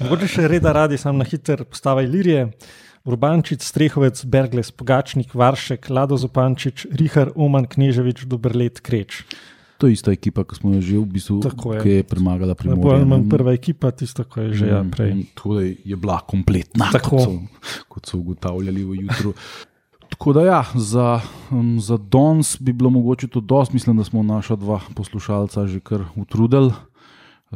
Mogoče 0.00 0.26
še 0.26 0.48
reda 0.48 0.72
radi, 0.72 0.98
sam 0.98 1.20
na 1.20 1.24
hiter 1.24 1.64
postavaj 1.64 2.08
Ilirije. 2.08 2.48
Urbančič, 3.02 3.60
Strehovec, 3.60 4.24
Bergles, 4.24 4.70
Pogačnik, 4.70 5.32
Varšek, 5.32 5.88
Lado 5.88 6.16
Zopančič, 6.16 6.86
Rihar, 6.90 7.32
Oman, 7.34 7.64
Kneževič, 7.64 8.24
Dobrlet, 8.24 8.78
Kreč. 8.78 9.24
To 9.76 9.86
je 9.86 9.96
ista 9.96 10.12
ekipa, 10.12 10.44
ki 10.44 10.54
smo 10.54 10.74
jo 10.74 10.80
že 10.82 10.94
v 10.94 11.06
bistvu, 11.06 11.40
je. 11.40 11.80
ki 11.80 11.90
je 11.90 12.02
premagala 12.04 12.52
Bolj 12.52 12.60
ali 12.66 12.76
Primorje. 12.76 13.04
manj 13.06 13.22
ne. 13.22 13.30
prva 13.30 13.50
ekipa, 13.50 13.88
tisto, 13.90 14.20
ko 14.22 14.40
je 14.42 14.52
že 14.54 14.66
ja, 14.68 14.78
Mm, 14.78 14.90
prej. 14.90 15.10
mm, 15.10 15.22
Tako 15.32 15.50
je 15.80 15.96
bila 15.96 16.20
kompletna, 16.20 16.92
Tako. 16.92 17.16
kot 17.16 17.20
so, 17.22 17.32
kot 17.88 18.02
so 18.04 18.14
ugotavljali 18.18 18.84
v 18.84 18.92
jutru. 19.00 19.32
Tako 20.10 20.32
da 20.34 20.42
ja, 20.42 20.60
za, 20.74 21.20
um, 21.48 21.80
za 21.80 21.96
danes 21.96 22.58
bi 22.58 22.72
bilo 22.74 22.90
mogoče 22.90 23.28
to 23.28 23.40
dosti, 23.40 23.74
mislim, 23.74 23.96
da 23.96 24.04
smo 24.04 24.20
naša 24.22 24.56
dva 24.56 24.80
poslušalca 24.92 25.64
že 25.66 25.80
kar 25.80 26.04
utrudili. 26.14 26.76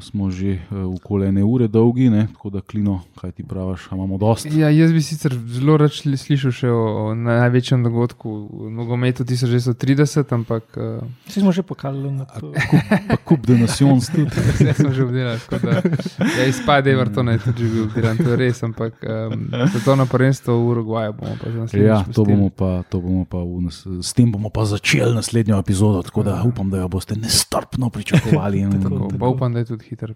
Smo 0.00 0.30
že 0.30 0.58
uh, 0.70 0.94
okoli 0.94 1.26
ene 1.26 1.44
ure 1.44 1.68
dolgi, 1.68 2.10
ne? 2.10 2.26
tako 2.32 2.50
da 2.50 2.60
klino, 2.60 3.00
kaj 3.20 3.32
ti 3.32 3.44
praviš, 3.44 3.88
imamo 3.92 4.18
dosti. 4.18 4.50
Ja, 4.58 4.70
jaz 4.70 4.92
bi 4.92 5.02
sicer 5.02 5.36
zelo 5.46 5.76
rad 5.78 5.94
slišal 5.94 6.50
še 6.50 6.70
o, 6.70 6.82
o 6.82 7.14
največjem 7.14 7.84
dogodku 7.86 8.32
v 8.50 8.70
nogometu 8.74 9.22
1930, 9.24 10.34
ampak 10.34 10.74
uh, 10.76 11.06
Vsi 11.30 11.44
smo 11.44 11.52
že 11.54 11.62
pokazali 11.62 12.10
na 12.10 12.26
to. 12.26 12.50
Pa 13.08 13.16
kup 13.22 13.46
denations 13.46 14.10
tudi. 14.10 14.34
vse 14.58 14.74
smo 14.74 14.90
že 14.90 15.06
obdelali. 15.06 15.38
tako 15.46 15.62
Da, 15.64 15.78
ja, 16.38 16.44
izpad 16.50 16.86
Evertona 16.90 17.38
je 17.38 17.38
tudi 17.46 17.62
že 17.62 17.70
bil 17.70 17.84
obdelan, 17.86 18.18
to 18.18 18.34
je 18.34 18.36
res, 18.36 18.62
ampak 18.66 18.98
um, 19.06 19.46
svetovno 19.70 20.06
prvenstvo 20.10 20.58
v 20.58 20.66
Urugvaju 20.74 21.12
bomo 21.14 21.36
pa 21.38 21.46
že 21.50 21.58
naslednjič. 21.58 21.86
Ja, 21.86 22.02
to 22.10 22.26
bomo 22.26 22.50
pa, 22.50 22.82
to 22.90 22.98
bomo 22.98 23.22
pa 23.30 23.38
v 23.38 23.62
nas, 23.70 23.78
s 23.86 24.10
tem 24.10 24.26
bomo 24.26 24.50
pa 24.50 24.66
začeli 24.66 25.14
naslednjo 25.14 25.62
epizodo, 25.62 26.02
tako 26.02 26.26
da 26.26 26.42
upam, 26.42 26.66
da 26.70 26.82
jo 26.82 26.90
boste 26.90 27.14
nestrpno 27.14 27.94
pričakovali. 27.94 28.66
In, 28.66 28.82
Tako, 28.82 29.08
pa 29.18 29.26
upam, 29.30 29.54
da 29.54 29.62
je 29.62 29.70
tudi 29.70 29.83
hitro 29.88 30.14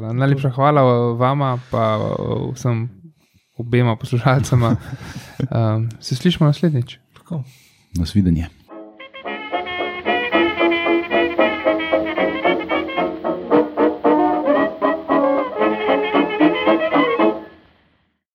da 0.00 0.12
Najlepša 0.12 0.50
hvala 0.50 0.82
vama, 1.12 1.58
pa 1.70 1.98
vsem 2.54 2.88
obema 3.56 3.96
poslušalcema. 3.96 4.76
Um, 5.38 5.88
se 6.04 6.16
slišimo 6.16 6.46
naslednjič. 6.46 6.98
Tako. 7.16 7.42
Nasvidenje. 7.94 8.48